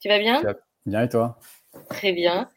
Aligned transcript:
Tu 0.00 0.08
vas 0.08 0.18
bien 0.18 0.42
Bien 0.86 1.02
et 1.02 1.08
toi 1.10 1.38
Très 1.90 2.12
bien. 2.12 2.48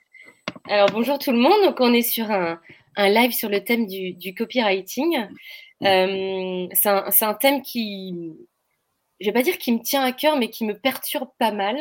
Alors 0.69 0.89
bonjour 0.94 1.19
tout 1.19 1.33
le 1.33 1.39
monde. 1.39 1.61
Donc 1.66 1.81
on 1.81 1.94
est 1.94 2.02
sur 2.02 2.31
un, 2.31 2.58
live 2.97 3.33
sur 3.33 3.50
le 3.50 3.61
thème 3.61 3.85
du, 3.85 4.33
copywriting. 4.33 5.27
Euh, 5.83 6.67
c'est 6.73 7.25
un, 7.25 7.33
thème 7.33 7.61
qui, 7.61 8.33
je 9.19 9.25
vais 9.25 9.33
pas 9.33 9.41
dire 9.41 9.58
qui 9.58 9.73
me 9.73 9.81
tient 9.81 10.03
à 10.03 10.13
cœur, 10.13 10.38
mais 10.38 10.50
qui 10.50 10.63
me 10.63 10.73
perturbe 10.73 11.27
pas 11.38 11.52
mal, 11.52 11.75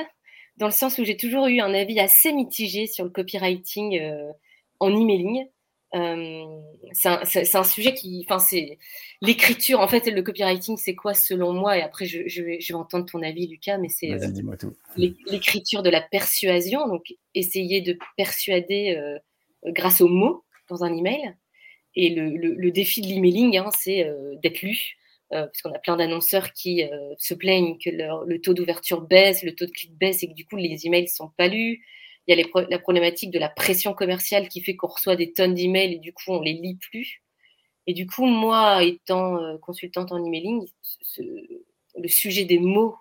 dans 0.57 0.67
le 0.67 0.73
sens 0.73 0.99
où 0.99 1.05
j'ai 1.05 1.17
toujours 1.17 1.47
eu 1.47 1.61
un 1.61 1.73
avis 1.73 2.01
assez 2.01 2.33
mitigé 2.33 2.89
sur 2.89 3.05
le 3.05 3.11
copywriting 3.11 4.01
euh, 4.01 4.33
en 4.81 4.91
emailing. 4.91 5.47
Euh, 5.95 6.45
c'est 6.93 7.55
un, 7.55 7.65
sujet 7.65 7.95
qui, 7.95 8.25
enfin, 8.27 8.39
c'est 8.39 8.79
l'écriture. 9.21 9.81
En 9.81 9.89
fait, 9.89 10.07
le 10.07 10.23
copywriting, 10.23 10.77
c'est 10.77 10.95
quoi 10.95 11.15
selon 11.15 11.53
moi? 11.53 11.77
Et 11.77 11.83
après, 11.83 12.07
je, 12.07 12.43
vais, 12.43 12.59
entendre 12.75 13.07
ton 13.07 13.23
avis, 13.23 13.47
Lucas, 13.47 13.79
mais 13.79 13.89
c'est 13.89 14.11
l'écriture 14.97 15.83
de 15.83 15.91
la 15.91 16.01
persuasion. 16.01 16.87
Donc, 16.89 17.05
essayer 17.35 17.81
de 17.83 17.99
persuader 18.17 18.97
euh, 18.97 19.19
grâce 19.73 20.01
aux 20.01 20.09
mots 20.09 20.45
dans 20.69 20.85
un 20.85 20.95
email. 20.97 21.35
Et 21.95 22.09
le, 22.11 22.71
défi 22.71 23.03
de 23.03 23.09
l'emailing, 23.09 23.59
hein, 23.59 23.71
c'est 23.79 24.07
euh, 24.07 24.35
d'être 24.43 24.63
lu. 24.63 24.97
parce 25.31 25.61
qu'on 25.63 25.73
a 25.73 25.79
plein 25.79 25.97
d'annonceurs 25.97 26.53
qui 26.53 26.83
se 27.19 27.35
plaignent 27.35 27.77
que 27.79 27.91
le 27.91 28.41
taux 28.41 28.55
d'ouverture 28.55 29.03
baisse, 29.03 29.43
le 29.43 29.55
taux 29.55 29.67
de 29.67 29.71
clic 29.71 29.95
baisse 29.97 30.23
et 30.23 30.29
que 30.29 30.35
du 30.35 30.47
coup 30.47 30.57
les 30.57 30.87
emails 30.87 31.09
sont 31.09 31.31
pas 31.37 31.49
lus. 31.49 31.85
Il 32.27 32.37
y 32.37 32.41
a 32.41 32.65
la 32.71 32.79
problématique 32.79 33.31
de 33.31 33.39
la 33.39 33.49
pression 33.49 33.95
commerciale 33.95 34.49
qui 34.49 34.61
fait 34.61 34.77
qu'on 34.77 34.87
reçoit 34.87 35.17
des 35.17 35.33
tonnes 35.33 35.55
d'emails 35.55 35.95
et 35.95 35.99
du 35.99 36.13
coup, 36.13 36.31
on 36.31 36.41
les 36.41 36.53
lit 36.53 36.77
plus. 36.77 37.23
Et 37.87 37.95
du 37.95 38.07
coup, 38.07 38.27
moi, 38.27 38.85
étant 38.85 39.39
euh, 39.39 39.59
consultante 39.59 40.13
en 40.13 40.25
emailing, 40.25 40.67
le 41.19 42.09
sujet 42.09 42.45
des 42.45 42.59
mots 42.59 42.97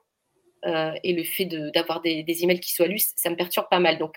euh, 0.65 0.93
et 1.03 1.13
le 1.13 1.23
fait 1.23 1.45
d'avoir 1.45 2.01
des, 2.01 2.25
emails 2.43 2.59
qui 2.59 2.73
soient 2.73 2.87
lus, 2.87 3.11
ça 3.15 3.29
me 3.29 3.35
perturbe 3.35 3.67
pas 3.69 3.79
mal. 3.79 3.97
Donc, 3.99 4.15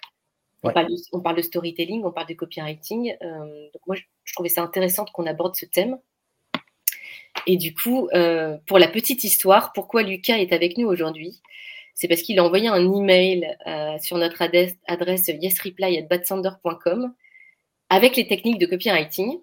on, 0.62 0.72
parle 0.72 1.36
de, 1.36 1.42
storytelling, 1.42 2.02
on 2.04 2.12
parle 2.12 2.28
de 2.28 2.34
copywriting. 2.34 3.14
Euh, 3.22 3.68
donc, 3.72 3.86
moi, 3.86 3.96
je, 3.96 4.02
je, 4.24 4.32
trouvais 4.32 4.48
ça 4.48 4.62
intéressant 4.62 5.04
qu'on 5.04 5.26
aborde 5.26 5.54
ce 5.54 5.66
thème. 5.66 5.98
Et 7.46 7.58
du 7.58 7.74
coup, 7.74 8.08
pour 8.66 8.78
la 8.78 8.88
petite 8.88 9.22
histoire, 9.22 9.72
pourquoi 9.74 10.02
Lucas 10.02 10.38
est 10.38 10.52
avec 10.54 10.78
nous 10.78 10.86
aujourd'hui? 10.86 11.42
C'est 11.94 12.08
parce 12.08 12.22
qu'il 12.22 12.38
a 12.38 12.44
envoyé 12.44 12.68
un 12.68 12.92
email 12.92 13.56
euh, 13.66 13.96
sur 14.00 14.18
notre 14.18 14.42
adresse, 14.42 14.74
adresse 14.86 15.30
avec 17.88 18.16
les 18.16 18.26
techniques 18.26 18.58
de 18.58 18.66
copywriting. 18.66 19.38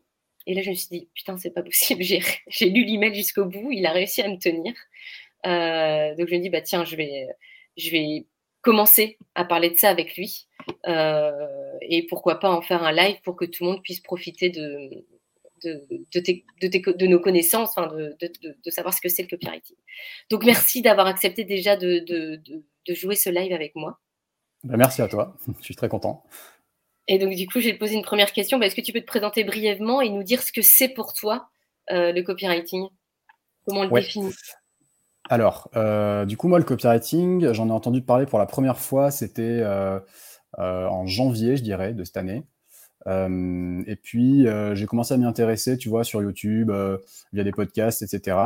Et 0.47 0.53
là, 0.53 0.61
je 0.61 0.71
me 0.71 0.75
suis 0.75 0.87
dit, 0.89 1.09
putain, 1.13 1.37
c'est 1.37 1.51
pas 1.51 1.63
possible. 1.63 2.03
J'ai 2.47 2.69
lu 2.69 2.83
l'email 2.83 3.15
jusqu'au 3.15 3.45
bout. 3.45 3.71
Il 3.71 3.85
a 3.85 3.91
réussi 3.91 4.21
à 4.21 4.27
me 4.27 4.37
tenir. 4.37 4.73
Euh, 5.45 6.15
donc, 6.15 6.27
je 6.27 6.35
me 6.35 6.39
dis, 6.41 6.49
bah, 6.49 6.61
tiens, 6.61 6.83
je 6.83 6.95
vais, 6.95 7.27
je 7.77 7.89
vais 7.91 8.25
commencer 8.61 9.17
à 9.35 9.45
parler 9.45 9.69
de 9.69 9.77
ça 9.77 9.89
avec 9.89 10.15
lui. 10.17 10.47
Euh, 10.87 11.77
et 11.81 12.05
pourquoi 12.07 12.39
pas 12.39 12.51
en 12.51 12.61
faire 12.61 12.83
un 12.83 12.91
live 12.91 13.21
pour 13.23 13.35
que 13.35 13.45
tout 13.45 13.63
le 13.63 13.71
monde 13.71 13.81
puisse 13.81 14.01
profiter 14.01 14.49
de, 14.49 15.05
de, 15.63 17.07
nos 17.07 17.19
connaissances, 17.19 17.75
de, 17.75 18.71
savoir 18.71 18.93
ce 18.93 19.01
que 19.01 19.09
c'est 19.09 19.23
le 19.23 19.27
copywriting. 19.27 19.75
Donc 20.29 20.43
merci 20.43 20.81
d'avoir 20.81 21.07
accepté 21.07 21.43
déjà 21.43 21.75
de, 21.75 22.05
jouer 22.89 23.15
ce 23.15 23.29
live 23.29 23.53
avec 23.53 23.75
moi. 23.75 23.99
Ben, 24.63 24.77
merci 24.77 25.01
à 25.01 25.07
toi, 25.07 25.35
je 25.59 25.63
suis 25.63 25.75
très 25.75 25.89
content. 25.89 26.23
Et 27.07 27.17
donc 27.17 27.33
du 27.33 27.47
coup, 27.47 27.59
je 27.59 27.67
vais 27.67 27.73
te 27.73 27.79
poser 27.79 27.95
une 27.95 28.03
première 28.03 28.31
question. 28.31 28.59
Ben, 28.59 28.67
est-ce 28.67 28.75
que 28.75 28.81
tu 28.81 28.93
peux 28.93 29.01
te 29.01 29.05
présenter 29.05 29.43
brièvement 29.43 30.01
et 30.01 30.09
nous 30.09 30.23
dire 30.23 30.41
ce 30.41 30.51
que 30.51 30.61
c'est 30.61 30.89
pour 30.89 31.13
toi 31.13 31.49
euh, 31.91 32.11
le 32.11 32.21
copywriting? 32.21 32.87
Comment 33.65 33.81
on 33.81 33.83
le 33.85 34.01
définit? 34.01 34.33
Alors, 35.29 35.69
euh, 35.75 36.25
du 36.25 36.35
coup, 36.35 36.47
moi, 36.47 36.59
le 36.59 36.65
copywriting, 36.65 37.53
j'en 37.53 37.69
ai 37.69 37.71
entendu 37.71 38.01
parler 38.01 38.25
pour 38.25 38.39
la 38.39 38.45
première 38.45 38.77
fois, 38.77 39.11
c'était 39.11 39.61
euh, 39.63 39.99
en 40.57 41.05
janvier, 41.05 41.57
je 41.57 41.63
dirais, 41.63 41.93
de 41.93 42.03
cette 42.03 42.17
année. 42.17 42.43
Euh, 43.07 43.83
et 43.87 43.95
puis, 43.95 44.47
euh, 44.47 44.75
j'ai 44.75 44.85
commencé 44.85 45.13
à 45.13 45.17
m'y 45.17 45.25
intéresser, 45.25 45.77
tu 45.77 45.89
vois, 45.89 46.03
sur 46.03 46.21
YouTube, 46.21 46.69
euh, 46.71 46.97
via 47.33 47.43
des 47.43 47.51
podcasts, 47.51 48.01
etc. 48.01 48.37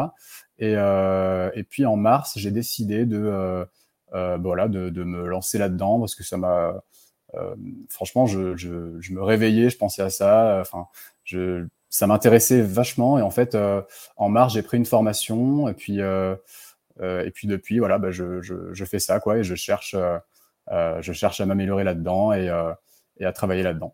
Et, 0.59 0.73
et 0.73 1.63
puis, 1.63 1.85
en 1.85 1.97
mars, 1.97 2.33
j'ai 2.37 2.51
décidé 2.51 3.05
de, 3.05 3.65
voilà, 4.11 4.67
de, 4.67 4.89
de, 4.89 5.03
me 5.03 5.27
lancer 5.27 5.57
là-dedans 5.57 5.99
parce 5.99 6.15
que 6.15 6.23
ça 6.23 6.37
m'a. 6.37 6.81
franchement, 7.89 8.25
je, 8.25 8.55
je, 8.55 8.99
je, 8.99 9.13
me 9.13 9.21
réveillais, 9.23 9.69
je 9.69 9.77
pensais 9.77 10.01
à 10.01 10.09
ça. 10.09 10.59
Enfin, 10.61 10.87
je, 11.23 11.65
ça 11.89 12.07
m'intéressait 12.07 12.61
vachement. 12.61 13.19
Et 13.19 13.21
en 13.21 13.31
fait, 13.31 13.57
en 14.17 14.29
mars, 14.29 14.53
j'ai 14.53 14.61
pris 14.61 14.77
une 14.77 14.85
formation. 14.85 15.67
Et 15.67 15.73
puis, 15.73 15.99
et 15.99 17.31
puis 17.33 17.47
depuis, 17.47 17.79
voilà, 17.79 17.97
bah, 17.99 18.11
je, 18.11 18.41
je, 18.41 18.85
fais 18.85 18.99
ça, 18.99 19.19
quoi. 19.19 19.39
Et 19.39 19.43
je 19.43 19.55
cherche, 19.55 19.95
je 20.71 21.11
cherche 21.11 21.41
à 21.41 21.45
m'améliorer 21.45 21.83
là-dedans 21.83 22.31
et, 22.33 22.45
et 23.17 23.25
à 23.25 23.33
travailler 23.33 23.63
là-dedans. 23.63 23.93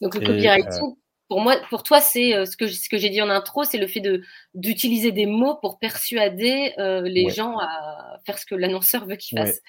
Donc 0.00 0.14
le 0.14 0.20
copywriting, 0.20 0.82
euh, 0.82 0.94
pour 1.28 1.40
moi, 1.40 1.56
pour 1.68 1.82
toi, 1.82 2.00
c'est 2.00 2.34
euh, 2.34 2.44
ce 2.46 2.56
que, 2.56 2.66
ce 2.66 2.88
que 2.88 2.98
j'ai 2.98 3.10
dit 3.10 3.22
en 3.22 3.30
intro, 3.30 3.64
c'est 3.64 3.78
le 3.78 3.86
fait 3.86 4.00
de 4.00 4.22
d'utiliser 4.54 5.12
des 5.12 5.26
mots 5.26 5.56
pour 5.60 5.78
persuader 5.78 6.72
euh, 6.78 7.02
les 7.02 7.28
gens 7.30 7.58
à 7.58 8.18
faire 8.24 8.38
ce 8.38 8.46
que 8.46 8.54
l'annonceur 8.54 9.06
veut 9.06 9.16
qu'ils 9.16 9.38
fassent. 9.38 9.60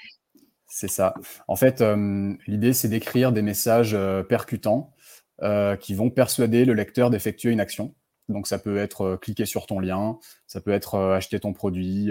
C'est 0.68 0.88
ça. 0.88 1.14
En 1.50 1.58
fait, 1.58 1.84
l'idée, 2.48 2.72
c'est 2.72 2.88
d'écrire 2.88 3.34
des 3.34 3.42
messages 3.42 3.98
percutants 4.30 4.94
qui 5.82 5.96
vont 5.96 6.10
persuader 6.10 6.64
le 6.64 6.74
lecteur 6.74 7.10
d'effectuer 7.10 7.52
une 7.52 7.60
action. 7.60 7.94
Donc, 8.30 8.48
ça 8.48 8.58
peut 8.58 8.78
être 8.78 9.18
cliquer 9.22 9.46
sur 9.46 9.66
ton 9.66 9.82
lien, 9.82 10.18
ça 10.48 10.62
peut 10.62 10.72
être 10.72 10.98
acheter 10.98 11.42
ton 11.42 11.52
produit, 11.52 12.10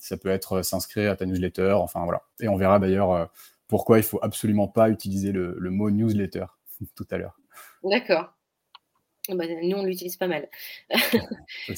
ça 0.00 0.16
peut 0.16 0.28
être 0.28 0.62
s'inscrire 0.62 1.12
à 1.12 1.16
ta 1.16 1.24
newsletter, 1.24 1.74
enfin 1.74 2.02
voilà. 2.02 2.22
Et 2.40 2.48
on 2.48 2.56
verra 2.56 2.80
d'ailleurs 2.80 3.30
pourquoi 3.68 3.98
il 3.98 4.02
faut 4.02 4.18
absolument 4.22 4.66
pas 4.66 4.90
utiliser 4.90 5.30
le, 5.30 5.70
mot 5.70 5.88
newsletter 5.90 6.46
tout 6.94 7.06
à 7.10 7.18
l'heure. 7.18 7.38
D'accord. 7.82 8.32
Ah 9.28 9.34
bah, 9.34 9.44
nous, 9.62 9.76
on 9.76 9.84
l'utilise 9.84 10.16
pas 10.16 10.28
mal. 10.28 10.48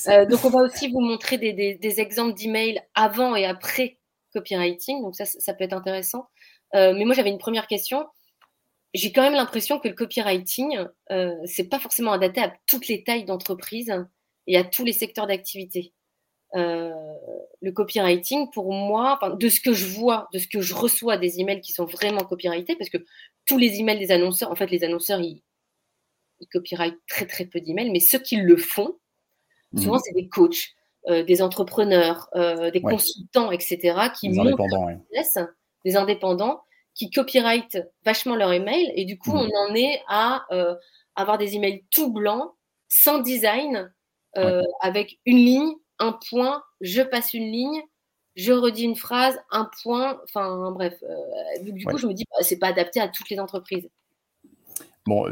Euh, 0.09 0.27
donc, 0.27 0.45
on 0.45 0.51
va 0.51 0.61
aussi 0.61 0.89
vous 0.89 1.01
montrer 1.01 1.39
des, 1.39 2.01
exemples 2.01 2.35
d'emails 2.35 2.81
avant 2.95 3.37
et 3.37 3.45
après 3.45 3.99
copywriting. 4.33 5.03
Donc, 5.03 5.15
ça, 5.15 5.25
ça 5.25 5.55
peut 5.55 5.65
être 5.65 5.73
intéressant. 5.73 6.29
Euh, 6.75 6.95
mais 6.95 7.05
moi, 7.05 7.15
j'avais 7.15 7.31
une 7.31 7.39
première 7.39 7.67
question. 7.67 8.07
J'ai 8.95 9.13
quand 9.13 9.23
même 9.23 9.35
l'impression 9.35 9.79
que 9.79 9.89
le 9.89 9.95
copywriting, 9.95 10.87
euh, 11.11 11.35
c'est 11.47 11.69
pas 11.69 11.79
forcément 11.79 12.13
adapté 12.13 12.41
à 12.41 12.55
toutes 12.67 12.89
les 12.89 13.05
tailles 13.05 13.25
d'entreprise 13.25 13.93
et 14.47 14.57
à 14.57 14.65
tous 14.65 14.85
les 14.85 14.93
secteurs 14.93 15.27
d'activité. 15.27 15.93
Euh, 16.55 16.93
le 17.63 17.73
copywriting, 17.73 18.51
pour 18.51 18.73
moi, 18.73 19.19
de 19.39 19.49
ce 19.49 19.61
que 19.61 19.73
je 19.73 19.87
vois, 19.87 20.29
de 20.33 20.39
ce 20.39 20.47
que 20.47 20.61
je 20.61 20.75
reçois 20.75 21.17
des 21.17 21.41
emails 21.41 21.61
qui 21.61 21.73
sont 21.73 21.85
vraiment 21.85 22.25
copyrightés, 22.25 22.77
parce 22.77 22.91
que 22.91 22.99
tous 23.47 23.57
les 23.57 23.79
emails 23.79 23.99
des 23.99 24.11
annonceurs, 24.11 24.51
en 24.51 24.55
fait, 24.55 24.71
les 24.71 24.85
annonceurs, 24.85 25.21
ils, 25.21 25.43
ils 26.41 26.49
copyrightent 26.49 27.01
très 27.09 27.27
très 27.27 27.47
peu 27.47 27.61
d'emails, 27.61 27.91
mais 27.91 28.01
ceux 28.01 28.19
qui 28.19 28.37
le 28.37 28.57
font, 28.57 28.97
souvent, 29.77 29.95
mhm. 29.95 30.01
c'est 30.05 30.13
des 30.13 30.29
coachs, 30.29 30.75
euh, 31.09 31.23
des 31.23 31.41
entrepreneurs, 31.41 32.29
euh, 32.35 32.71
des 32.71 32.83
consultants, 32.83 33.51
etc., 33.51 34.09
qui 34.19 34.29
des 34.29 34.39
indépendants, 34.39 34.89
des 35.85 35.97
indépendants, 35.97 36.63
qui 36.95 37.11
copyrightent 37.11 37.79
vachement 38.05 38.37
leur 38.37 38.53
email, 38.53 38.93
et 38.97 39.05
du 39.05 39.19
coup, 39.19 39.33
mhm. 39.33 39.49
on 39.53 39.71
en 39.71 39.75
est 39.75 40.03
à 40.09 40.47
avoir 41.15 41.39
des 41.39 41.55
emails 41.55 41.85
tout 41.91 42.13
blancs, 42.13 42.53
sans 42.89 43.21
design, 43.21 43.91
avec 44.81 45.19
une 45.25 45.39
ligne 45.39 45.73
un 45.99 46.19
point, 46.29 46.63
je 46.81 47.03
passe 47.03 47.35
une 47.35 47.51
ligne, 47.51 47.83
je 48.35 48.53
redis 48.53 48.85
une 48.85 48.97
phrase, 48.97 49.39
un 49.51 49.71
point, 49.83 50.21
enfin 50.25 50.71
bref. 50.73 51.03
du 51.63 51.85
coup, 51.85 51.99
je 51.99 52.07
me 52.07 52.15
dis, 52.15 52.25
bah, 52.31 52.43
c'est 52.43 52.59
pas 52.59 52.69
adapté 52.69 53.01
à 53.01 53.09
toutes 53.09 53.29
les 53.31 53.39
entreprises. 53.39 53.89
Bon, 55.07 55.27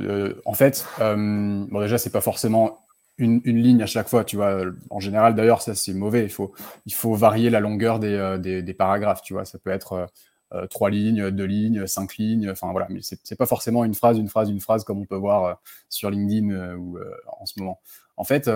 en 0.44 0.54
fait, 0.54 0.84
bon, 0.98 1.80
déjà, 1.80 1.98
c'est 1.98 2.10
pas 2.10 2.20
forcément 2.20 2.80
une, 3.20 3.62
ligne 3.62 3.82
à 3.82 3.86
chaque 3.86 4.08
fois, 4.08 4.24
tu 4.24 4.36
vois. 4.36 4.62
En 4.90 5.00
général, 5.00 5.34
d'ailleurs, 5.34 5.62
ça 5.62 5.74
c'est 5.74 5.94
mauvais. 5.94 6.24
Il 6.24 6.30
faut, 6.30 6.52
il 6.86 6.94
faut 6.94 7.14
varier 7.14 7.50
la 7.50 7.60
longueur 7.60 7.98
des, 7.98 8.14
euh, 8.14 8.38
des, 8.38 8.74
paragraphes, 8.74 9.22
tu 9.22 9.34
vois. 9.34 9.44
Ça 9.44 9.58
peut 9.58 9.70
être 9.70 9.92
euh, 9.92 10.06
euh, 10.54 10.66
trois 10.66 10.90
lignes, 10.90 11.30
deux 11.30 11.44
lignes, 11.44 11.86
cinq 11.86 12.16
lignes. 12.16 12.50
Enfin 12.50 12.70
voilà, 12.72 12.86
mais 12.90 13.00
c'est 13.02 13.36
pas 13.36 13.46
forcément 13.46 13.84
une 13.84 13.94
phrase, 13.94 14.18
une 14.18 14.28
phrase, 14.28 14.50
une 14.50 14.60
phrase 14.60 14.84
comme 14.84 14.98
on 15.00 15.04
peut 15.04 15.16
voir 15.16 15.60
sur 15.88 16.10
LinkedIn 16.10 16.74
ou 16.76 16.98
en 17.26 17.46
ce 17.46 17.60
moment. 17.60 17.80
En 18.16 18.24
fait, 18.24 18.50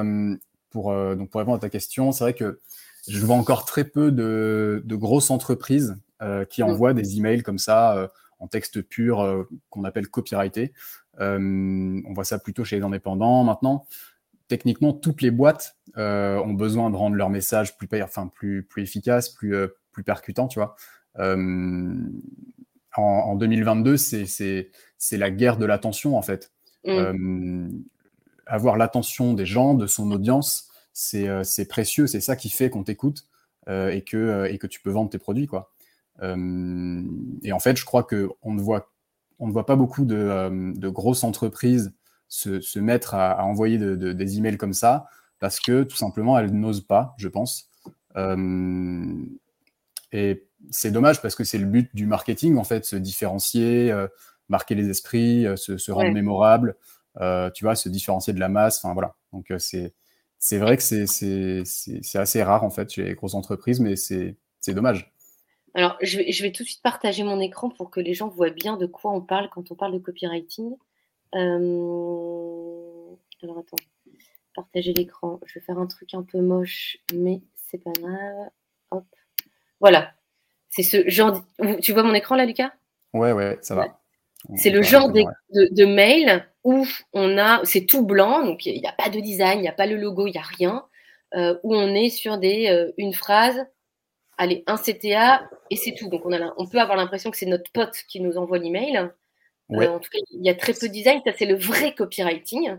pour, 0.74 0.92
donc 1.16 1.30
pour 1.30 1.38
répondre 1.38 1.56
à 1.56 1.60
ta 1.60 1.70
question, 1.70 2.12
c'est 2.12 2.24
vrai 2.24 2.34
que 2.34 2.60
je 3.08 3.24
vois 3.24 3.36
encore 3.36 3.64
très 3.64 3.84
peu 3.84 4.10
de, 4.10 4.82
de 4.84 4.96
grosses 4.96 5.30
entreprises 5.30 5.96
qui 6.50 6.62
mm. 6.62 6.66
envoient 6.66 6.92
des 6.92 7.16
emails 7.16 7.42
comme 7.42 7.58
ça 7.58 8.10
en 8.40 8.48
texte 8.48 8.82
pur 8.82 9.46
qu'on 9.70 9.84
appelle 9.84 10.08
copyrighté. 10.08 10.72
on 11.18 12.12
voit 12.14 12.24
ça 12.24 12.38
plutôt 12.38 12.64
chez 12.64 12.76
les 12.76 12.82
indépendants 12.82 13.44
maintenant 13.44 13.86
techniquement, 14.48 14.92
toutes 14.92 15.22
les 15.22 15.30
boîtes 15.30 15.76
euh, 15.96 16.38
ont 16.38 16.52
besoin 16.52 16.90
de 16.90 16.96
rendre 16.96 17.16
leur 17.16 17.30
message 17.30 17.76
plus, 17.76 17.88
enfin, 18.02 18.28
plus, 18.28 18.62
plus 18.62 18.82
efficace, 18.82 19.28
plus, 19.28 19.54
euh, 19.54 19.68
plus 19.92 20.04
percutant, 20.04 20.48
tu 20.48 20.58
vois. 20.58 20.76
Euh, 21.18 21.94
en, 22.96 23.34
2022, 23.34 23.96
c'est 23.96 24.68
la 25.12 25.30
guerre 25.30 25.56
de 25.56 25.66
l'attention, 25.66 26.16
en 26.16 26.22
fait. 26.22 26.52
Mm. 26.86 27.68
Avoir 28.46 28.76
l'attention 28.76 29.34
des 29.34 29.46
gens, 29.46 29.74
de 29.74 29.86
son 29.86 30.10
audience, 30.10 30.70
c'est 30.92 31.68
précieux, 31.68 32.06
c'est 32.06 32.20
ça 32.20 32.36
qui 32.36 32.50
fait 32.50 32.70
qu'on 32.70 32.84
t'écoute 32.84 33.26
et, 33.68 34.02
que, 34.06 34.46
et 34.50 34.58
que 34.58 34.66
tu 34.66 34.80
peux 34.80 34.90
vendre 34.90 35.10
tes 35.10 35.18
produits, 35.18 35.46
quoi. 35.46 35.72
et 36.22 37.52
en 37.52 37.58
fait, 37.58 37.76
je 37.76 37.84
crois 37.84 38.04
qu'on 38.04 38.52
ne 38.52 38.60
voit 38.60 38.90
on 39.40 39.48
ne 39.48 39.52
voit 39.52 39.66
pas 39.66 39.74
beaucoup 39.74 40.04
de, 40.04 40.72
de 40.76 40.88
grosses 40.88 41.24
entreprises 41.24 41.92
se, 42.28 42.78
mettre 42.78 43.14
à, 43.14 43.44
envoyer 43.44 43.78
des 43.78 44.38
emails 44.38 44.56
comme 44.56 44.72
ça 44.72 45.06
parce 45.38 45.60
que 45.60 45.82
tout 45.82 45.96
simplement, 45.96 46.38
elles 46.38 46.52
n'osent 46.52 46.86
pas, 46.86 47.14
je 47.18 47.28
pense. 47.28 47.68
Euh, 48.16 49.14
et 50.12 50.46
c'est 50.70 50.90
dommage 50.90 51.20
parce 51.20 51.34
que 51.34 51.44
c'est 51.44 51.58
le 51.58 51.66
but 51.66 51.94
du 51.94 52.06
marketing, 52.06 52.56
en 52.56 52.64
fait, 52.64 52.84
se 52.84 52.96
différencier, 52.96 53.90
euh, 53.92 54.06
marquer 54.48 54.74
les 54.74 54.88
esprits, 54.88 55.46
euh, 55.46 55.56
se, 55.56 55.92
rendre 55.92 56.12
mémorable, 56.12 56.76
tu 57.54 57.64
vois, 57.64 57.74
se 57.74 57.88
différencier 57.88 58.32
de 58.32 58.40
la 58.40 58.48
masse. 58.48 58.84
Enfin, 58.84 58.92
voilà. 58.94 59.14
Donc, 59.32 59.52
c'est, 59.58 59.94
c'est 60.38 60.58
vrai 60.58 60.76
que 60.76 60.82
c'est, 60.82 61.06
c'est, 61.06 62.18
assez 62.18 62.42
rare, 62.42 62.64
en 62.64 62.70
fait, 62.70 62.90
chez 62.90 63.04
les 63.04 63.14
grosses 63.14 63.34
entreprises, 63.34 63.80
mais 63.80 63.96
c'est, 63.96 64.36
dommage. 64.68 65.12
Alors, 65.74 65.96
je 66.02 66.18
vais, 66.18 66.32
je 66.32 66.42
vais, 66.42 66.52
tout 66.52 66.62
de 66.62 66.68
suite 66.68 66.82
partager 66.82 67.24
mon 67.24 67.40
écran 67.40 67.68
pour 67.68 67.90
que 67.90 68.00
les 68.00 68.14
gens 68.14 68.28
voient 68.28 68.50
bien 68.50 68.76
de 68.76 68.86
quoi 68.86 69.12
on 69.12 69.20
parle 69.20 69.50
quand 69.50 69.72
on 69.72 69.74
parle 69.74 69.92
de 69.92 69.98
copywriting. 69.98 70.76
Euh, 71.34 73.14
alors 73.42 73.58
attends, 73.58 73.76
partager 74.54 74.92
l'écran. 74.92 75.40
Je 75.46 75.58
vais 75.58 75.64
faire 75.64 75.78
un 75.78 75.86
truc 75.86 76.14
un 76.14 76.22
peu 76.22 76.40
moche, 76.40 76.98
mais 77.14 77.42
c'est 77.66 77.78
pas 77.78 77.92
grave. 77.92 78.50
Hop. 78.90 79.04
Voilà. 79.80 80.12
C'est 80.70 80.82
ce 80.82 81.08
genre. 81.08 81.44
Tu 81.82 81.92
vois 81.92 82.02
mon 82.02 82.14
écran 82.14 82.36
là, 82.36 82.46
Lucas? 82.46 82.72
Ouais, 83.12 83.32
ouais, 83.32 83.58
ça 83.62 83.74
va. 83.74 84.00
C'est 84.56 84.70
le 84.70 84.82
genre 84.82 85.10
de, 85.10 85.84
mail 85.84 86.46
où 86.64 86.86
on 87.12 87.38
a, 87.38 87.64
c'est 87.64 87.86
tout 87.86 88.04
blanc, 88.04 88.44
donc 88.44 88.66
il 88.66 88.80
n'y 88.80 88.86
a 88.86 88.92
pas 88.92 89.08
de 89.08 89.20
design, 89.20 89.58
il 89.58 89.62
n'y 89.62 89.68
a 89.68 89.72
pas 89.72 89.86
le 89.86 89.96
logo, 89.96 90.26
il 90.26 90.32
n'y 90.32 90.38
a 90.38 90.42
rien, 90.42 90.84
euh, 91.34 91.58
où 91.62 91.74
on 91.74 91.94
est 91.94 92.10
sur 92.10 92.38
des, 92.38 92.68
euh, 92.68 92.92
une 92.98 93.14
phrase, 93.14 93.66
allez, 94.36 94.62
un 94.66 94.76
CTA 94.76 95.48
et 95.70 95.76
c'est 95.76 95.94
tout. 95.94 96.08
Donc 96.08 96.26
on, 96.26 96.32
a, 96.32 96.54
on 96.58 96.66
peut 96.66 96.78
avoir 96.78 96.96
l'impression 96.96 97.30
que 97.30 97.36
c'est 97.36 97.46
notre 97.46 97.70
pote 97.72 97.96
qui 98.08 98.20
nous 98.20 98.36
envoie 98.36 98.58
l'email, 98.58 99.10
euh, 99.72 99.88
en 99.88 99.98
tout 99.98 100.10
cas, 100.10 100.18
il 100.30 100.44
y 100.44 100.50
a 100.50 100.54
très 100.54 100.74
peu 100.74 100.88
de 100.88 100.92
design. 100.92 101.20
Ça, 101.24 101.32
c'est 101.36 101.46
le 101.46 101.56
vrai 101.56 101.94
copywriting. 101.94 102.78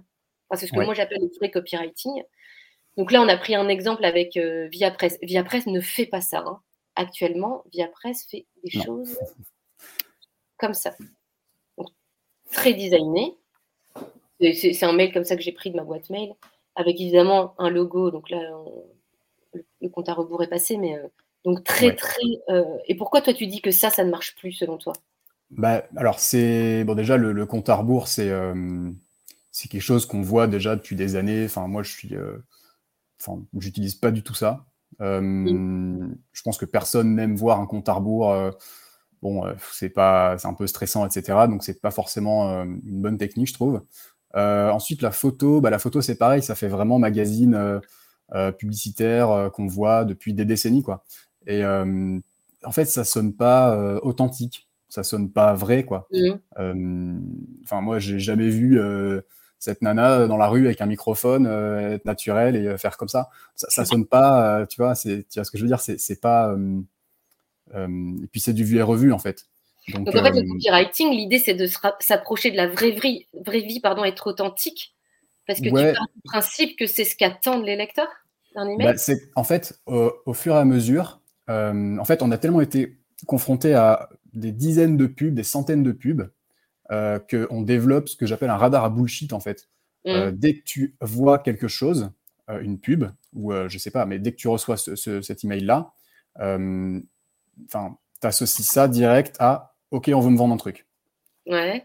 c'est 0.54 0.68
ce 0.68 0.72
que 0.72 0.84
moi 0.84 0.94
j'appelle 0.94 1.22
le 1.22 1.30
vrai 1.38 1.50
copywriting. 1.52 2.24
Donc 2.98 3.12
là, 3.12 3.22
on 3.22 3.28
a 3.28 3.38
pris 3.38 3.56
un 3.56 3.68
exemple 3.68 4.06
avec 4.06 4.38
euh, 4.38 4.68
ViaPress. 4.72 5.18
ViaPress 5.22 5.66
ne 5.68 5.82
fait 5.82 6.06
pas 6.06 6.22
ça. 6.22 6.44
Hein. 6.46 6.62
Actuellement, 6.96 7.64
ViaPress 7.74 8.26
fait 8.30 8.46
des 8.64 8.70
choses 8.70 9.18
comme 10.58 10.74
ça. 10.74 10.96
Très 12.52 12.74
designé. 12.74 13.38
C'est 14.40 14.84
un 14.84 14.94
mail 14.94 15.14
comme 15.14 15.24
ça 15.24 15.36
que 15.36 15.42
j'ai 15.42 15.52
pris 15.52 15.72
de 15.72 15.76
ma 15.76 15.84
boîte 15.84 16.10
mail, 16.10 16.34
avec 16.76 17.00
évidemment 17.00 17.56
un 17.58 17.70
logo. 17.70 18.12
Donc 18.12 18.30
là, 18.30 18.42
le 19.82 19.90
compte 19.90 20.10
à 20.10 20.14
rebours 20.14 20.44
est 20.44 20.50
passé, 20.50 20.78
mais 20.78 20.98
euh, 20.98 21.08
donc 21.46 21.64
très, 21.64 21.96
très. 21.96 22.22
et 22.88 22.96
pourquoi 22.96 23.22
toi 23.22 23.34
tu 23.34 23.48
dis 23.48 23.62
que 23.62 23.72
ça, 23.72 23.90
ça 23.90 24.04
ne 24.04 24.10
marche 24.10 24.36
plus 24.36 24.52
selon 24.52 24.78
toi? 24.78 24.94
Bah, 25.52 25.84
alors 25.96 26.20
c'est 26.20 26.84
bon 26.84 26.96
déjà 26.96 27.18
le, 27.18 27.46
compte 27.46 27.70
à 27.70 27.76
rebours 27.76 28.08
c'est 28.08 28.30
euh, 28.30 28.92
c'est 29.52 29.70
quelque 29.70 29.82
chose 29.82 30.06
qu'on 30.06 30.22
voit 30.22 30.48
déjà 30.48 30.76
depuis 30.76 30.96
des 30.96 31.16
années. 31.16 31.46
Enfin 31.46 31.68
moi 31.68 31.84
je 31.84 31.92
suis 31.92 32.16
euh, 32.16 32.38
enfin 33.22 33.42
j'utilise 33.58 33.96
pas 33.96 34.12
du 34.12 34.24
tout 34.24 34.34
ça. 34.34 34.66
Euh, 35.02 36.10
je 36.32 36.42
pense 36.42 36.58
que 36.58 36.66
personne 36.66 37.16
n'aime 37.16 37.36
voir 37.36 37.60
un 37.60 37.68
compte 37.68 37.90
à 37.90 37.94
rebours. 37.94 38.36
Bon 39.26 39.44
c'est 39.72 39.90
pas 39.90 40.38
c'est 40.38 40.48
un 40.48 40.54
peu 40.54 40.68
stressant 40.68 41.06
etc. 41.06 41.48
Donc 41.50 41.64
c'est 41.64 41.82
pas 41.82 41.92
forcément 41.92 42.64
une 42.64 43.02
bonne 43.02 43.18
technique 43.18 43.48
je 43.48 43.54
trouve. 43.54 43.82
ensuite 44.34 45.02
la 45.02 45.12
photo 45.12 45.62
bah 45.62 45.70
la 45.70 45.80
photo 45.80 46.02
c'est 46.02 46.18
pareil 46.18 46.44
ça 46.44 46.56
fait 46.56 46.68
vraiment 46.68 47.00
magazine 47.00 47.82
publicitaire 48.58 49.50
qu'on 49.54 49.68
voit 49.68 50.06
depuis 50.06 50.34
des 50.34 50.46
décennies 50.46 50.84
quoi. 50.84 51.04
Et 51.48 51.66
en 51.66 52.72
fait 52.72 52.86
ça 52.86 53.04
sonne 53.04 53.34
pas 53.34 53.98
authentique 54.04 54.66
ça 54.96 55.04
sonne 55.04 55.30
pas 55.30 55.54
vrai, 55.54 55.84
quoi. 55.84 56.08
Mmh. 56.12 56.32
Euh, 56.60 57.20
enfin, 57.64 57.82
moi, 57.82 58.00
j'ai 58.00 58.18
jamais 58.18 58.50
vu 58.50 58.80
euh, 58.80 59.22
cette 59.60 59.82
nana 59.82 60.26
dans 60.28 60.38
la 60.38 60.48
rue 60.48 60.66
avec 60.66 60.82
un 60.82 60.86
microphone 60.86 61.48
euh, 61.48 61.96
être 61.96 62.06
naturelle 62.06 62.56
et 62.56 62.78
faire 62.78 62.98
comme 62.98 63.10
ça. 63.10 63.30
Ça, 63.56 63.84
sonne 63.84 64.06
pas, 64.06 64.66
tu 64.68 64.82
vois, 64.82 64.96
c'est, 64.96 65.28
tu 65.30 65.40
vois 65.40 65.44
ce 65.44 65.52
que 65.52 65.58
je 65.58 65.64
veux 65.64 65.68
dire, 65.68 65.82
c'est 65.82 66.22
pas. 66.22 66.56
Et 67.74 68.28
puis 68.32 68.42
c'est 68.42 68.54
du 68.54 68.64
vu 68.64 68.78
et 68.78 68.82
revu, 68.82 69.12
en 69.12 69.20
fait. 69.20 69.46
Donc, 69.90 70.08
en 70.08 70.12
fait, 70.12 70.32
le 70.32 70.48
copywriting, 70.48 71.12
l'idée, 71.12 71.40
c'est 71.40 71.54
de 71.54 71.68
s'approcher 72.00 72.52
de 72.52 72.58
la 72.58 72.68
vraie 72.68 72.92
vie, 72.92 73.28
vraie 73.46 73.62
vie, 73.62 73.80
pardon, 73.80 74.04
être 74.04 74.28
authentique, 74.28 74.96
parce 75.48 75.60
que 75.60 75.66
tu 75.66 75.72
pars 75.72 76.08
du 76.16 76.22
principe 76.24 76.78
que 76.78 76.88
c'est 76.88 77.04
ce 77.04 77.16
qu'attendent 77.16 77.66
les 77.66 77.76
lecteurs 77.76 78.10
d'un 78.56 78.68
email. 78.68 78.96
Bah, 78.96 79.14
en 79.36 79.44
fait, 79.44 79.80
au 79.86 80.34
fur 80.34 80.56
et 80.56 80.60
à 80.60 80.66
mesure, 80.66 81.22
en 81.48 82.06
fait, 82.06 82.22
on 82.22 82.32
a 82.32 82.38
tellement 82.38 82.62
été 82.62 82.98
confronté 83.26 83.74
à 83.74 84.10
des 84.34 84.52
dizaines 84.52 84.98
de 84.98 85.08
pubs, 85.08 85.34
des 85.34 85.44
centaines 85.44 85.84
de 85.84 85.92
pubs, 85.92 86.30
euh, 86.92 87.20
qu'on 87.20 87.62
développe 87.62 88.10
ce 88.10 88.16
que 88.16 88.26
j'appelle 88.26 88.50
un 88.50 88.58
radar 88.58 88.84
à 88.84 88.90
bullshit 88.90 89.34
en 89.34 89.40
fait. 89.40 89.70
Mm. 90.06 90.10
Euh, 90.10 90.32
dès 90.32 90.60
que 90.60 90.64
tu 90.64 90.96
vois 91.02 91.40
quelque 91.40 91.68
chose, 91.68 92.12
euh, 92.50 92.60
une 92.60 92.80
pub, 92.80 93.06
ou 93.34 93.52
je 93.68 93.78
sais 93.78 93.92
pas, 93.92 94.06
mais 94.06 94.20
dès 94.20 94.32
que 94.32 94.38
tu 94.38 94.48
reçois 94.48 94.78
cet 94.78 95.44
email-là, 95.44 95.92
enfin, 97.66 97.98
tu 98.22 98.28
associes 98.28 98.64
ça 98.64 98.88
direct 98.88 99.36
à 99.40 99.76
OK, 99.92 100.10
on 100.14 100.20
veut 100.20 100.32
me 100.32 100.38
vendre 100.38 100.54
un 100.54 100.58
truc. 100.58 100.86
Ouais. 101.48 101.84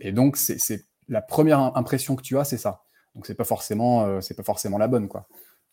et 0.00 0.12
donc, 0.12 0.36
c'est 0.36 0.86
la 1.08 1.20
première 1.20 1.76
impression 1.76 2.14
que 2.14 2.22
tu 2.22 2.38
as, 2.38 2.44
c'est 2.44 2.58
ça. 2.58 2.82
Donc, 3.14 3.26
c'est 3.26 3.34
pas 3.34 3.44
forcément, 3.44 4.20
c'est 4.20 4.34
pas 4.34 4.44
forcément 4.44 4.78
la 4.78 4.86
bonne, 4.86 5.08
quoi. 5.08 5.26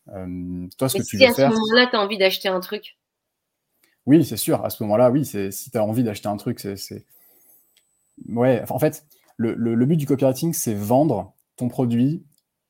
toi, 0.08 0.89
ce 0.89 0.98
que 0.98 1.04
tu 1.04 1.18
veux 1.18 1.34
faire. 1.34 1.50
À 1.50 1.51
ce 1.51 1.56
moment-là, 1.56 1.88
tu 1.88 1.96
as 1.96 2.00
envie 2.00 2.18
d'acheter 2.18 2.50
un 2.50 2.60
truc, 2.60 2.98
oui, 4.08 4.24
c'est 4.24 4.38
sûr. 4.38 4.63
À 4.66 4.70
ce 4.70 4.82
moment-là, 4.84 5.12
oui, 5.12 5.25
si 5.25 5.70
tu 5.70 5.77
as 5.77 5.84
envie 5.84 6.04
d'acheter 6.04 6.30
un 6.30 6.38
truc, 6.38 6.60
c'est. 6.60 7.06
Ouais, 8.30 8.63
en 8.70 8.80
fait, 8.80 9.06
le, 9.36 9.86
but 9.86 9.98
du 9.98 10.08
copywriting, 10.08 10.54
c'est 10.54 10.74
vendre 10.74 11.36
ton 11.58 11.68
produit 11.68 12.25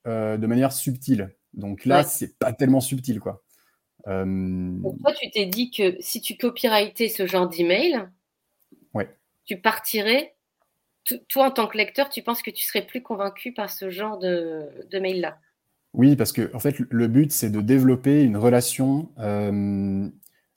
euh, 0.07 0.37
de 0.37 0.47
manière 0.47 0.73
subtile. 0.73 1.35
Donc 1.53 1.85
là, 1.85 2.03
c'est 2.03 2.37
pas 2.39 2.51
tellement 2.53 2.81
subtil, 2.81 3.19
quoi. 3.19 3.43
Euh, 4.07 4.73
toi, 5.03 5.13
tu 5.13 5.29
t'es 5.31 5.45
dit 5.45 5.69
que 5.69 5.95
si 5.99 6.21
tu 6.21 6.37
copyrightais 6.37 7.09
ce 7.09 7.25
genre 7.25 7.49
d'email, 7.49 8.07
ouais. 8.93 9.09
tu 9.45 9.57
partirais. 9.57 10.33
Toi, 11.29 11.47
en 11.47 11.51
tant 11.51 11.67
que 11.67 11.77
lecteur, 11.77 12.09
tu 12.09 12.21
penses 12.21 12.41
que 12.41 12.51
tu 12.51 12.65
serais 12.65 12.85
plus 12.85 13.01
convaincu 13.01 13.53
par 13.53 13.69
ce 13.69 13.89
genre 13.89 14.17
de, 14.17 14.99
mail-là? 14.99 15.37
Oui, 15.93 16.15
parce 16.15 16.33
que 16.33 16.53
en 16.53 16.59
fait, 16.59 16.75
le 16.79 17.07
but, 17.07 17.31
c'est 17.31 17.49
de 17.49 17.61
développer 17.61 18.23
une 18.23 18.35
relation 18.35 19.09
euh, 19.19 20.07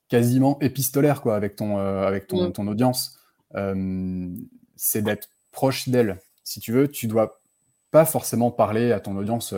quasiment 0.09 0.59
épistolaire 0.61 1.23
quoi, 1.23 1.37
avec 1.37 1.55
ton, 1.55 1.79
euh, 1.79 2.03
avec 2.03 2.27
ton, 2.27 2.49
mm. 2.49 2.53
ton 2.53 2.67
audience. 2.67 3.21
Euh, 3.55 4.29
c'est 4.77 5.03
d'être 5.03 5.31
proche 5.53 5.89
d'elle. 5.89 6.19
Si 6.43 6.61
tu 6.61 6.73
veux, 6.73 6.89
tu 6.89 7.07
dois 7.07 7.41
pas 7.91 8.05
forcément 8.05 8.51
parler 8.51 8.93
à 8.93 9.01
ton 9.01 9.17
audience 9.17 9.55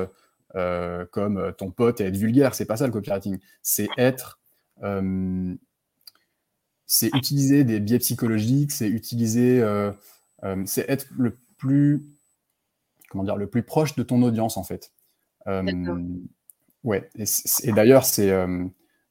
euh, 0.55 1.07
comme 1.11 1.53
ton 1.57 1.71
pote 1.71 2.01
et 2.01 2.05
être 2.05 2.17
vulgaire. 2.17 2.55
C'est 2.55 2.67
pas 2.67 2.77
ça 2.77 2.87
le 2.87 2.93
copywriting. 2.93 3.39
C'est 3.63 3.89
être. 3.99 4.41
c'est 6.87 7.11
utiliser 7.15 7.65
des 7.65 7.81
biais 7.81 7.99
psychologiques, 7.99 8.73
c'est 8.73 8.89
utiliser. 8.89 9.65
c'est 10.67 10.89
être 10.89 11.07
le 11.17 11.39
plus. 11.59 12.07
Comment 13.11 13.25
dire, 13.25 13.37
le 13.37 13.47
plus 13.47 13.63
proche 13.63 13.95
de 13.95 14.03
ton 14.03 14.23
audience 14.23 14.57
en 14.57 14.65
fait. 14.65 14.93
ouais, 16.85 17.11
et, 17.19 17.25
et 17.65 17.73
d'ailleurs, 17.73 18.05
c'est 18.05 18.33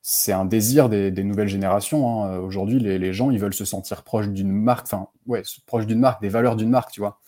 c'est 0.02 0.32
un 0.32 0.46
désir 0.46 0.90
des, 0.90 1.12
nouvelles 1.24 1.48
générations. 1.48 2.24
Hein. 2.24 2.40
Aujourd'hui, 2.40 2.80
les, 2.80 3.14
gens, 3.14 3.30
ils 3.30 3.40
veulent 3.40 3.54
se 3.54 3.66
sentir 3.66 4.04
proches 4.04 4.30
d'une 4.30 4.52
marque, 4.52 4.86
enfin, 4.86 5.08
ouais, 5.28 5.44
proche 5.68 5.86
d'une 5.86 6.00
marque, 6.00 6.22
des 6.22 6.30
valeurs 6.30 6.56
d'une 6.56 6.70
marque, 6.70 6.92
tu 6.92 7.02
vois. 7.02 7.20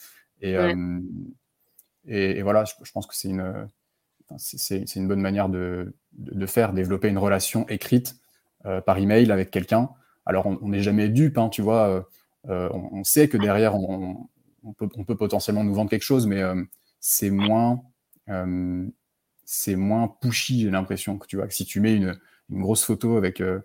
Et, 0.42 0.56
et, 2.06 2.42
voilà, 2.42 2.66
je, 2.66 2.92
pense 2.92 3.06
que 3.06 3.16
c'est 3.16 3.30
une, 3.30 3.68
c'est 4.38 4.96
une 4.96 5.08
bonne 5.08 5.22
manière 5.22 5.50
de, 5.50 5.96
de, 6.14 6.46
faire, 6.46 6.74
développer 6.74 7.10
une 7.10 7.18
relation 7.18 7.68
écrite 7.70 8.16
par 8.86 8.98
email 8.98 9.32
avec 9.32 9.52
quelqu'un. 9.52 9.90
Alors, 10.26 10.46
on 10.46 10.70
n'est 10.70 10.82
jamais 10.82 11.10
dupe, 11.10 11.38
hein, 11.38 11.50
tu 11.50 11.62
vois. 11.62 12.08
on, 12.48 13.04
sait 13.04 13.28
que 13.28 13.38
derrière, 13.38 13.76
on, 13.76 14.30
on, 14.64 14.74
peut, 14.74 14.88
on, 14.96 15.04
peut, 15.04 15.18
potentiellement 15.18 15.64
nous 15.64 15.74
vendre 15.74 15.90
quelque 15.90 16.04
chose, 16.04 16.28
mais 16.28 16.42
c'est 17.00 17.30
moins 17.30 17.84
c'est 19.46 19.76
moins 19.76 20.08
pushy, 20.08 20.62
j'ai 20.62 20.70
l'impression 20.72 21.18
que 21.18 21.28
tu 21.28 21.38
vois. 21.38 21.48
Que 21.48 21.54
si 21.54 21.66
tu 21.66 21.80
mets 21.80 21.96
une, 21.96 22.20
une 22.50 22.62
grosse 22.62 22.84
photo 22.84 23.18
avec, 23.18 23.42
euh, 23.42 23.60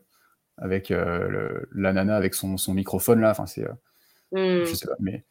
avec 0.57 0.91
euh, 0.91 1.61
la 1.75 1.93
nana 1.93 2.17
avec 2.17 2.35
son, 2.35 2.57
son 2.57 2.75
microphone 2.75 3.21
là, 3.21 3.31
enfin 3.31 3.47
c'est. 3.47 3.65
Euh, 3.65 4.62
hmm. 4.62 4.67
Je 4.67 4.75
sais 4.75 4.87
pas, 4.87 4.97
mais. 5.00 5.25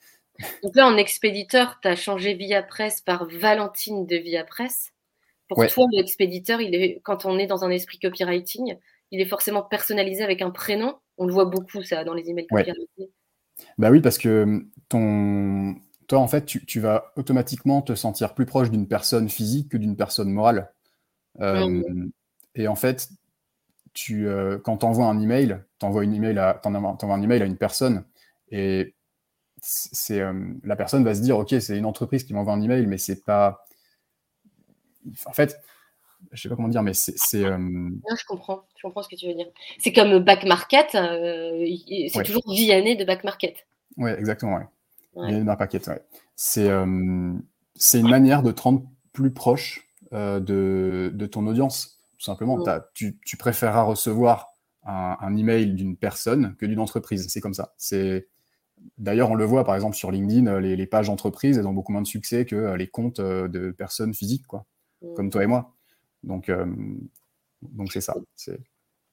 Donc 0.63 0.75
là, 0.75 0.87
en 0.87 0.97
expéditeur, 0.97 1.79
tu 1.81 1.87
as 1.87 1.95
changé 1.95 2.35
Via 2.35 2.61
Presse 2.61 3.01
par 3.01 3.25
Valentine 3.25 4.05
de 4.05 4.17
Via 4.17 4.43
Presse. 4.43 4.93
Pour 5.47 5.65
toi, 5.65 5.85
l'expéditeur, 5.91 6.61
il 6.61 6.75
est, 6.75 6.99
quand 7.03 7.25
on 7.25 7.37
est 7.39 7.47
dans 7.47 7.63
un 7.63 7.69
esprit 7.69 7.99
copywriting, 7.99 8.77
il 9.11 9.21
est 9.21 9.25
forcément 9.25 9.61
personnalisé 9.61 10.23
avec 10.23 10.41
un 10.41 10.49
prénom. 10.49 10.95
On 11.17 11.25
le 11.25 11.33
voit 11.33 11.45
beaucoup, 11.45 11.81
ça, 11.83 12.03
dans 12.03 12.13
les 12.13 12.29
emails 12.29 12.47
copywriting. 12.47 13.07
Bah 13.77 13.89
oui, 13.89 14.01
parce 14.01 14.17
que 14.17 14.65
ton, 14.89 15.75
toi, 16.07 16.19
en 16.19 16.27
fait, 16.27 16.45
tu, 16.45 16.65
tu, 16.65 16.79
vas 16.79 17.11
automatiquement 17.15 17.81
te 17.81 17.95
sentir 17.95 18.33
plus 18.33 18.45
proche 18.45 18.69
d'une 18.69 18.87
personne 18.87 19.29
physique 19.29 19.69
que 19.69 19.77
d'une 19.77 19.95
personne 19.95 20.29
morale. 20.29 20.71
Hmm. 21.39 22.09
Et 22.55 22.67
en 22.67 22.75
fait, 22.75 23.09
tu, 23.93 24.27
euh, 24.27 24.57
quand 24.59 24.77
tu 24.77 24.85
envoies 24.85 25.05
un 25.05 25.19
email, 25.19 25.59
tu 25.79 25.85
envoies, 25.85 26.03
une 26.03 26.13
email 26.13 26.37
à, 26.37 26.61
un 26.63 27.21
email 27.21 27.41
à 27.41 27.45
une 27.45 27.57
personne 27.57 28.03
et 28.49 28.95
c'est, 29.59 30.21
euh, 30.21 30.33
la 30.63 30.75
personne 30.75 31.03
va 31.03 31.15
se 31.15 31.21
dire 31.21 31.37
Ok, 31.37 31.55
c'est 31.59 31.77
une 31.77 31.85
entreprise 31.85 32.23
qui 32.23 32.33
m'envoie 32.33 32.53
un 32.53 32.61
email, 32.61 32.85
mais 32.85 32.97
c'est 32.97 33.23
pas. 33.23 33.66
En 35.25 35.33
fait, 35.33 35.59
je 36.31 36.41
sais 36.41 36.49
pas 36.49 36.55
comment 36.55 36.67
dire, 36.67 36.83
mais 36.83 36.93
c'est. 36.93 37.43
Euh, 37.43 37.57
je 37.57 38.25
comprends, 38.25 38.63
je 38.75 38.81
comprends 38.81 39.03
ce 39.03 39.09
que 39.09 39.15
tu 39.15 39.27
veux 39.27 39.33
dire. 39.33 39.47
C'est 39.79 39.93
comme 39.93 40.19
Back 40.19 40.45
Market, 40.45 40.87
c'est 40.91 42.23
toujours 42.23 42.43
Vianney 42.47 42.95
de 42.95 43.05
Back 43.05 43.23
Market. 43.23 43.67
Oui, 43.97 44.11
exactement, 44.11 44.59
ouais. 45.15 45.31
de 45.31 45.43
Back 45.43 45.59
Market, 45.59 45.87
ouais. 45.87 46.01
C'est, 46.35 46.67
une 46.69 48.09
manière 48.09 48.43
de 48.43 48.51
te 48.51 48.61
rendre 48.61 48.83
plus 49.13 49.31
proche 49.31 49.87
de, 50.11 51.11
de 51.13 51.25
ton 51.25 51.45
audience. 51.47 51.99
Tout 52.17 52.25
simplement, 52.25 52.57
mm. 52.57 52.81
tu, 52.93 53.19
tu, 53.23 53.37
préféreras 53.37 53.83
recevoir 53.83 54.57
un, 54.87 55.35
email 55.37 55.73
d'une 55.73 55.95
personne 55.97 56.55
que 56.57 56.65
d'une 56.65 56.79
entreprise. 56.79 57.27
C'est 57.29 57.41
comme 57.41 57.53
ça. 57.53 57.73
C'est 57.77 58.27
D'ailleurs, 58.97 59.31
on 59.31 59.35
le 59.35 59.43
voit 59.43 59.63
par 59.63 59.75
exemple 59.75 59.95
sur 59.95 60.11
LinkedIn, 60.11 60.47
euh, 60.47 60.59
les, 60.59 60.85
pages 60.85 61.09
entreprises, 61.09 61.57
elles 61.57 61.67
ont 61.67 61.73
beaucoup 61.73 61.91
moins 61.91 62.01
de 62.01 62.07
succès 62.07 62.45
que 62.45 62.55
euh, 62.55 62.77
les 62.77 62.87
comptes 62.87 63.19
euh, 63.19 63.47
de 63.47 63.71
personnes 63.71 64.13
physiques, 64.13 64.45
quoi, 64.45 64.65
mm. 65.01 65.13
comme 65.15 65.29
toi 65.29 65.43
et 65.43 65.47
moi. 65.47 65.73
Donc, 66.23 66.51
donc 67.61 67.91
c'est 67.91 68.01
ça. 68.01 68.15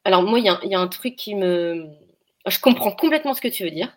Alors 0.05 0.23
moi, 0.23 0.39
il 0.39 0.43
y, 0.43 0.69
y, 0.69 0.75
a 0.75 0.81
un 0.81 0.89
truc 0.89 1.17
qui 1.17 1.35
me... 1.35 1.87
Je 2.47 2.59
comprends 2.61 2.93
complètement 2.93 3.35
ce 3.35 3.41
que 3.41 3.49
tu 3.49 3.65
veux 3.65 3.71
dire. 3.71 3.97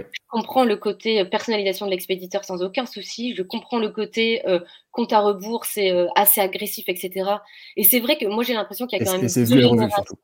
Je 0.00 0.20
comprends 0.28 0.64
le 0.64 0.76
côté 0.76 1.20
euh, 1.20 1.24
personnalisation 1.24 1.86
de 1.86 1.90
l'expéditeur 1.90 2.44
sans 2.44 2.62
aucun 2.62 2.86
souci. 2.86 3.34
Je 3.34 3.42
comprends 3.42 3.78
le 3.78 3.90
côté 3.90 4.46
euh, 4.48 4.60
compte 4.90 5.12
à 5.12 5.20
rebours, 5.20 5.64
c'est 5.64 5.90
euh, 5.90 6.06
assez 6.16 6.40
agressif, 6.40 6.88
etc. 6.88 7.30
Et 7.76 7.84
c'est 7.84 8.00
vrai 8.00 8.16
que 8.16 8.26
moi, 8.26 8.44
j'ai 8.44 8.54
l'impression 8.54 8.86
qu'il 8.86 8.98
y 8.98 9.02
a 9.02 9.04
quand 9.04 9.12
même. 9.12 9.24
Et 9.24 9.28
c'est 9.28 9.44
vu 9.44 9.60
et 9.60 9.64
revu 9.64 9.90
surtout. 9.90 10.16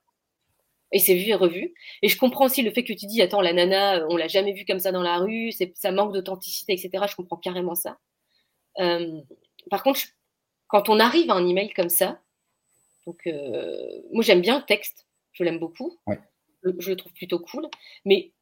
Et 0.93 0.99
c'est 0.99 1.15
vu 1.15 1.29
et 1.29 1.35
revu. 1.35 1.75
Et 2.03 2.09
je 2.09 2.19
comprends 2.19 2.47
aussi 2.47 2.63
le 2.63 2.73
fait 2.73 2.83
que 2.83 2.93
tu 2.93 3.07
dis, 3.07 3.23
attends, 3.23 3.41
la 3.41 3.53
nana, 3.53 4.05
on 4.09 4.17
l'a 4.17 4.27
jamais 4.27 4.53
vue 4.53 4.65
comme 4.65 4.81
ça 4.81 4.91
dans 4.91 5.03
la 5.03 5.19
rue, 5.19 5.53
ça 5.75 5.93
manque 5.93 6.13
d'authenticité, 6.13 6.73
etc. 6.73 7.05
Je 7.09 7.15
comprends 7.15 7.37
carrément 7.37 7.77
ça. 7.77 7.99
par 9.71 9.83
contre, 9.85 10.01
quand 10.71 10.89
on 10.89 11.01
arrive 11.01 11.31
à 11.31 11.35
un 11.35 11.47
email 11.47 11.73
comme 11.73 11.89
ça, 11.89 12.21
donc 13.07 13.29
moi 14.13 14.23
j'aime 14.23 14.41
bien 14.41 14.59
le 14.59 14.65
texte, 14.65 15.07
je 15.33 15.45
l'aime 15.45 15.59
beaucoup, 15.59 15.99
je, 16.63 16.71
je, 16.79 16.91
le 16.91 16.97
trouve 16.97 17.13
plutôt 17.13 17.39
cool, 17.39 17.67
mais 18.05 18.33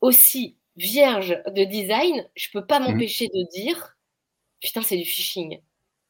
aussi 0.00 0.56
vierge 0.76 1.40
de 1.46 1.64
design, 1.64 2.28
je 2.36 2.48
peux 2.52 2.64
pas 2.64 2.80
mhm. 2.80 2.92
m'empêcher 2.92 3.28
de 3.28 3.50
dire 3.50 3.96
putain, 4.62 4.82
c'est 4.82 4.96
du 4.96 5.04
phishing, 5.04 5.60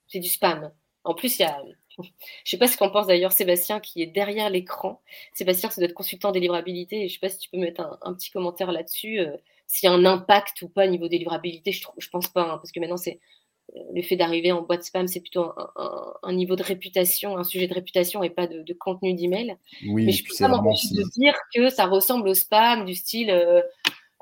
c'est 0.06 0.20
du 0.20 0.28
spam. 0.28 0.72
En 1.04 1.14
plus, 1.14 1.38
il 1.38 1.42
y 1.42 1.44
a. 1.44 1.60
Je 2.44 2.50
sais 2.50 2.56
pas 2.56 2.68
ce 2.68 2.78
qu'en 2.78 2.88
pense 2.88 3.06
d'ailleurs 3.06 3.32
Sébastien 3.32 3.78
qui 3.78 4.00
est 4.00 4.06
derrière 4.06 4.48
l'écran. 4.48 5.02
Sébastien, 5.34 5.68
c'est 5.68 5.82
notre 5.82 5.92
consultant 5.92 6.32
délivrabilité. 6.32 7.04
Et 7.04 7.08
je 7.08 7.14
sais 7.14 7.20
pas 7.20 7.28
si 7.28 7.38
tu 7.38 7.50
peux 7.50 7.58
mettre 7.58 7.98
un, 8.00 8.14
petit 8.14 8.30
commentaire 8.30 8.72
là-dessus. 8.72 9.18
Euh, 9.18 9.36
s'il 9.66 9.88
y 9.88 9.92
a 9.92 9.94
un 9.94 10.06
impact 10.06 10.62
ou 10.62 10.68
pas 10.68 10.86
au 10.86 10.88
niveau 10.88 11.08
délivrabilité, 11.08 11.70
je, 11.70 11.86
je 11.98 12.08
pense 12.08 12.28
pas. 12.28 12.44
Hein, 12.44 12.56
parce 12.56 12.72
que 12.72 12.80
maintenant, 12.80 12.96
c'est 12.96 13.16
euh, 13.16 13.18
le 13.94 14.02
fait 14.02 14.16
d'arriver 14.16 14.52
en 14.52 14.62
boîte 14.62 14.84
spam, 14.84 15.06
c'est 15.06 15.20
plutôt 15.20 15.52
un, 16.22 16.32
niveau 16.32 16.56
de 16.56 16.62
réputation, 16.62 17.36
un 17.38 17.44
sujet 17.44 17.66
de 17.66 17.74
réputation 17.74 18.22
et 18.22 18.30
pas 18.30 18.46
de, 18.46 18.72
contenu 18.74 19.14
d'email. 19.14 19.56
Oui, 19.88 20.06
Mais 20.06 20.12
je 20.12 20.24
peux 20.24 20.34
pas 20.38 20.48
m'empêcher 20.48 20.88
de 20.88 21.02
dire 21.12 21.34
que 21.54 21.70
ça 21.70 21.86
ressemble 21.86 22.28
au 22.28 22.34
spam 22.34 22.84
du 22.84 22.94
style 22.94 23.30
euh, 23.30 23.62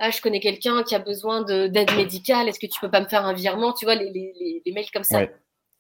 ah, 0.03 0.11
je 0.11 0.23
connais 0.23 0.41
quelqu'un 0.41 0.83
qui 0.83 0.95
a 0.95 0.99
besoin 0.99 1.43
d'aide 1.43 1.91
médicale, 1.95 2.49
est-ce 2.49 2.59
que 2.59 2.67
tu 2.67 2.81
peux 2.81 2.91
pas 2.91 3.03
me 3.03 3.07
faire 3.07 3.27
un 3.27 3.35
virement? 3.35 3.75
Tu 3.75 3.85
vois, 3.85 3.97
les, 3.97 4.11
les, 4.11 4.63
les 4.65 4.73
mails 4.73 4.91
comme 4.93 5.05
ça. 5.05 5.27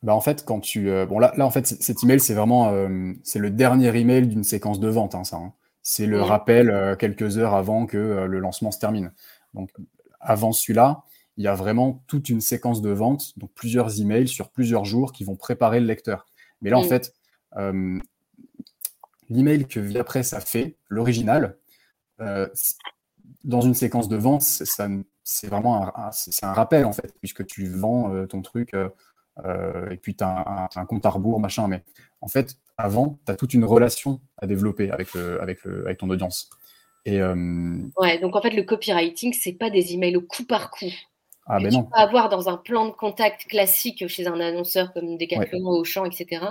Bah 0.02 0.14
en 0.14 0.20
fait, 0.20 0.44
quand 0.44 0.60
tu. 0.60 0.90
Euh, 0.90 1.06
bon, 1.06 1.18
là, 1.18 1.32
là, 1.36 1.46
en 1.46 1.50
fait, 1.50 1.66
cet 1.66 2.02
email, 2.02 2.20
c'est 2.20 2.34
vraiment. 2.34 2.70
Euh, 2.70 3.12
c'est 3.22 3.38
le 3.38 3.50
dernier 3.50 3.96
email 3.98 4.26
d'une 4.26 4.44
séquence 4.44 4.78
de 4.78 4.88
vente, 4.88 5.14
hein, 5.14 5.24
ça. 5.24 5.36
Hein. 5.36 5.54
C'est 5.82 6.04
le 6.04 6.20
rappel 6.20 6.96
quelques 6.98 7.38
heures 7.38 7.54
avant 7.54 7.86
que 7.86 7.96
le 7.96 8.38
lancement 8.38 8.70
se 8.70 8.78
termine. 8.78 9.12
Donc, 9.54 9.70
avant 10.20 10.52
celui-là, 10.52 11.04
il 11.36 11.44
y 11.44 11.48
a 11.48 11.54
vraiment 11.54 12.02
toute 12.06 12.28
une 12.28 12.40
séquence 12.40 12.82
de 12.82 12.90
vente, 12.90 13.38
donc 13.38 13.50
plusieurs 13.54 14.00
emails 14.00 14.28
sur 14.28 14.50
plusieurs 14.50 14.84
jours 14.84 15.12
qui 15.12 15.24
vont 15.24 15.36
préparer 15.36 15.80
le 15.80 15.86
lecteur. 15.86 16.26
Mais 16.60 16.70
là, 16.70 16.78
en 16.78 16.84
mm. 16.84 16.88
fait, 16.88 17.14
l'email 19.28 19.66
que 19.66 19.80
ViaPress 19.80 20.32
a 20.34 20.40
fait, 20.40 20.76
l'original, 20.88 21.56
dans 23.44 23.60
une 23.60 23.74
séquence 23.74 24.08
de 24.08 24.16
vente, 24.16 24.42
c'est 24.42 25.46
vraiment 25.46 25.96
un, 25.96 26.10
un 26.42 26.52
rappel, 26.52 26.84
en 26.84 26.92
fait, 26.92 27.14
puisque 27.20 27.46
tu 27.46 27.68
vends 27.68 28.12
euh, 28.12 28.26
ton 28.26 28.42
truc 28.42 28.74
euh, 28.74 28.88
euh, 29.44 29.88
et 29.90 29.96
puis 29.96 30.14
tu 30.14 30.24
as 30.24 30.68
un, 30.74 30.84
compte 30.86 31.06
à 31.06 31.10
rebours, 31.10 31.40
machin. 31.40 31.68
Mais 31.68 31.82
en 32.20 32.28
fait, 32.28 32.56
avant, 32.76 33.18
tu 33.24 33.32
as 33.32 33.36
toute 33.36 33.54
une 33.54 33.64
relation 33.64 34.20
à 34.38 34.46
développer 34.46 34.90
avec, 34.90 35.14
avec, 35.16 35.64
avec 35.66 35.98
ton 35.98 36.10
audience. 36.10 36.50
Et, 37.06 37.20
Ouais, 37.96 38.18
donc 38.18 38.36
en 38.36 38.42
fait, 38.42 38.50
le 38.50 38.62
copywriting, 38.62 39.32
c'est 39.32 39.52
pas 39.52 39.70
des 39.70 39.94
emails 39.94 40.16
au 40.16 40.22
coup 40.22 40.44
par 40.44 40.70
coup. 40.70 40.92
Ah, 41.52 41.58
ben 41.58 41.72
non. 41.72 41.82
Tu 41.82 41.90
peux 41.90 41.98
avoir 41.98 42.28
dans 42.28 42.48
un 42.48 42.56
plan 42.56 42.86
de 42.86 42.92
contact 42.92 43.46
classique 43.46 44.06
chez 44.06 44.26
un 44.28 44.38
annonceur 44.38 44.92
comme 44.92 45.18
Decathlon, 45.18 45.58
ouais. 45.58 45.78
Auchan, 45.80 46.04
etc. 46.04 46.46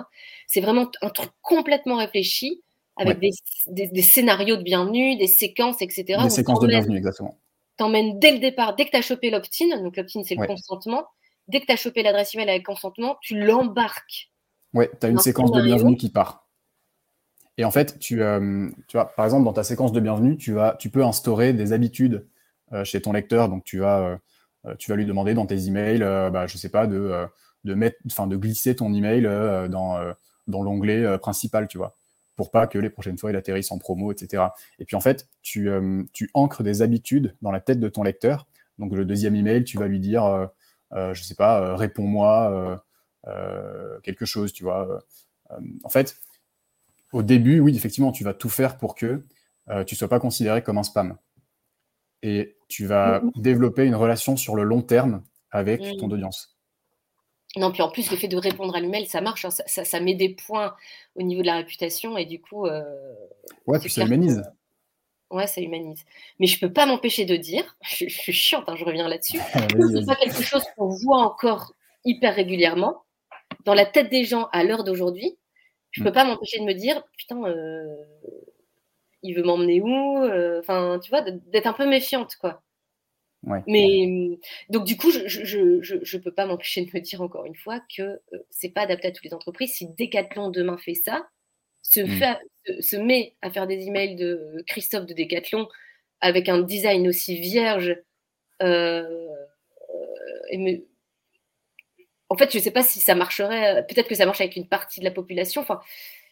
C'est 0.45 0.59
vraiment 0.59 0.91
un 1.01 1.09
truc 1.09 1.29
complètement 1.41 1.95
réfléchi 1.95 2.61
avec 2.97 3.19
des, 3.19 4.01
scénarios 4.01 4.57
de 4.57 4.63
bienvenue, 4.63 5.15
des 5.15 5.27
séquences, 5.27 5.81
etc. 5.81 6.21
Des 6.21 6.29
séquences 6.29 6.59
de 6.59 6.67
bienvenue, 6.67 6.97
exactement. 6.97 7.37
T'emmènes 7.77 8.19
dès 8.19 8.33
le 8.33 8.39
départ, 8.39 8.75
dès 8.75 8.85
que 8.85 8.91
tu 8.91 8.97
as 8.97 9.01
chopé 9.01 9.29
l'opt-in, 9.29 9.81
donc 9.81 9.95
l'opt-in 9.95 10.23
c'est 10.25 10.35
le 10.35 10.45
consentement, 10.45 11.05
dès 11.47 11.61
que 11.61 11.65
tu 11.65 11.71
as 11.71 11.77
chopé 11.77 12.03
l'adresse 12.03 12.35
email 12.35 12.49
avec 12.49 12.65
consentement, 12.65 13.17
tu 13.21 13.39
l'embarques. 13.39 14.29
Ouais, 14.73 14.91
tu 14.99 15.05
as 15.07 15.09
une 15.09 15.19
séquence 15.19 15.53
de 15.53 15.61
bienvenue 15.61 15.95
qui 15.95 16.09
part. 16.09 16.45
Et 17.57 17.63
en 17.63 17.71
fait, 17.71 17.99
tu, 17.99 18.21
euh, 18.21 18.69
tu 18.87 18.97
vois, 18.97 19.13
par 19.15 19.25
exemple, 19.25 19.45
dans 19.45 19.53
ta 19.53 19.63
séquence 19.63 19.91
de 19.91 19.99
bienvenue, 19.99 20.37
tu, 20.37 20.53
vas, 20.53 20.75
tu 20.79 20.89
peux 20.89 21.03
instaurer 21.03 21.53
des 21.53 21.73
habitudes 21.73 22.25
euh, 22.71 22.83
chez 22.85 23.01
ton 23.01 23.11
lecteur. 23.11 23.49
Donc, 23.49 23.63
tu 23.65 23.79
vas, 23.79 23.99
euh, 23.99 24.17
tu 24.77 24.91
vas 24.91 24.97
lui 24.97 25.05
demander 25.05 25.33
dans 25.33 25.45
tes 25.45 25.67
emails, 25.67 25.99
bah, 25.99 26.47
je 26.47 26.57
sais 26.57 26.69
pas, 26.69 26.87
de, 26.87 27.25
de, 27.63 27.73
mettre, 27.73 27.97
de 28.03 28.35
glisser 28.35 28.75
ton 28.75 28.93
email 28.93 29.23
dans, 29.69 29.99
dans 30.47 30.63
l'onglet 30.63 31.17
principal, 31.17 31.67
tu 31.67 31.77
vois 31.77 31.95
pour 32.39 32.51
pas 32.51 32.67
que 32.67 32.79
les 32.79 32.89
prochaines 32.89 33.17
fois 33.17 33.31
il 33.31 33.35
atterrisse 33.35 33.69
en 33.69 33.79
promo, 33.79 34.13
etc. 34.13 34.43
Et 34.79 34.85
puis 34.85 34.95
en 34.95 35.01
fait, 35.01 35.27
tu, 35.41 35.69
euh, 35.69 36.03
tu 36.13 36.29
ancres 36.33 36.63
des 36.63 36.81
habitudes 36.81 37.35
dans 37.41 37.51
la 37.51 37.59
tête 37.59 37.81
de 37.81 37.89
ton 37.89 38.01
lecteur. 38.01 38.47
Donc 38.77 38.93
le 38.93 39.03
deuxième 39.03 39.35
email, 39.35 39.65
tu 39.65 39.77
vas 39.77 39.89
lui 39.89 39.99
dire, 39.99 40.23
euh, 40.23 40.47
euh 40.93 41.13
je 41.13 41.21
sais 41.21 41.35
pas, 41.35 41.59
euh, 41.59 41.75
réponds-moi 41.75 42.81
quelque 44.03 44.23
chose, 44.23 44.53
tu 44.53 44.63
vois. 44.63 45.03
en 45.83 45.89
fait, 45.89 46.15
au 47.11 47.23
début, 47.23 47.59
oui, 47.59 47.75
effectivement, 47.75 48.13
tu 48.13 48.23
vas 48.23 48.33
tout 48.33 48.47
faire 48.47 48.77
pour 48.77 48.95
que 48.95 49.21
tu 49.85 49.97
sois 49.97 50.07
pas 50.07 50.21
considéré 50.21 50.63
comme 50.63 50.77
un 50.77 50.83
spam. 50.83 51.17
Et 52.21 52.57
tu 52.67 52.85
vas 52.85 53.19
mm-hmm. 53.19 53.41
développer 53.41 53.85
une 53.85 53.95
relation 53.95 54.37
sur 54.37 54.55
le 54.55 54.63
long 54.63 54.81
terme 54.81 55.23
avec 55.51 55.81
ton 55.97 56.07
mm. 56.07 56.13
audience. 56.13 56.59
Non, 57.55 57.71
puis 57.71 57.81
en 57.81 57.89
plus, 57.89 58.11
le 58.11 58.17
fait 58.17 58.27
de 58.27 58.37
répondre 58.37 58.75
à 58.75 58.79
l'email, 58.79 59.07
ça 59.07 59.21
marche, 59.21 59.45
hein. 59.45 59.49
ça, 59.49 59.99
met 59.99 60.13
des 60.13 60.29
points 60.29 60.75
au 61.15 61.23
niveau 61.23 61.41
de 61.41 61.47
la 61.47 61.55
réputation 61.55 62.15
et 62.17 62.25
du 62.25 62.39
coup. 62.39 62.67
Euh, 62.67 62.83
ouais, 63.65 63.79
puis 63.79 63.89
ça 63.89 64.05
humanise. 64.05 64.43
Ouais, 65.31 65.47
ça 65.47 65.61
humanise. 65.61 66.05
Mais 66.39 66.47
je 66.47 66.59
peux 66.59 66.71
pas 66.71 66.85
m'empêcher 66.85 67.25
de 67.25 67.35
dire, 67.35 67.75
je, 67.81 68.07
suis 68.07 68.33
chiante, 68.33 68.65
hein, 68.67 68.75
je 68.75 68.85
reviens 68.85 69.07
là-dessus, 69.07 69.39
c'est 69.53 70.05
pas 70.05 70.15
quelque 70.15 70.43
chose 70.43 70.63
qu'on 70.77 70.89
voit 70.89 71.23
encore 71.23 71.73
hyper 72.05 72.35
régulièrement. 72.35 73.03
Dans 73.65 73.73
la 73.73 73.85
tête 73.85 74.09
des 74.09 74.25
gens 74.25 74.47
à 74.51 74.63
l'heure 74.63 74.83
d'aujourd'hui, 74.83 75.37
je 75.91 76.03
peux 76.03 76.09
mm. 76.09 76.13
pas 76.13 76.25
m'empêcher 76.25 76.59
de 76.59 76.65
me 76.65 76.73
dire, 76.73 77.01
putain, 77.17 77.43
euh, 77.45 77.95
il 79.23 79.33
veut 79.35 79.43
m'emmener 79.43 79.81
où 79.81 80.23
euh, 80.23 80.59
Enfin, 80.59 80.99
tu 81.03 81.09
vois, 81.09 81.21
d'être 81.21 81.67
un 81.67 81.73
peu 81.73 81.87
méfiante, 81.87 82.35
quoi. 82.37 82.61
Mais 83.67 84.37
donc 84.69 84.85
du 84.85 84.97
coup, 84.97 85.11
je 85.11 85.27
je, 85.27 85.81
je, 85.81 85.95
je 86.03 86.17
peux 86.17 86.33
pas 86.33 86.45
m'empêcher 86.45 86.83
de 86.85 86.91
me 86.93 86.99
dire 86.99 87.21
encore 87.21 87.45
une 87.45 87.55
fois 87.55 87.81
que 87.95 88.01
euh, 88.01 88.19
c'est 88.49 88.69
pas 88.69 88.81
adapté 88.81 89.07
à 89.07 89.11
toutes 89.11 89.23
les 89.23 89.33
entreprises. 89.33 89.73
Si 89.73 89.87
Decathlon 89.87 90.49
demain 90.49 90.77
fait 90.77 90.93
ça, 90.93 91.27
se, 91.81 92.01
mm. 92.01 92.07
fait, 92.07 92.81
se, 92.81 92.97
met 92.97 93.35
à 93.41 93.49
faire 93.49 93.67
des 93.67 93.87
emails 93.87 94.15
de 94.15 94.63
Christophe 94.67 95.05
de 95.05 95.13
Decathlon 95.13 95.69
avec 96.21 96.49
un 96.49 96.59
design 96.59 97.07
aussi 97.07 97.39
vierge, 97.39 97.97
et 100.51 100.57
me, 100.57 100.83
en 102.29 102.37
fait, 102.37 102.51
je 102.51 102.57
ne 102.57 102.63
sais 102.63 102.71
pas 102.71 102.83
si 102.83 102.99
ça 102.99 103.15
marcherait. 103.15 103.85
Peut-être 103.87 104.07
que 104.07 104.15
ça 104.15 104.25
marche 104.25 104.41
avec 104.41 104.55
une 104.55 104.67
partie 104.67 104.99
de 104.99 105.05
la 105.05 105.11
population. 105.11 105.61
Enfin, 105.61 105.81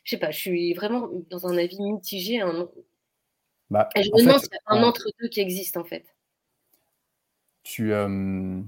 je 0.07 0.15
sais 0.15 0.19
pas. 0.19 0.31
Je 0.31 0.39
suis 0.39 0.73
vraiment 0.73 1.09
dans 1.29 1.47
un 1.47 1.57
avis 1.57 1.81
mitigé. 1.81 2.41
Bah, 3.69 3.89
je 3.93 4.01
me 4.01 4.23
demande 4.23 4.39
s'il 4.39 4.53
y 4.53 4.55
a 4.55 4.73
un 4.73 4.83
entre-deux 4.83 5.27
qui 5.27 5.41
existe 5.41 5.75
en 5.75 5.83
fait. 5.83 6.05
Tu, 7.63 7.91
euh, 7.91 8.61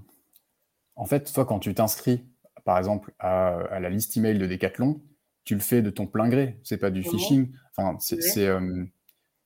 en 0.98 1.06
fait, 1.06 1.32
toi, 1.32 1.46
quand 1.46 1.60
tu 1.60 1.74
t'inscris, 1.74 2.26
par 2.66 2.78
exemple, 2.78 3.14
à, 3.20 3.80
la 3.80 3.90
liste 3.90 4.18
email 4.18 4.38
de 4.38 4.46
Decathlon, 4.46 5.02
tu 5.46 5.54
le 5.54 5.62
fais 5.62 5.82
de 5.82 5.90
ton 5.90 6.08
plein 6.08 6.28
gré. 6.28 6.60
C'est 6.64 6.78
pas 6.78 6.92
du 6.92 7.04
phishing. 7.04 7.54
Enfin, 7.78 7.98
c'est, 8.00 8.46
euh, 8.46 8.84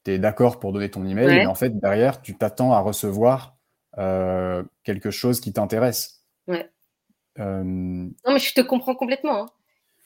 tu 0.03 0.11
es 0.11 0.17
d'accord 0.17 0.59
pour 0.59 0.73
donner 0.73 0.89
ton 0.89 1.05
email, 1.05 1.27
mais 1.27 1.45
en 1.45 1.53
fait, 1.53 1.77
derrière, 1.79 2.23
tu 2.23 2.35
t'attends 2.35 2.73
à 2.73 2.79
recevoir 2.79 3.55
euh, 3.99 4.63
quelque 4.83 5.11
chose 5.11 5.39
qui 5.39 5.53
t'intéresse. 5.53 6.25
Ouais. 6.47 6.67
Euh, 7.37 7.63
non, 7.63 8.33
mais 8.33 8.39
je 8.39 8.55
te 8.55 8.61
comprends 8.61 8.95
complètement. 8.95 9.43
Hein. 9.43 9.49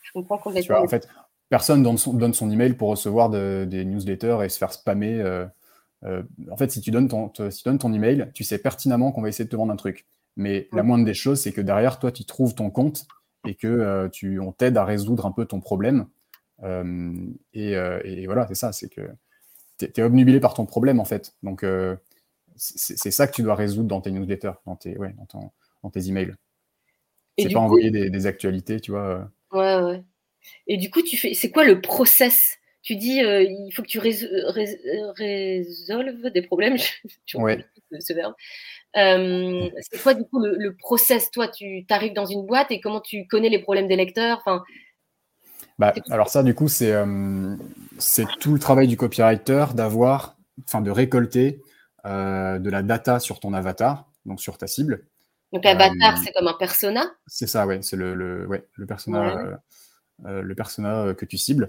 Je 0.02 0.12
comprends 0.12 0.38
complètement. 0.38 0.82
en 0.82 0.88
fait, 0.90 1.08
personne 1.50 1.84
donne 1.84 1.98
son, 1.98 2.14
donne 2.14 2.34
son 2.34 2.50
email 2.52 2.74
pour 2.74 2.90
recevoir 2.90 3.30
des 3.30 3.86
newsletters 3.86 4.40
et 4.44 4.50
se 4.50 4.58
faire 4.58 4.74
spammer. 4.74 5.20
Euh, 5.20 5.46
euh, 6.04 6.24
en 6.52 6.58
fait, 6.58 6.72
si 6.72 6.82
tu, 6.82 6.92
donnes 6.92 7.08
ton, 7.08 7.32
si 7.50 7.64
tu 7.64 7.70
donnes 7.70 7.80
ton 7.80 7.94
email, 7.94 8.30
tu 8.34 8.44
sais 8.44 8.58
pertinemment 8.58 9.12
qu'on 9.12 9.22
va 9.22 9.30
essayer 9.30 9.46
de 9.46 9.50
te 9.50 9.56
vendre 9.56 9.72
un 9.72 9.78
truc. 9.78 10.06
Mais 10.36 10.68
la 10.72 10.84
moindre 10.84 11.06
des 11.06 11.16
choses, 11.16 11.42
c'est 11.42 11.52
que 11.52 11.62
derrière, 11.62 11.98
toi, 11.98 12.12
tu 12.12 12.24
trouves 12.24 12.54
ton 12.54 12.70
compte 12.70 13.08
et 13.48 13.56
que 13.56 14.08
tu, 14.14 14.40
on 14.40 14.52
t'aide 14.52 14.78
à 14.78 14.86
résoudre 14.86 15.26
un 15.26 15.32
peu 15.32 15.46
ton 15.46 15.60
problème. 15.60 16.06
Et, 17.54 17.72
et, 17.72 18.26
voilà, 18.28 18.46
c'est 18.48 18.56
ça, 18.56 18.72
c'est 18.72 18.88
que 18.88 19.02
tu 19.80 19.86
es, 19.86 20.04
obnubilé 20.04 20.40
par 20.40 20.54
ton 20.54 20.68
problème, 20.68 21.00
en 21.00 21.06
fait. 21.06 21.34
Donc, 21.42 21.66
c'est 22.56 23.12
ça 23.12 23.26
que 23.26 23.34
tu 23.34 23.42
dois 23.42 23.56
résoudre 23.56 23.88
dans 23.88 24.00
tes 24.00 24.12
newsletters, 24.12 24.60
dans 24.68 24.76
tes, 24.76 24.96
ouais, 25.00 25.16
dans, 25.34 25.52
dans 25.82 25.90
tes 25.90 26.08
emails. 26.08 26.36
C'est 27.40 27.50
pas 27.50 27.60
envoyer 27.60 27.90
des, 27.90 28.28
actualités, 28.28 28.80
tu 28.80 28.92
vois. 28.92 29.30
Ouais, 29.52 29.82
ouais. 29.82 30.04
Et 30.68 30.78
du 30.78 30.90
coup, 30.90 31.02
tu 31.02 31.18
fais, 31.18 31.34
c'est 31.34 31.52
quoi 31.52 31.64
le 31.64 31.82
process? 31.82 32.58
Tu 32.84 32.96
dis, 32.96 33.24
euh, 33.24 33.44
il 33.44 33.72
faut 33.72 33.82
que 33.82 33.88
tu 33.88 34.00
résolves 34.00 34.30
des 36.32 36.42
problèmes. 36.42 36.78
je 37.26 37.38
ouais. 37.38 37.66
ce 38.00 38.14
verbe. 38.14 38.34
Euh, 38.96 39.70
c'est 39.92 40.02
quoi 40.02 40.14
du 40.14 40.24
coup 40.24 40.40
le, 40.40 40.76
process? 40.76 41.30
Toi, 41.32 41.50
tu 41.50 41.86
arrives 41.90 42.14
dans 42.14 42.26
une 42.26 42.46
boîte 42.46 42.72
et 42.72 42.80
comment 42.80 43.02
tu 43.02 43.28
connais 43.28 43.50
les 43.50 43.60
problèmes 43.60 43.88
des 43.88 43.98
lecteurs? 43.98 44.40
Enfin, 44.40 44.64
bah, 45.78 45.94
alors 46.10 46.30
ça, 46.30 46.44
du 46.44 46.56
coup, 46.56 46.68
c'est 46.68 46.94
euh, 46.94 47.56
c'est 47.98 48.26
tout 48.40 48.54
le 48.54 48.60
travail 48.60 48.88
du 48.88 48.98
copywriter 48.98 49.66
d'avoir, 49.76 50.38
enfin, 50.66 50.82
de 50.82 50.92
récolter 50.92 51.62
de 52.06 52.70
la 52.70 52.84
data 52.84 53.20
sur 53.20 53.42
ton 53.42 53.54
avatar, 53.54 54.10
donc 54.26 54.40
sur 54.40 54.58
ta 54.58 54.66
cible, 54.66 55.06
donc 55.54 55.64
l'avatar, 55.64 56.16
euh, 56.16 56.22
c'est 56.24 56.32
comme 56.34 56.48
un 56.48 56.54
persona? 56.54 57.06
C'est 57.26 57.48
ça, 57.48 57.66
ouais, 57.66 57.82
c'est 57.82 57.96
le, 57.96 58.16
le, 58.16 58.46
ouais, 58.48 58.68
le 58.76 58.86
persona, 58.86 59.38
euh, 59.38 59.46
euh, 59.46 59.56
le 60.24 60.54
persona 60.56 61.14
que 61.14 61.26
tu 61.26 61.38
cibles. 61.38 61.68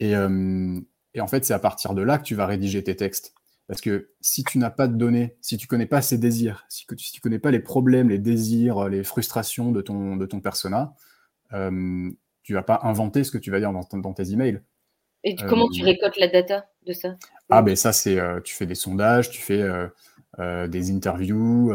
Et, 0.00 0.12
et 0.12 1.20
en 1.20 1.26
fait, 1.26 1.44
c'est 1.44 1.54
à 1.54 1.58
partir 1.58 1.94
de 1.94 2.02
là 2.02 2.18
que 2.18 2.24
tu 2.24 2.34
vas 2.34 2.46
rédiger 2.46 2.82
tes 2.84 2.96
textes. 2.96 3.34
Parce 3.68 3.80
que 3.80 4.10
si 4.20 4.44
tu 4.44 4.58
n'as 4.58 4.70
pas 4.70 4.86
de 4.86 4.94
données, 4.94 5.36
si 5.40 5.56
tu 5.56 5.66
connais 5.66 5.86
pas 5.86 6.00
ses 6.00 6.18
désirs, 6.18 6.66
si, 6.68 6.86
tu, 6.86 6.98
si 6.98 7.20
connais 7.20 7.38
pas 7.38 7.50
les 7.50 7.58
problèmes, 7.58 8.10
les 8.10 8.18
désirs, 8.18 8.88
les 8.88 9.02
frustrations 9.02 9.72
de 9.72 9.80
ton, 9.80 10.16
de 10.16 10.26
ton 10.26 10.40
persona, 10.40 10.94
euh, 11.52 12.10
tu 12.42 12.54
vas 12.54 12.62
pas 12.62 12.80
inventer 12.84 13.24
ce 13.24 13.32
que 13.32 13.38
tu 13.38 13.50
vas 13.50 13.58
dire 13.58 13.72
dans, 13.72 13.86
dans 13.92 14.12
tes 14.12 14.30
emails. 14.30 14.60
Et 15.24 15.34
comment 15.34 15.68
tu 15.68 15.82
récoltes 15.82 16.18
la 16.18 16.28
data 16.28 16.68
de 16.86 16.92
ça? 16.92 17.16
Ah 17.50 17.62
ben 17.62 17.74
ça 17.74 17.92
c'est, 17.92 18.20
tu 18.44 18.54
fais 18.54 18.66
des 18.66 18.76
sondages, 18.76 19.30
tu 19.30 19.42
fais 19.42 19.68
des 20.38 20.90
interviews, 20.92 21.72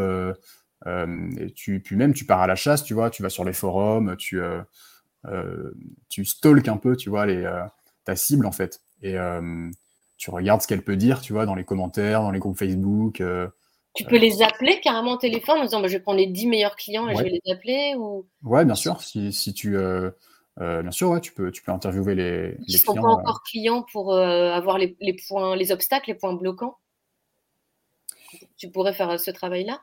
euh, 0.87 1.29
et 1.37 1.51
tu, 1.51 1.79
puis 1.79 1.95
même, 1.95 2.13
tu 2.13 2.25
pars 2.25 2.41
à 2.41 2.47
la 2.47 2.55
chasse, 2.55 2.83
tu 2.83 2.93
vois, 2.93 3.09
tu 3.09 3.21
vas 3.21 3.29
sur 3.29 3.43
les 3.43 3.53
forums, 3.53 4.15
tu, 4.17 4.41
euh, 4.41 4.59
euh, 4.59 4.63
tu 6.09 6.25
stalks 6.25 6.67
un 6.67 6.77
peu, 6.77 6.95
tu 6.95 7.09
vois, 7.09 7.25
les, 7.25 7.49
ta 8.05 8.15
cible, 8.15 8.45
en 8.45 8.51
fait. 8.51 8.81
Et 9.01 9.15
tu 10.17 10.29
regardes 10.29 10.61
ce 10.61 10.67
qu'elle 10.67 10.83
peut 10.83 10.95
dire, 10.95 11.21
tu 11.21 11.33
vois, 11.33 11.45
dans 11.45 11.55
les 11.55 11.63
commentaires, 11.63 12.21
dans 12.21 12.31
les 12.31 12.39
groupes 12.39 12.57
Facebook. 12.57 13.23
tu 13.93 14.03
peux 14.05 14.17
les 14.17 14.41
appeler 14.41 14.79
carrément 14.81 15.13
au 15.13 15.17
téléphone 15.17 15.59
en 15.59 15.63
disant 15.63 15.81
bah, 15.81 15.87
je 15.87 15.93
vais 15.93 15.99
prendre 15.99 16.19
les 16.19 16.27
10 16.27 16.47
meilleurs 16.47 16.75
clients 16.75 17.07
et 17.09 17.15
je 17.15 17.23
vais 17.23 17.29
les 17.29 17.51
appeler 17.51 17.95
ou... 17.97 18.25
Ouais, 18.43 18.65
bien 18.65 18.75
sûr. 18.75 19.01
Si, 19.01 19.33
si 19.33 19.53
tu, 19.53 19.77
bien 20.57 20.91
sûr, 20.91 21.09
ouais, 21.09 21.21
tu 21.21 21.33
peux, 21.33 21.51
tu 21.51 21.63
peux 21.63 21.71
interviewer 21.71 22.15
les, 22.15 22.47
les 22.49 22.57
Ils 22.67 22.81
clients. 22.81 22.95
sont 22.95 23.01
pas 23.01 23.07
encore 23.07 23.41
clients 23.43 23.85
pour 23.91 24.15
avoir 24.15 24.77
les, 24.77 24.95
les, 24.99 25.15
points, 25.27 25.55
les 25.55 25.71
obstacles, 25.71 26.09
les 26.09 26.15
points 26.15 26.33
bloquants? 26.33 26.77
Tu 28.57 28.69
pourrais 28.69 28.93
faire 28.93 29.19
ce 29.19 29.31
travail-là? 29.31 29.81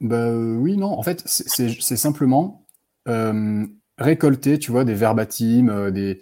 Bah, 0.00 0.30
oui, 0.30 0.76
non. 0.76 0.98
En 0.98 1.02
fait, 1.02 1.22
c'est 1.26 1.96
simplement 1.96 2.64
euh, 3.08 3.66
récolter, 3.98 4.58
tu 4.58 4.70
vois, 4.70 4.84
des 4.84 4.94
verbatims, 4.94 5.68
euh, 5.68 5.90
des... 5.90 6.20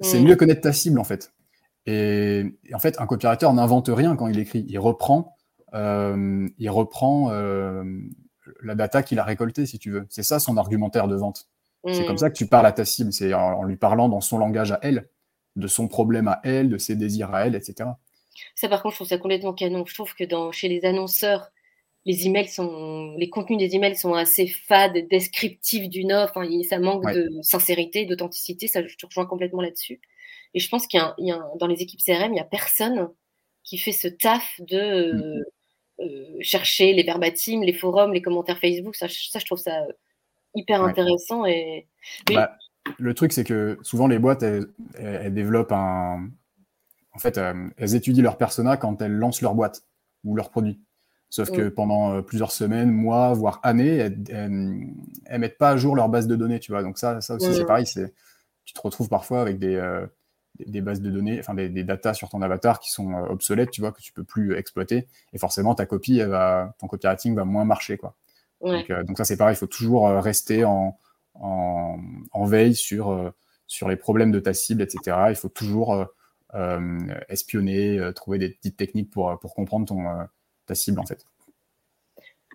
c'est 0.00 0.20
mmh. 0.20 0.24
mieux 0.24 0.36
connaître 0.36 0.62
ta 0.62 0.72
cible, 0.72 0.98
en 0.98 1.04
fait. 1.04 1.32
Et, 1.86 2.44
en 2.72 2.78
fait, 2.78 3.00
un 3.00 3.06
copywriter 3.06 3.52
n'invente 3.52 3.88
rien 3.88 4.16
quand 4.16 4.28
il 4.28 4.38
écrit. 4.38 4.64
Il 4.68 4.78
reprend, 4.78 5.36
euh, 5.74 6.48
il 6.58 6.70
reprend 6.70 7.30
la 8.62 8.74
data 8.74 9.02
qu'il 9.02 9.18
a 9.18 9.24
récoltée, 9.24 9.66
si 9.66 9.78
tu 9.78 9.90
veux. 9.90 10.06
C'est 10.08 10.22
ça 10.22 10.38
son 10.38 10.56
argumentaire 10.56 11.08
de 11.08 11.16
vente. 11.16 11.48
C'est 11.86 12.04
comme 12.04 12.16
mmh. 12.16 12.18
ça 12.18 12.30
que 12.30 12.36
tu 12.36 12.46
parles 12.46 12.66
à 12.66 12.72
ta 12.72 12.84
cible. 12.84 13.12
C'est 13.12 13.32
en, 13.32 13.62
lui 13.62 13.76
parlant 13.76 14.08
dans 14.08 14.20
son 14.20 14.38
langage 14.38 14.72
à 14.72 14.78
elle, 14.82 15.08
de 15.56 15.66
son 15.66 15.88
problème 15.88 16.28
à 16.28 16.40
elle, 16.44 16.68
de 16.68 16.76
ses 16.76 16.94
désirs 16.94 17.34
à 17.34 17.46
elle, 17.46 17.54
etc. 17.54 17.90
Ça, 18.54 18.68
par 18.68 18.82
contre, 18.82 18.92
je 18.92 18.96
trouve 18.98 19.08
ça 19.08 19.18
complètement 19.18 19.54
canon. 19.54 19.84
Je 19.86 19.94
trouve 19.94 20.14
que 20.14 20.24
dans, 20.24 20.52
chez 20.52 20.68
les 20.68 20.84
annonceurs, 20.84 21.50
les 22.06 22.26
emails 22.26 22.48
sont, 22.48 23.14
les 23.18 23.28
contenus 23.28 23.58
des 23.58 23.76
emails 23.76 23.96
sont 23.96 24.14
assez 24.14 24.46
fades, 24.46 25.06
descriptifs 25.10 25.88
d'une 25.88 26.12
offre. 26.12 26.42
ça 26.68 26.78
manque 26.78 27.12
de 27.12 27.28
sincérité, 27.42 28.06
d'authenticité. 28.06 28.66
Ça, 28.68 28.86
je 28.86 28.96
te 28.96 29.06
rejoins 29.06 29.26
complètement 29.26 29.60
là-dessus. 29.60 30.00
Et 30.54 30.60
je 30.60 30.68
pense 30.68 30.86
qu'il 30.86 31.00
y, 31.18 31.30
a, 31.30 31.44
dans 31.58 31.66
les 31.66 31.82
équipes 31.82 32.00
CRM, 32.00 32.30
il 32.30 32.34
n'y 32.34 32.40
a 32.40 32.44
personne 32.44 33.10
qui 33.62 33.78
fait 33.78 33.92
ce 33.92 34.08
taf 34.08 34.60
de 34.60 35.12
mm. 35.12 35.22
euh, 35.22 35.44
euh, 36.00 36.36
chercher 36.40 36.92
les 36.92 37.02
verbatims, 37.02 37.62
les 37.62 37.74
forums, 37.74 38.12
les 38.12 38.22
commentaires 38.22 38.58
Facebook. 38.58 38.96
Ça, 38.96 39.06
ça 39.08 39.38
je 39.38 39.44
trouve 39.44 39.58
ça 39.58 39.86
hyper 40.54 40.82
intéressant. 40.82 41.44
Et 41.44 41.86
bah, 42.32 42.56
le 42.98 43.14
truc, 43.14 43.32
c'est 43.32 43.44
que 43.44 43.78
souvent 43.82 44.08
les 44.08 44.18
boîtes, 44.18 44.42
elles, 44.42 45.34
développent 45.34 45.72
un, 45.72 46.30
en 47.12 47.18
fait, 47.18 47.38
euh, 47.38 47.68
elles 47.76 47.94
étudient 47.94 48.22
leur 48.22 48.38
persona 48.38 48.76
quand 48.76 49.02
elles 49.02 49.12
lancent 49.12 49.42
leur 49.42 49.54
boîte 49.54 49.82
ou 50.24 50.34
leur 50.34 50.50
produit. 50.50 50.80
Sauf 51.30 51.52
que 51.52 51.68
pendant 51.68 52.12
euh, 52.12 52.22
plusieurs 52.22 52.50
semaines, 52.50 52.90
mois, 52.90 53.32
voire 53.34 53.60
années, 53.62 53.96
elles, 53.96 54.18
elles, 54.28 55.38
mettent 55.38 55.58
pas 55.58 55.70
à 55.70 55.76
jour 55.76 55.94
leur 55.94 56.08
base 56.08 56.26
de 56.26 56.34
données, 56.34 56.58
tu 56.58 56.72
vois. 56.72 56.82
Donc 56.82 56.98
ça, 56.98 57.20
ça 57.20 57.36
aussi, 57.36 57.54
c'est 57.54 57.64
pareil. 57.64 57.86
C'est, 57.86 58.12
tu 58.64 58.74
te 58.74 58.80
retrouves 58.80 59.08
parfois 59.08 59.40
avec 59.40 59.60
des, 59.60 59.76
euh, 59.76 60.04
des, 60.66 60.80
bases 60.80 61.00
de 61.00 61.08
données, 61.08 61.38
enfin 61.38 61.54
des, 61.54 61.68
des 61.68 61.84
datas 61.84 62.14
sur 62.14 62.30
ton 62.30 62.42
avatar 62.42 62.80
qui 62.80 62.90
sont 62.90 63.12
euh, 63.12 63.28
obsolètes, 63.28 63.70
tu 63.70 63.80
vois, 63.80 63.92
que 63.92 64.00
tu 64.00 64.12
peux 64.12 64.24
plus 64.24 64.56
exploiter. 64.56 65.06
Et 65.32 65.38
forcément, 65.38 65.76
ta 65.76 65.86
copie, 65.86 66.18
elle 66.18 66.30
va, 66.30 66.74
ton 66.80 66.88
copywriting 66.88 67.36
va 67.36 67.44
moins 67.44 67.64
marcher, 67.64 67.96
quoi. 67.96 68.16
Donc, 68.60 68.90
donc, 68.90 69.16
ça, 69.16 69.24
c'est 69.24 69.36
pareil. 69.36 69.54
Il 69.54 69.58
faut 69.58 69.66
toujours 69.66 70.08
rester 70.08 70.64
en, 70.64 70.98
en, 71.34 71.96
en 72.32 72.44
veille 72.44 72.74
sur, 72.74 73.32
sur 73.66 73.88
les 73.88 73.96
problèmes 73.96 74.32
de 74.32 74.40
ta 74.40 74.52
cible, 74.52 74.82
etc. 74.82 75.16
Il 75.30 75.36
faut 75.36 75.48
toujours 75.48 76.04
espionner, 77.30 78.10
trouver 78.14 78.36
des 78.38 78.50
petites 78.50 78.76
techniques 78.76 79.10
pour, 79.10 79.38
pour 79.38 79.54
comprendre 79.54 79.86
ton 79.86 80.04
cible 80.74 81.00
en 81.00 81.06
fait. 81.06 81.26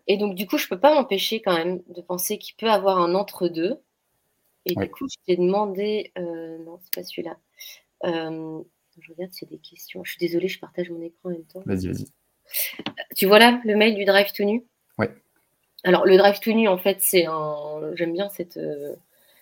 Et 0.08 0.18
donc 0.18 0.36
du 0.36 0.48
coup, 0.48 0.58
je 0.58 0.68
peux 0.68 0.80
pas 0.80 0.94
m'empêcher 0.94 1.41
quand 1.41 1.56
même 1.56 1.82
de 1.88 2.02
penser 2.02 2.38
qu'il 2.38 2.56
peut 2.56 2.70
avoir 2.70 3.00
un 3.00 3.15
entre-deux. 3.15 3.82
Et 4.65 4.76
du 4.76 4.89
coup, 4.89 5.08
je 5.08 5.18
t'ai 5.26 5.36
demandé, 5.38 6.12
euh, 6.18 6.58
non, 6.60 6.80
c'est 6.82 6.94
pas 6.94 7.04
celui-là. 7.04 7.38
Euh, 8.06 8.62
je 9.00 9.12
regarde 9.12 9.32
s'il 9.32 9.48
y 9.48 9.54
a 9.54 9.58
des 9.58 9.62
questions. 9.62 10.04
Je 10.04 10.12
suis 10.12 10.20
désolée, 10.20 10.48
je 10.48 10.60
partage 10.60 10.89
mon 10.89 11.02
écran 11.02 11.30
en 11.30 11.30
même 11.30 11.46
temps. 11.46 11.62
Vas-y, 11.65 11.88
vas-y. 11.88 12.08
Tu 13.15 13.26
vois 13.26 13.39
là 13.39 13.62
le 13.63 13.76
mail 13.76 13.96
du 13.96 14.06
Drive 14.06 14.32
to 14.32 14.44
Nu 14.44 14.63
Ouais. 14.98 15.12
Alors 15.84 16.06
le 16.06 16.18
Drive 16.18 16.39
to 16.39 16.52
Nu, 16.52 16.68
en 16.68 16.78
fait, 16.78 16.98
c'est 17.02 17.26
un, 17.26 17.91
j'aime 17.96 18.13
bien 18.13 18.30
cette, 18.30 18.58
euh, 18.58 18.96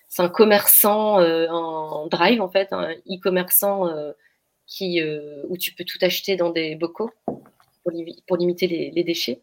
c'est 0.09 0.21
un 0.21 0.29
commerçant 0.29 1.19
en 1.21 2.07
Drive 2.07 2.41
en 2.41 2.49
fait, 2.49 2.71
un 2.71 2.91
e-commerçant 3.09 3.89
qui 4.67 5.01
où 5.47 5.57
tu 5.57 5.73
peux 5.73 5.85
tout 5.85 5.99
acheter 6.01 6.35
dans 6.35 6.49
des 6.49 6.75
bocaux 6.75 7.11
pour, 7.83 8.37
limiter 8.37 8.67
les, 8.67 9.03
déchets. 9.03 9.41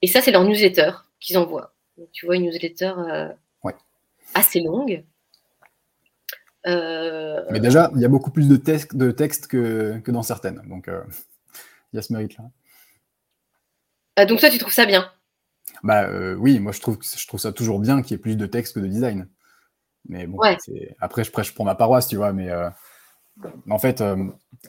Et 0.00 0.06
ça, 0.06 0.20
c'est 0.20 0.30
leur 0.30 0.44
newsletter 0.44 0.92
qu'ils 1.20 1.38
envoient. 1.38 1.74
tu 2.12 2.26
vois 2.26 2.36
une 2.36 2.44
newsletter 2.44 2.92
euh, 2.98 3.28
assez 4.34 4.60
longue. 4.60 5.04
Mais 6.64 7.60
déjà, 7.60 7.90
il 7.94 8.00
y 8.00 8.04
a 8.04 8.08
beaucoup 8.08 8.30
plus 8.30 8.48
de, 8.48 8.56
textes 8.56 8.96
de 8.96 9.10
texte 9.10 9.46
que, 9.46 9.98
que 9.98 10.10
dans 10.10 10.22
certaines. 10.22 10.62
Donc, 10.68 10.88
il 10.88 11.96
y 11.96 11.98
a 11.98 12.02
ce 12.02 12.12
mérite-là. 12.12 12.44
Donc 14.26 14.40
toi, 14.40 14.50
tu 14.50 14.58
trouves 14.58 14.72
ça 14.72 14.86
bien? 14.86 15.10
Bah 15.82 16.08
oui, 16.38 16.60
moi 16.60 16.72
je 16.72 16.80
trouve, 16.80 16.98
je 17.02 17.26
trouve 17.26 17.40
ça 17.40 17.52
toujours 17.52 17.80
bien 17.80 18.02
qu'il 18.02 18.12
y 18.12 18.14
ait 18.14 18.22
plus 18.22 18.36
de 18.36 18.46
texte 18.46 18.74
que 18.74 18.80
de 18.80 18.86
design. 18.86 19.28
Mais 20.08 20.26
bon, 20.26 20.38
après 21.00 21.24
je 21.24 21.30
prêche 21.30 21.54
pour 21.54 21.64
ma 21.64 21.74
paroisse, 21.74 22.08
tu 22.08 22.16
vois, 22.16 22.32
mais 22.32 22.50
en 23.70 23.78
fait, 23.78 24.02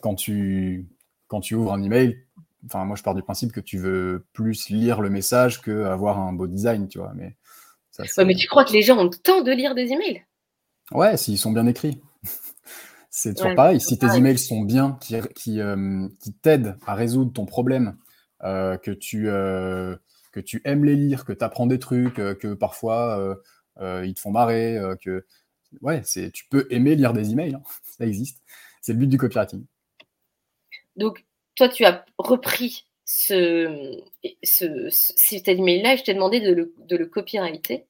quand, 0.01 0.15
tu, 0.15 0.87
quand 1.27 1.41
tu 1.41 1.55
ouvres 1.55 1.73
un 1.73 1.83
email, 1.83 2.17
enfin 2.65 2.85
moi 2.85 2.95
je 2.95 3.03
pars 3.03 3.15
du 3.15 3.21
principe 3.21 3.51
que 3.51 3.59
tu 3.59 3.77
veux 3.77 4.25
plus 4.33 4.69
lire 4.69 5.01
le 5.01 5.09
message 5.09 5.61
que 5.61 5.83
avoir 5.85 6.19
un 6.19 6.33
beau 6.33 6.47
design, 6.47 6.87
tu 6.87 6.99
vois. 6.99 7.13
Mais, 7.15 7.35
mais 8.25 8.35
tu 8.35 8.47
crois 8.47 8.65
que 8.65 8.73
les 8.73 8.81
gens 8.81 8.97
ont 8.97 9.05
le 9.05 9.09
temps 9.09 9.41
de 9.41 9.51
lire 9.51 9.75
des 9.75 9.91
emails? 9.91 10.23
Ouais, 10.91 11.17
s'ils 11.17 11.37
sont 11.37 11.51
bien 11.51 11.67
écrits. 11.67 12.01
c'est 13.09 13.35
toujours 13.35 13.55
pareil. 13.55 13.79
Si 13.79 13.97
tes 13.97 14.15
emails 14.15 14.37
sont 14.37 14.61
bien, 14.61 14.97
qui, 15.01 15.15
qui, 15.35 15.59
qui 16.19 16.33
t'aident 16.33 16.77
à 16.85 16.95
résoudre 16.95 17.33
ton 17.33 17.45
problème, 17.45 17.97
euh, 18.43 18.77
que, 18.77 18.91
tu, 18.91 19.29
euh, 19.29 19.95
que 20.33 20.41
tu 20.41 20.61
aimes 20.65 20.83
les 20.83 20.95
lire, 20.95 21.23
que 21.23 21.31
tu 21.31 21.43
apprends 21.45 21.65
des 21.65 21.79
trucs, 21.79 22.19
euh, 22.19 22.35
que 22.35 22.53
parfois 22.53 23.37
ils 23.79 24.13
te 24.13 24.19
font 24.19 24.31
marrer, 24.31 24.79
que 25.01 25.25
ouais, 25.81 26.01
c'est 26.03 26.31
tu 26.31 26.45
peux 26.49 26.67
aimer 26.69 26.95
lire 26.95 27.13
des 27.13 27.31
emails, 27.31 27.55
hein. 27.55 27.63
ça 27.97 28.05
existe. 28.05 28.41
C'est 28.81 28.93
le 28.93 28.99
but 28.99 29.07
du 29.07 29.17
copywriting. 29.17 29.65
Donc, 30.97 31.25
toi, 31.55 31.69
tu 31.69 31.85
as 31.85 32.05
repris 32.17 32.85
ce, 33.05 34.01
ce, 34.43 34.87
cet 34.89 35.47
email-là 35.47 35.93
et 35.93 35.97
je 35.97 36.03
t'ai 36.03 36.13
demandé 36.13 36.39
de 36.39 36.53
le, 36.53 36.73
de 36.77 36.95
le 36.95 37.05
copywriter 37.05 37.85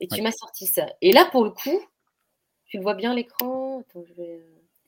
et 0.00 0.08
tu 0.08 0.22
m'as 0.22 0.32
sorti 0.32 0.66
ça. 0.66 0.86
Et 1.00 1.12
là, 1.12 1.26
pour 1.30 1.44
le 1.44 1.50
coup, 1.50 1.80
tu 2.66 2.76
le 2.76 2.82
vois 2.82 2.94
bien 2.94 3.14
l'écran 3.14 3.82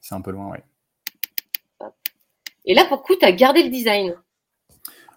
C'est 0.01 0.15
un 0.15 0.21
peu 0.21 0.31
loin, 0.31 0.51
ouais. 0.51 0.65
Et 2.65 2.75
là, 2.75 2.85
pour 2.85 2.99
le 2.99 3.03
coup, 3.03 3.17
tu 3.17 3.25
as 3.25 3.33
gardé 3.33 3.63
le 3.63 3.71
design. 3.71 4.15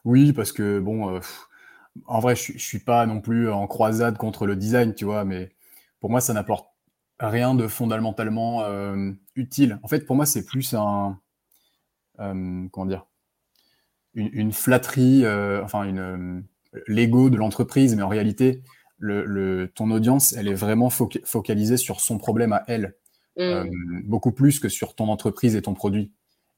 Oui, 0.06 0.32
parce 0.32 0.52
que 0.52 0.80
bon, 0.80 1.16
euh, 1.16 1.20
en 2.06 2.20
vrai, 2.20 2.36
je, 2.36 2.54
ne 2.54 2.58
suis 2.58 2.80
pas 2.80 3.06
non 3.06 3.20
plus 3.20 3.52
en 3.52 3.68
croisade 3.68 4.18
contre 4.18 4.46
le 4.46 4.56
design, 4.56 4.96
tu 4.96 5.06
vois, 5.06 5.26
mais 5.26 5.52
pour 6.00 6.10
moi, 6.10 6.22
ça 6.22 6.34
n'apporte 6.34 6.70
rien 7.20 7.54
de 7.54 7.68
fondamentalement 7.68 8.64
euh, 8.64 9.12
utile. 9.36 9.80
En 9.84 9.88
fait, 9.88 10.06
pour 10.06 10.16
moi, 10.16 10.26
c'est 10.26 10.46
plus 10.46 10.74
un, 10.74 11.10
euh, 11.10 11.14
comment 12.72 12.86
dire, 12.86 13.06
une, 14.14 14.52
flatterie, 14.52 15.26
enfin 15.64 15.84
une 15.84 16.44
l'ego 16.88 17.30
de 17.30 17.38
l'entreprise, 17.38 17.96
mais 17.96 18.02
en 18.02 18.08
réalité, 18.08 18.62
le, 18.98 19.72
ton 19.74 19.90
audience, 19.92 20.34
elle 20.34 20.48
est 20.48 20.54
vraiment 20.54 20.90
focalisée 20.90 21.78
sur 21.78 22.00
son 22.00 22.18
problème 22.18 22.54
à 22.54 22.64
elle, 22.68 22.96
mmh. 23.38 24.02
beaucoup 24.04 24.32
plus 24.32 24.60
que 24.60 24.70
sur 24.70 24.96
ton 24.96 25.10
entreprise 25.10 25.56
et 25.56 25.62
ton 25.62 25.74
produit. 25.74 26.12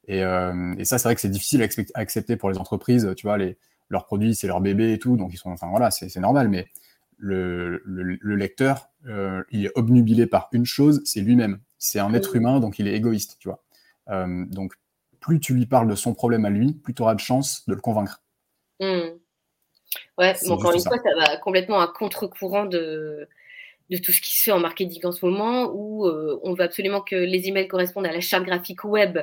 Euh, 0.10 0.76
et, 0.78 0.86
ça, 0.86 0.98
c'est 0.98 1.08
vrai 1.08 1.16
que 1.16 1.22
c'est 1.22 1.30
difficile 1.30 1.64
à, 1.64 1.68
accepter 2.00 2.36
pour 2.36 2.50
les 2.50 2.58
entreprises. 2.58 3.14
Tu 3.16 3.26
vois, 3.26 3.38
les, 3.38 3.58
leurs 3.90 4.06
produits, 4.06 4.36
c'est 4.36 4.48
leur 4.48 4.62
bébé 4.62 4.94
et 4.94 5.00
tout, 5.00 5.18
donc 5.18 5.34
ils 5.34 5.38
sont, 5.38 5.52
enfin 5.52 5.70
voilà, 5.70 5.92
c'est 5.92 6.16
normal. 6.18 6.50
Mais 6.50 6.68
le, 7.18 7.82
le, 7.86 8.36
lecteur, 8.36 8.90
euh, 9.08 9.44
il 9.52 9.66
est 9.66 9.72
obnubilé 9.76 10.28
par 10.28 10.50
une 10.52 10.66
chose, 10.66 11.02
c'est 11.06 11.22
lui-même. 11.22 11.60
C'est 11.78 12.00
un 12.00 12.14
être 12.14 12.36
humain, 12.36 12.60
donc 12.60 12.80
il 12.80 12.88
est 12.88 12.94
égoïste, 12.94 13.38
tu 13.40 13.48
vois. 13.48 13.64
Euh, 14.10 14.46
donc 14.48 14.74
plus 15.24 15.40
tu 15.40 15.54
lui 15.54 15.66
parles 15.66 15.88
de 15.88 15.96
son 15.96 16.14
problème 16.14 16.46
à 16.46 16.50
lui, 16.50 16.74
plus 16.74 16.94
tu 16.94 17.02
auras 17.02 17.16
de 17.16 17.20
chance 17.20 17.66
de 17.68 17.74
le 17.74 17.82
convaincre. 17.82 18.22
Mmh. 18.80 19.18
Ouais, 20.18 20.34
encore 20.50 20.74
une 20.74 20.82
fois, 20.82 20.98
ça 20.98 21.16
va 21.18 21.38
complètement 21.38 21.80
à 21.80 21.88
contre-courant 21.88 22.66
de, 22.66 23.28
de 23.90 23.98
tout 23.98 24.12
ce 24.12 24.22
qui 24.22 24.38
se 24.38 24.44
fait 24.44 24.52
en 24.52 24.60
marketing 24.60 25.06
en 25.06 25.12
ce 25.12 25.26
moment, 25.26 25.72
où 25.74 26.08
on 26.08 26.54
veut 26.54 26.64
absolument 26.64 27.02
que 27.02 27.16
les 27.16 27.48
emails 27.48 27.68
correspondent 27.68 28.08
à 28.08 28.12
la 28.12 28.22
charte 28.22 28.46
graphique 28.46 28.84
web 28.84 29.20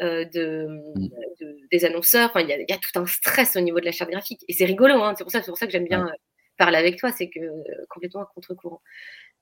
euh, 0.00 0.24
mm. 0.24 0.28
de, 0.30 1.56
des 1.72 1.84
annonceurs. 1.84 2.30
Enfin, 2.30 2.40
il 2.40 2.48
y, 2.48 2.72
a, 2.72 2.76
tout 2.76 3.00
un 3.00 3.06
stress 3.06 3.56
au 3.56 3.60
niveau 3.60 3.80
de 3.80 3.84
la 3.84 3.92
charte 3.92 4.10
graphique. 4.10 4.44
Et 4.46 4.52
c'est 4.52 4.64
rigolo, 4.64 5.02
hein. 5.02 5.14
c'est 5.16 5.24
pour 5.24 5.32
ça, 5.32 5.40
pour 5.40 5.58
ça 5.58 5.66
que 5.66 5.72
j'aime 5.72 5.86
bien 5.86 6.06
euh, 6.06 6.12
parler 6.56 6.76
avec 6.76 6.98
toi, 6.98 7.10
c'est 7.10 7.28
que 7.28 7.40
euh, 7.40 7.62
complètement 7.88 8.22
à 8.22 8.30
contre-courant. 8.32 8.80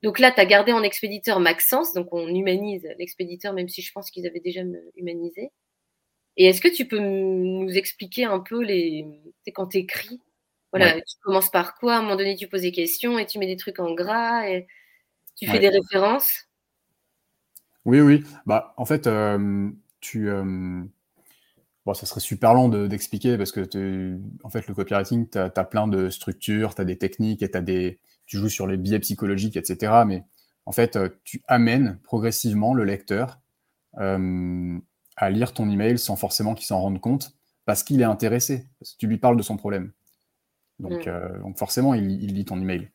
Donc 0.03 0.19
là, 0.19 0.31
tu 0.31 0.41
as 0.41 0.47
gardé 0.47 0.73
en 0.73 0.83
expéditeur 0.83 1.41
Maxence, 1.41 1.93
donc 1.93 2.09
on 2.13 2.29
humanise 2.29 2.89
l'expéditeur, 2.99 3.53
même 3.53 3.69
si 3.69 3.83
je 3.83 3.93
pense 3.93 4.11
qu'ils 4.11 4.27
avaient 4.27 4.41
déjà 4.41 4.63
humanisé. 4.95 5.51
Et 6.37 6.47
est-ce 6.47 6.61
que 6.61 6.69
tu 6.69 6.87
peux 6.87 6.99
nous 6.99 7.71
expliquer 7.71 8.25
un 8.25 8.41
peu 8.41 8.63
les. 8.63 9.07
C'est 9.45 9.53
quand 9.53 9.69
tu 9.69 9.79
écris, 9.79 10.21
voilà, 10.73 11.01
tu 11.01 11.17
commences 11.23 11.51
par 11.51 11.75
quoi? 11.77 11.95
À 11.95 11.99
un 11.99 12.03
moment 12.03 12.17
donné, 12.17 12.37
tu 12.37 12.47
poses 12.47 12.63
des 12.63 12.73
questions 12.73 13.19
et 13.19 13.27
tu 13.27 13.39
mets 13.39 13.47
des 13.47 13.57
trucs 13.57 13.81
en 13.81 13.95
gras 13.95 14.49
et 14.49 14.67
tu 15.37 15.47
fais 15.47 15.59
des 15.59 15.69
références? 15.69 16.47
Oui, 17.85 18.01
oui. 18.01 18.25
Bah, 18.45 18.75
en 18.77 18.85
fait, 18.85 19.09
tu. 20.01 20.29
bon, 21.87 21.95
ça 21.95 22.05
serait 22.07 22.21
super 22.21 22.53
long 22.53 22.69
d'expliquer 22.69 23.39
parce 23.39 23.53
que, 23.53 24.19
en 24.43 24.51
fait, 24.51 24.67
le 24.67 24.75
copywriting, 24.75 25.31
tu 25.31 25.39
as, 25.39 25.65
plein 25.65 25.89
de 25.89 26.11
structures, 26.11 26.75
tu 26.75 26.83
as 26.83 26.85
des 26.85 26.99
techniques 26.99 27.43
et 27.43 27.57
as 27.57 27.63
des, 27.63 27.99
tu 28.27 28.37
joues 28.37 28.51
sur 28.51 28.67
les 28.67 28.77
biais 28.77 28.99
psychologiques, 28.99 29.57
etc. 29.57 30.03
Mais 30.07 30.25
en 30.67 30.73
fait, 30.73 30.99
tu 31.25 31.43
amènes 31.49 31.99
progressivement 32.03 32.75
le 32.75 32.85
lecteur 32.85 33.39
à 35.17 35.31
lire 35.31 35.53
ton 35.53 35.71
email 35.71 35.99
sans 35.99 36.17
forcément 36.17 36.55
qu'il 36.55 36.67
s'en 36.67 36.81
rende 36.81 37.01
compte 37.01 37.33
parce 37.65 37.83
qu'il 37.83 38.01
est 38.01 38.05
intéressé, 38.05 38.67
parce 38.79 38.93
que 38.93 38.99
tu 38.99 39.07
lui 39.07 39.19
parles 39.19 39.37
de 39.37 39.43
son 39.43 39.57
problème. 39.57 39.93
Donc, 40.79 41.07
mmh. 41.07 41.41
donc 41.43 41.59
forcément, 41.59 41.95
il, 41.95 42.35
lit 42.35 42.45
ton 42.45 42.61
email. 42.61 42.91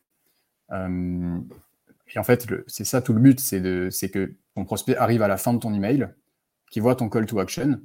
et 0.70 2.18
en 2.18 2.22
fait, 2.22 2.46
c'est 2.68 2.84
ça 2.84 3.02
tout 3.02 3.12
le 3.12 3.20
but, 3.20 3.40
c'est 3.40 4.10
que 4.10 4.34
ton 4.54 4.64
prospect 4.64 4.96
arrive 4.96 5.22
à 5.22 5.28
la 5.28 5.36
fin 5.36 5.52
de 5.52 5.58
ton 5.58 5.74
email 5.74 6.08
qui 6.70 6.80
voit 6.80 6.96
ton 6.96 7.08
call 7.08 7.26
to 7.26 7.38
action. 7.38 7.80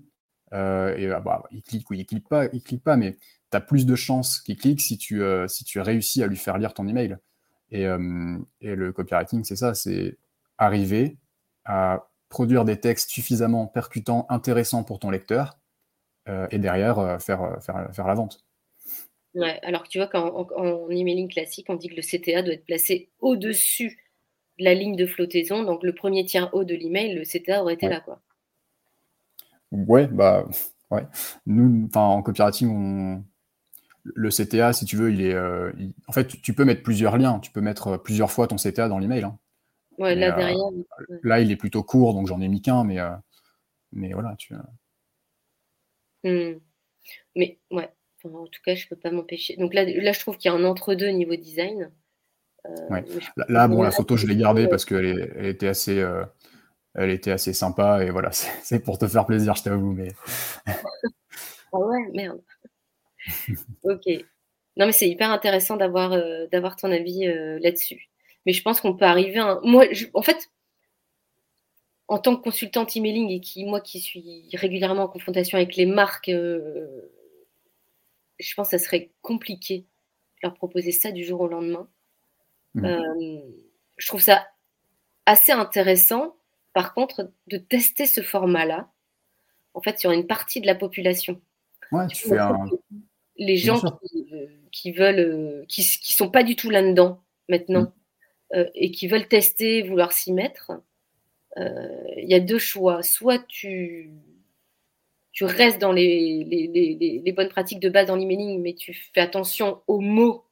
Euh, 0.53 0.95
et 0.95 1.11
ah, 1.11 1.19
bah, 1.19 1.43
il 1.51 1.61
clique 1.61 1.89
ou 1.89 1.93
il 1.93 2.05
clique 2.05 2.27
pas, 2.27 2.45
il 2.53 2.63
clique 2.63 2.83
pas, 2.83 2.95
mais 2.95 3.17
tu 3.51 3.57
as 3.57 3.61
plus 3.61 3.85
de 3.85 3.95
chances 3.95 4.39
qu'il 4.39 4.57
clique 4.57 4.81
si 4.81 4.97
tu, 4.97 5.21
euh, 5.21 5.47
si 5.47 5.65
tu 5.65 5.79
réussis 5.81 6.23
à 6.23 6.27
lui 6.27 6.37
faire 6.37 6.57
lire 6.57 6.73
ton 6.73 6.87
email. 6.87 7.17
Et, 7.69 7.85
euh, 7.85 8.37
et 8.61 8.75
le 8.75 8.93
copywriting, 8.93 9.43
c'est 9.43 9.57
ça, 9.57 9.73
c'est 9.73 10.17
arriver 10.57 11.17
à 11.65 12.07
produire 12.29 12.65
des 12.65 12.79
textes 12.79 13.09
suffisamment 13.09 13.67
percutants, 13.67 14.25
intéressants 14.29 14.83
pour 14.83 14.99
ton 14.99 15.09
lecteur, 15.09 15.57
et 16.51 16.59
derrière 16.59 17.21
faire, 17.21 17.57
faire, 17.61 17.87
faire 17.93 18.05
la 18.05 18.13
vente. 18.13 18.43
Ouais, 19.33 19.59
alors 19.63 19.83
que 19.83 19.87
tu 19.87 19.97
vois 19.97 20.07
qu'en 20.07 20.89
emailing 20.89 21.29
classique, 21.29 21.67
on 21.69 21.75
dit 21.75 21.87
que 21.87 21.95
le 21.95 22.01
CTA 22.01 22.41
doit 22.41 22.53
être 22.53 22.65
placé 22.65 23.09
au-dessus 23.19 23.97
de 24.59 24.65
la 24.65 24.73
ligne 24.73 24.95
de 24.95 25.05
flottaison, 25.05 25.63
donc 25.63 25.83
le 25.83 25.93
premier 25.93 26.25
tiers 26.25 26.53
haut 26.53 26.63
de 26.63 26.75
l'email, 26.75 27.15
le 27.15 27.23
CTA 27.23 27.61
aurait 27.61 27.75
été 27.75 27.87
là. 27.87 28.01
quoi. 28.01 28.19
Ouais, 29.71 30.07
bah, 30.07 30.45
ouais. 30.91 31.05
Nous, 31.45 31.89
en 31.95 32.21
copywriting, 32.21 32.69
on... 32.69 33.23
le 34.03 34.29
CTA, 34.29 34.73
si 34.73 34.85
tu 34.85 34.95
veux, 34.95 35.11
il 35.11 35.21
est. 35.21 35.33
Euh, 35.33 35.71
en 36.07 36.11
fait, 36.11 36.41
tu 36.41 36.53
peux 36.53 36.65
mettre 36.65 36.83
plusieurs 36.83 37.17
liens. 37.17 37.39
Tu 37.39 37.51
peux 37.51 37.61
mettre 37.61 37.87
euh, 37.87 37.97
plusieurs 37.97 38.31
fois 38.31 38.47
ton 38.47 38.55
CTA 38.55 38.87
dans 38.87 38.99
l'email. 38.99 39.23
Hein. 39.23 39.37
Ouais, 39.97 40.15
là, 40.15 40.33
euh, 40.33 40.37
derrière. 40.37 40.69
Là, 41.23 41.39
il 41.39 41.51
est 41.51 41.55
plutôt 41.55 41.83
court, 41.83 42.13
donc 42.13 42.27
j'en 42.27 42.41
ai 42.41 42.47
mis 42.47 42.61
qu'un, 42.61 42.83
mais, 42.83 42.97
mais 43.91 44.13
voilà. 44.13 44.35
Tu... 44.37 44.53
Mmh. 46.23 46.59
Mais, 47.35 47.59
ouais. 47.71 47.89
en 48.25 48.47
tout 48.47 48.61
cas, 48.63 48.75
je 48.75 48.87
peux 48.87 48.95
pas 48.95 49.11
m'empêcher. 49.11 49.55
Donc 49.57 49.73
là, 49.73 49.85
là, 49.85 50.11
je 50.11 50.19
trouve 50.19 50.37
qu'il 50.37 50.51
y 50.51 50.53
a 50.53 50.57
un 50.57 50.63
entre-deux 50.63 51.09
niveau 51.09 51.35
design. 51.35 51.91
ouais. 52.89 53.05
Là, 53.47 53.67
bon, 53.67 53.81
la 53.81 53.91
photo, 53.91 54.17
je 54.17 54.27
l'ai 54.27 54.35
gardée 54.35 54.67
parce 54.67 54.85
qu'elle 54.85 55.33
elle 55.35 55.45
était 55.47 55.67
assez 55.67 56.03
elle 56.97 57.11
était 57.11 57.31
assez 57.31 57.53
sympa 57.53 58.03
et 58.03 58.09
voilà, 58.09 58.31
c'est 58.31 58.83
pour 58.83 58.97
te 58.97 59.07
faire 59.07 59.25
plaisir, 59.25 59.55
je 59.55 59.63
t'avoue. 59.63 59.93
Mais... 59.93 60.11
ah 60.65 61.77
ouais, 61.77 62.09
merde. 62.13 62.41
ok. 63.83 64.05
Non, 64.75 64.85
mais 64.85 64.91
c'est 64.91 65.09
hyper 65.09 65.31
intéressant 65.31 65.77
d'avoir 65.77 66.13
euh, 66.13 66.45
d'avoir 66.51 66.75
ton 66.75 66.91
avis 66.91 67.27
euh, 67.27 67.57
là-dessus. 67.61 68.09
Mais 68.47 68.53
je 68.53 68.63
pense 68.63 68.81
qu'on 68.81 68.95
peut 68.95 69.05
arriver 69.05 69.37
à 69.37 69.59
Moi, 69.61 69.85
en 70.15 70.23
fait, 70.23 70.49
en 72.07 72.17
tant 72.17 72.35
que 72.35 72.41
consultante 72.41 72.95
emailing 72.95 73.29
et 73.29 73.39
qui, 73.39 73.63
moi 73.65 73.81
qui 73.81 73.99
suis 73.99 74.49
régulièrement 74.53 75.03
en 75.03 75.07
confrontation 75.07 75.57
avec 75.57 75.75
les 75.75 75.85
marques, 75.85 76.29
euh, 76.29 77.11
je 78.39 78.55
pense 78.55 78.71
que 78.71 78.79
ça 78.79 78.83
serait 78.83 79.11
compliqué 79.21 79.81
de 79.81 79.85
leur 80.47 80.55
proposer 80.55 80.91
ça 80.91 81.11
du 81.11 81.23
jour 81.23 81.41
au 81.41 81.47
lendemain. 81.47 81.87
Mmh. 82.73 83.39
je 83.97 84.07
trouve 84.07 84.21
ça 84.21 84.47
assez 85.25 85.51
intéressant 85.51 86.37
par 86.77 86.93
contre, 86.93 87.31
de 87.47 87.57
tester 87.57 88.05
ce 88.05 88.21
format-là, 88.21 88.87
en 89.73 89.81
fait, 89.81 89.99
sur 89.99 90.11
une 90.11 90.27
partie 90.27 90.61
de 90.61 90.67
la 90.67 90.75
population. 90.75 91.41
Ouais, 91.91 92.05
tu 92.05 92.27
fais 92.27 92.37
un... 92.37 92.69
Les 93.35 93.57
gens 93.57 93.81
qui, 94.71 94.91
veulent, 94.91 95.17
euh, 95.17 95.65
qui, 95.67 95.81
qui 95.81 96.13
sont 96.13 96.29
pas 96.29 96.43
du 96.43 96.55
tout 96.55 96.69
là-dedans 96.69 97.19
maintenant 97.49 97.81
mm. 97.81 97.93
Euh, 98.53 98.65
et 98.75 98.91
qui 98.91 99.07
veulent 99.07 99.27
tester, 99.27 99.83
vouloir 99.83 100.11
s'y 100.11 100.31
mettre, 100.33 100.71
euh, 101.57 101.87
il 102.17 102.29
y 102.29 102.33
a 102.33 102.39
deux 102.39 102.59
choix. 102.59 103.03
Soit 103.03 103.39
tu, 103.47 104.11
tu 105.31 105.43
restes 105.45 105.79
dans 105.79 105.91
les, 105.91 106.43
les, 107.23 107.31
bonnes 107.31 107.49
pratiques 107.49 107.79
de 107.79 107.89
base 107.89 108.07
dans 108.07 108.15
l'emailing, 108.15 108.61
mais 108.61 108.73
tu 108.73 108.93
fais 108.93 109.21
attention 109.21 109.81
aux 109.87 109.99
mots. 109.99 110.43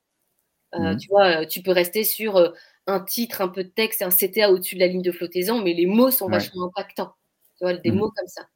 Tu 1.00 1.08
vois, 1.08 1.46
tu 1.46 1.62
peux 1.62 1.72
rester 1.72 2.04
sur 2.04 2.54
un 2.88 3.00
titre, 3.00 3.42
un 3.42 3.48
peu 3.48 3.64
de 3.64 3.70
texte 3.70 4.02
un 4.02 4.10
CTA 4.10 4.52
au-dessus 4.52 4.76
de 4.76 4.80
la 4.80 4.88
ligne 4.88 5.02
de 5.02 5.12
flottaison, 5.12 5.62
mais 5.62 5.74
les 5.74 5.86
mots 5.86 6.12
sont 6.12 6.30
vachement 6.30 6.66
impactants. 6.66 7.14
Tu 7.58 7.64
vois, 7.64 7.74
des 7.74 7.92
mhm. 7.92 7.98
mots 7.98 8.12
comme 8.12 8.28
ça. 8.28 8.48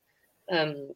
Euh, 0.51 0.87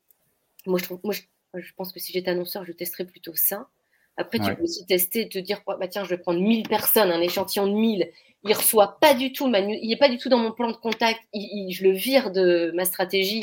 moi, 0.66 0.80
je 0.80 0.84
trouve, 0.84 1.00
moi, 1.04 1.14
je, 1.14 1.74
pense 1.76 1.92
que 1.92 2.00
si 2.00 2.12
j'étais 2.12 2.32
annonceur, 2.32 2.66
je 2.66 2.72
testerais 2.72 3.06
plutôt 3.06 3.36
ça. 3.36 3.70
Après, 4.18 4.40
tu 4.40 4.56
peux 4.56 4.64
aussi 4.64 4.86
tester 4.86 5.22
et 5.22 5.30
te 5.30 5.40
dire, 5.40 5.62
bah, 5.66 5.88
tiens, 5.88 6.04
je 6.04 6.10
vais 6.10 6.18
prendre 6.18 6.40
1000 6.40 6.68
personnes, 6.68 7.12
un 7.12 7.22
échantillon 7.22 7.68
de 7.68 7.74
1000. 7.74 8.12
Il 8.46 8.54
reçoit 8.54 9.00
pas 9.00 9.14
du 9.14 9.32
tout, 9.32 9.48
il 9.48 9.88
n'est 9.88 9.98
pas 9.98 10.10
du 10.10 10.18
tout 10.18 10.30
dans 10.30 10.38
mon 10.38 10.52
plan 10.52 10.70
de 10.70 10.76
contact. 10.76 11.22
je 11.34 11.84
le 11.84 11.92
vire 11.92 12.32
de 12.32 12.72
ma 12.76 12.86
stratégie 12.86 13.42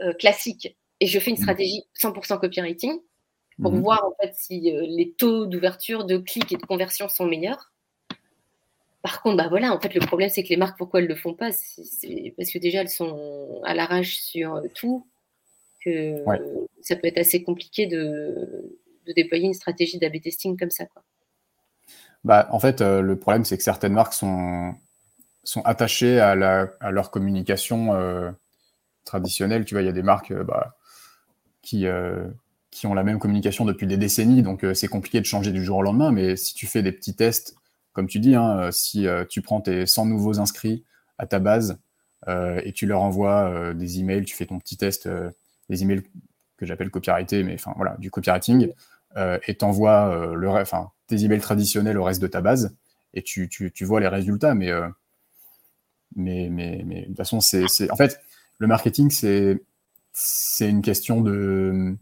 euh, 0.00 0.14
classique 0.14 0.76
et 1.00 1.06
je 1.06 1.18
fais 1.18 1.30
une 1.30 1.36
mhm. 1.36 1.42
stratégie 1.42 1.82
100% 2.00 2.38
copywriting 2.40 2.98
pour 3.60 3.72
mhm. 3.72 3.80
voir 3.80 4.04
en 4.04 4.14
fait 4.20 4.32
si 4.34 4.72
euh, 4.72 4.86
les 4.88 5.12
taux 5.12 5.46
d'ouverture, 5.46 6.04
de 6.04 6.16
clics 6.16 6.52
et 6.52 6.56
de 6.56 6.64
conversion 6.64 7.08
sont 7.08 7.26
meilleurs. 7.26 7.72
Par 9.02 9.20
contre, 9.20 9.36
bah 9.36 9.48
voilà, 9.48 9.74
en 9.74 9.80
fait, 9.80 9.92
le 9.94 10.00
problème, 10.06 10.28
c'est 10.28 10.44
que 10.44 10.48
les 10.48 10.56
marques, 10.56 10.78
pourquoi 10.78 11.00
elles 11.00 11.06
ne 11.06 11.12
le 11.12 11.16
font 11.16 11.34
pas 11.34 11.50
C'est 11.50 12.32
parce 12.36 12.52
que 12.52 12.58
déjà, 12.58 12.82
elles 12.82 12.88
sont 12.88 13.60
à 13.64 13.74
l'arrache 13.74 14.18
sur 14.18 14.62
tout, 14.76 15.04
que 15.84 16.22
ça 16.82 16.94
peut 16.94 17.08
être 17.08 17.18
assez 17.18 17.42
compliqué 17.42 17.86
de, 17.86 18.78
déployer 19.14 19.46
une 19.46 19.54
stratégie 19.54 19.98
d'AB 19.98 20.20
testing 20.22 20.56
comme 20.56 20.70
ça. 20.70 20.86
Quoi. 20.86 21.02
Bah, 22.24 22.48
en 22.50 22.60
fait, 22.60 22.80
euh, 22.80 23.00
le 23.00 23.18
problème, 23.18 23.44
c'est 23.44 23.56
que 23.56 23.64
certaines 23.64 23.94
marques 23.94 24.14
sont, 24.14 24.74
sont 25.42 25.62
attachées 25.62 26.20
à, 26.20 26.34
la, 26.34 26.70
à 26.80 26.90
leur 26.90 27.10
communication 27.10 27.90
traditionnelle. 29.04 29.64
Tu 29.64 29.74
vois, 29.74 29.82
il 29.82 29.86
y 29.86 29.88
a 29.88 29.92
des 29.92 30.02
marques 30.02 30.32
bah, 30.32 30.76
qui, 31.62 31.86
qui 32.72 32.86
ont 32.86 32.94
la 32.94 33.04
même 33.04 33.20
communication 33.20 33.64
depuis 33.64 33.86
des 33.86 33.98
décennies, 33.98 34.42
donc 34.42 34.64
euh, 34.64 34.74
c'est 34.74 34.88
compliqué 34.88 35.20
de 35.20 35.26
changer 35.26 35.52
du 35.52 35.62
jour 35.62 35.76
au 35.76 35.82
lendemain, 35.82 36.10
mais 36.10 36.36
si 36.36 36.54
tu 36.54 36.66
fais 36.66 36.82
des 36.82 36.90
petits 36.90 37.14
tests, 37.14 37.54
comme 37.92 38.08
tu 38.08 38.18
dis, 38.18 38.34
hein, 38.34 38.58
euh, 38.58 38.70
si 38.72 39.06
euh, 39.06 39.24
tu 39.28 39.42
prends 39.42 39.60
tes 39.60 39.84
100 39.84 40.06
nouveaux 40.06 40.40
inscrits 40.40 40.82
à 41.18 41.26
ta 41.26 41.38
base 41.38 41.78
et 42.64 42.70
tu 42.72 42.86
leur 42.86 43.02
envoies 43.02 43.74
des 43.74 43.98
emails, 43.98 44.24
tu 44.24 44.36
fais 44.36 44.46
ton 44.46 44.60
petit 44.60 44.76
test, 44.76 45.08
des 45.68 45.82
emails 45.82 46.04
que 46.56 46.64
j'appelle 46.64 46.88
copyrightés, 46.88 47.42
mais 47.42 47.54
enfin 47.54 47.72
voilà, 47.74 47.96
du 47.98 48.12
copywriting, 48.12 48.72
et 49.16 49.54
t'envoies 49.54 50.34
le, 50.34 50.48
enfin, 50.48 50.90
tes 51.06 51.24
emails 51.24 51.40
traditionnels 51.40 51.98
au 51.98 52.04
reste 52.04 52.22
de 52.22 52.26
ta 52.26 52.40
base, 52.40 52.74
et 53.14 53.22
tu, 53.22 53.48
tu, 53.48 53.70
tu 53.72 53.84
vois 53.84 54.00
les 54.00 54.08
résultats, 54.08 54.54
mais, 54.54 54.70
mais, 56.16 56.48
mais, 56.50 56.82
mais 56.86 57.02
de 57.02 57.06
toute 57.08 57.16
façon, 57.16 57.40
c'est, 57.40 57.90
en 57.90 57.96
fait, 57.96 58.20
le 58.58 58.66
marketing, 58.66 59.10
c'est, 59.10 59.62
c'est 60.12 60.68
une 60.68 60.82
question 60.82 61.20
de, 61.20 61.96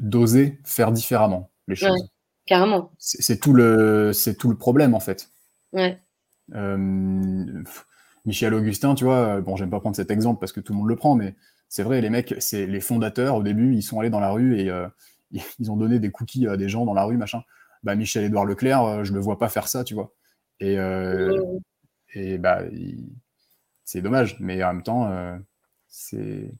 d'oser 0.00 0.58
faire 0.64 0.92
différemment 0.92 1.50
les 1.68 1.76
choses. 1.76 2.08
carrément. 2.46 2.90
C'est 2.98 3.40
tout, 3.40 3.52
le, 3.52 4.12
tout 4.38 4.48
le 4.48 4.56
problème, 4.56 4.94
en 4.94 5.00
fait. 5.00 5.30
Ouais. 5.72 5.98
Euh, 6.54 7.62
Michel 8.26 8.54
Augustin, 8.54 8.94
tu 8.94 9.04
vois, 9.04 9.40
bon, 9.40 9.56
j'aime 9.56 9.70
pas 9.70 9.80
prendre 9.80 9.96
cet 9.96 10.10
exemple 10.10 10.40
parce 10.40 10.52
que 10.52 10.60
tout 10.60 10.72
le 10.72 10.78
monde 10.78 10.88
le 10.88 10.96
prend, 10.96 11.14
mais 11.14 11.34
c'est 11.68 11.82
vrai, 11.82 12.00
les 12.00 12.10
mecs, 12.10 12.34
c'est 12.38 12.66
les 12.66 12.80
fondateurs, 12.80 13.36
au 13.36 13.42
début, 13.42 13.74
ils 13.74 13.82
sont 13.82 14.00
allés 14.00 14.10
dans 14.10 14.20
la 14.20 14.30
rue 14.30 14.58
et 14.60 14.70
euh, 14.70 14.86
ils 15.58 15.70
ont 15.70 15.76
donné 15.76 15.98
des 15.98 16.10
cookies 16.10 16.46
à 16.46 16.56
des 16.56 16.68
gens 16.68 16.84
dans 16.84 16.94
la 16.94 17.04
rue, 17.04 17.16
machin. 17.16 17.42
Bah, 17.82 17.94
Michel-Édouard 17.94 18.46
Leclerc, 18.46 18.82
euh, 18.82 19.04
je 19.04 19.12
le 19.12 19.20
vois 19.20 19.38
pas 19.38 19.48
faire 19.48 19.68
ça, 19.68 19.84
tu 19.84 19.94
vois. 19.94 20.12
Et, 20.60 20.76
et 22.14 22.38
bah, 22.38 22.62
c'est 23.84 24.00
dommage, 24.00 24.36
mais 24.40 24.62
en 24.62 24.72
même 24.74 24.82
temps, 24.82 25.38
c'est 25.88 26.52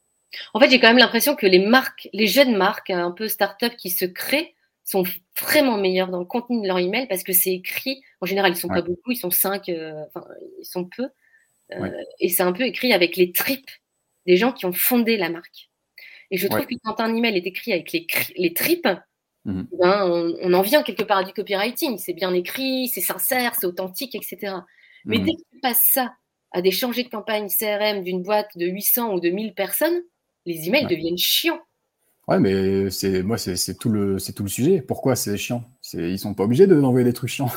en 0.52 0.60
fait, 0.60 0.70
j'ai 0.70 0.80
quand 0.80 0.88
même 0.88 0.98
l'impression 0.98 1.36
que 1.36 1.46
les 1.46 1.64
marques, 1.64 2.08
les 2.12 2.26
jeunes 2.26 2.56
marques, 2.56 2.90
un 2.90 3.10
peu 3.10 3.28
start-up 3.28 3.74
qui 3.76 3.90
se 3.90 4.04
créent, 4.04 4.54
sont 4.84 5.04
vraiment 5.40 5.78
meilleurs 5.78 6.08
dans 6.08 6.18
le 6.18 6.24
contenu 6.26 6.60
de 6.60 6.66
leur 6.66 6.78
email 6.78 7.06
parce 7.08 7.22
que 7.22 7.32
c'est 7.32 7.54
écrit. 7.54 8.02
En 8.20 8.26
général, 8.26 8.52
ils 8.52 8.56
sont 8.56 8.68
pas 8.68 8.82
beaucoup, 8.82 9.12
ils 9.12 9.16
sont 9.16 9.30
cinq, 9.30 9.68
euh, 9.68 10.04
enfin, 10.08 10.26
ils 10.60 10.64
sont 10.64 10.84
peu. 10.84 11.08
Euh, 11.72 11.90
et 12.20 12.28
c'est 12.28 12.42
un 12.42 12.52
peu 12.52 12.64
écrit 12.64 12.92
avec 12.92 13.16
les 13.16 13.32
tripes 13.32 13.70
des 14.26 14.36
gens 14.36 14.52
qui 14.52 14.66
ont 14.66 14.72
fondé 14.72 15.16
la 15.16 15.30
marque. 15.30 15.70
Et 16.34 16.36
je 16.36 16.48
trouve 16.48 16.66
que 16.66 16.74
quand 16.82 16.98
un 16.98 17.14
email 17.14 17.36
est 17.36 17.46
écrit 17.46 17.72
avec 17.72 17.92
les, 17.92 18.08
les 18.36 18.52
tripes, 18.52 18.88
mhm. 19.44 19.68
ben, 19.78 20.34
on, 20.42 20.52
en 20.52 20.62
vient 20.62 20.82
quelque 20.82 21.04
part 21.04 21.18
à 21.18 21.22
du 21.22 21.32
copywriting. 21.32 21.96
C'est 21.96 22.12
bien 22.12 22.34
écrit, 22.34 22.88
c'est 22.88 23.00
sincère, 23.00 23.54
c'est 23.54 23.66
authentique, 23.66 24.16
etc. 24.16 24.56
Mais 25.04 25.18
mhm. 25.18 25.26
dès 25.26 25.32
que 25.34 25.42
tu 25.52 25.60
passes 25.62 25.88
ça 25.92 26.12
à 26.50 26.60
des 26.60 26.72
changés 26.72 27.04
de 27.04 27.08
campagne 27.08 27.46
CRM 27.46 28.02
d'une 28.02 28.24
boîte 28.24 28.50
de 28.56 28.66
800 28.66 29.14
ou 29.14 29.20
de 29.20 29.30
1000 29.30 29.54
personnes, 29.54 30.02
les 30.44 30.66
emails 30.66 30.88
deviennent 30.88 31.16
chiants. 31.16 31.60
Ouais, 32.26 32.40
mais 32.40 32.90
c'est 32.90 33.22
moi, 33.22 33.38
c'est 33.38 33.78
tout 33.78 33.90
le 33.90 34.18
c'est 34.18 34.32
tout 34.32 34.42
le 34.42 34.48
sujet. 34.48 34.80
Pourquoi 34.80 35.14
c'est 35.14 35.36
chiant? 35.36 35.62
Ils 35.92 36.18
sont 36.18 36.34
pas 36.34 36.42
obligés 36.42 36.66
de 36.66 36.74
d'envoyer 36.80 37.04
des 37.04 37.12
trucs 37.12 37.30
chiants. 37.30 37.52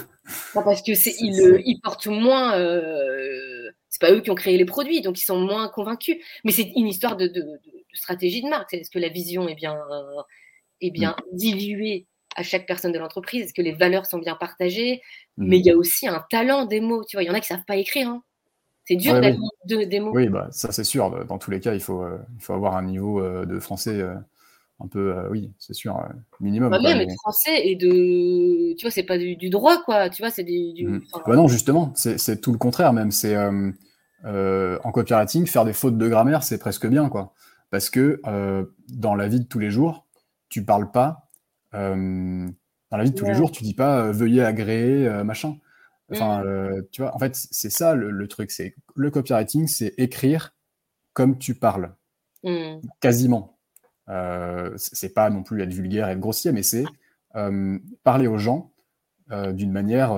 parce 0.53 0.83
que 0.83 0.93
c'est 0.93 1.15
ils, 1.19 1.63
ils, 1.65 1.79
portent 1.81 2.05
moins. 2.05 2.55
Euh, 2.59 3.71
c'est 3.89 4.01
pas 4.01 4.11
eux 4.11 4.21
qui 4.21 4.29
ont 4.29 4.35
créé 4.35 4.55
les 4.55 4.65
produits, 4.65 5.01
donc 5.01 5.19
ils 5.19 5.25
sont 5.25 5.39
moins 5.39 5.67
convaincus. 5.67 6.17
Mais 6.43 6.51
c'est 6.51 6.71
une 6.75 6.85
histoire 6.85 7.17
de, 7.17 7.25
de, 7.27 7.59
stratégie 7.97 8.41
de 8.41 8.49
marque. 8.49 8.73
Est-ce 8.73 8.91
que 8.91 8.99
la 8.99 9.09
vision 9.09 9.47
est 9.47 9.55
bien 9.55 9.77
est 10.81 10.91
bien 10.91 11.11
mm. 11.11 11.35
diluée 11.35 12.07
à 12.35 12.43
chaque 12.43 12.65
personne 12.65 12.91
de 12.91 12.99
l'entreprise? 12.99 13.43
Est-ce 13.43 13.53
que 13.53 13.61
les 13.61 13.73
valeurs 13.73 14.05
sont 14.05 14.19
bien 14.19 14.35
partagées? 14.35 15.01
Mm. 15.37 15.47
Mais 15.47 15.59
il 15.59 15.65
y 15.65 15.71
a 15.71 15.77
aussi 15.77 16.07
un 16.07 16.23
talent 16.29 16.65
des 16.65 16.81
mots. 16.81 17.03
Tu 17.03 17.15
vois, 17.15 17.23
il 17.23 17.27
y 17.27 17.29
en 17.29 17.33
a 17.33 17.39
qui 17.39 17.47
savent 17.47 17.65
pas 17.65 17.77
écrire. 17.77 18.09
Hein. 18.09 18.23
C'est 18.87 18.95
dur 18.95 19.13
d'aller 19.15 19.37
de, 19.65 19.83
des 19.83 19.99
mots. 19.99 20.11
Oui, 20.13 20.29
bah, 20.29 20.47
ça 20.51 20.71
c'est 20.71 20.85
sûr. 20.85 21.25
Dans 21.25 21.37
tous 21.37 21.51
les 21.51 21.59
cas, 21.59 21.73
il 21.73 21.81
faut, 21.81 22.01
euh, 22.01 22.17
il 22.37 22.41
faut 22.41 22.53
avoir 22.53 22.77
un 22.77 22.83
niveau 22.83 23.21
euh, 23.21 23.45
de 23.45 23.59
français 23.59 23.99
euh, 23.99 24.15
un 24.79 24.87
peu, 24.87 25.13
oui, 25.29 25.51
c'est 25.59 25.73
sûr, 25.73 25.99
minimum. 26.39 26.69
Bah, 26.69 26.79
même 26.79 27.09
français 27.21 27.67
et 27.67 27.75
de, 27.75 28.73
tu 28.75 28.85
vois, 28.85 28.91
c'est 28.91 29.03
pas 29.03 29.17
du, 29.17 29.49
droit, 29.49 29.81
quoi. 29.83 30.09
Tu 30.09 30.21
vois, 30.21 30.31
c'est 30.31 30.45
du. 30.45 30.85
Mmh. 30.85 31.01
Bah 31.25 31.35
non, 31.35 31.47
justement, 31.47 31.91
c'est 31.95 32.39
tout 32.39 32.53
le 32.53 32.57
contraire 32.57 32.93
même. 32.93 33.11
C'est 33.11 33.35
en 33.35 34.91
copywriting, 34.93 35.47
faire 35.47 35.65
des 35.65 35.73
fautes 35.73 35.97
de 35.97 36.07
grammaire, 36.07 36.43
c'est 36.43 36.59
presque 36.59 36.87
bien, 36.87 37.09
quoi. 37.09 37.33
Parce 37.69 37.89
que 37.89 38.21
dans 38.87 39.15
la 39.15 39.27
vie 39.27 39.39
de 39.41 39.45
tous 39.45 39.59
les 39.59 39.69
jours, 39.69 40.07
tu 40.49 40.63
parles 40.63 40.91
pas. 40.91 41.29
dans 41.73 42.47
la 42.91 43.03
vie 43.03 43.11
de 43.11 43.15
tous 43.15 43.25
les 43.25 43.33
jours, 43.33 43.51
tu 43.51 43.63
dis 43.63 43.73
pas 43.73 44.11
veuillez 44.11 44.43
agréer, 44.43 45.23
machin. 45.23 45.57
Enfin, 46.11 46.41
mmh. 46.41 46.47
euh, 46.47 46.81
tu 46.91 47.01
vois, 47.01 47.13
en 47.15 47.19
fait, 47.19 47.35
c'est 47.35 47.69
ça 47.69 47.95
le, 47.95 48.27
truc. 48.27 48.51
C'est 48.51 48.75
le 48.95 49.11
copywriting, 49.11 49.67
c'est 49.67 49.93
écrire 49.97 50.55
comme 51.13 51.37
tu 51.37 51.55
parles, 51.55 51.95
mmh. 52.43 52.77
quasiment. 52.99 53.57
Euh, 54.09 54.73
c'est 54.77 55.13
pas 55.13 55.29
non 55.29 55.43
plus 55.43 55.61
être 55.61 55.73
vulgaire, 55.73 56.07
être 56.07 56.19
grossier, 56.19 56.51
mais 56.51 56.63
c'est 56.63 56.85
euh, 57.35 57.77
parler 58.03 58.27
aux 58.27 58.37
gens 58.37 58.71
euh, 59.31 59.51
d'une 59.51 59.71
manière 59.71 60.13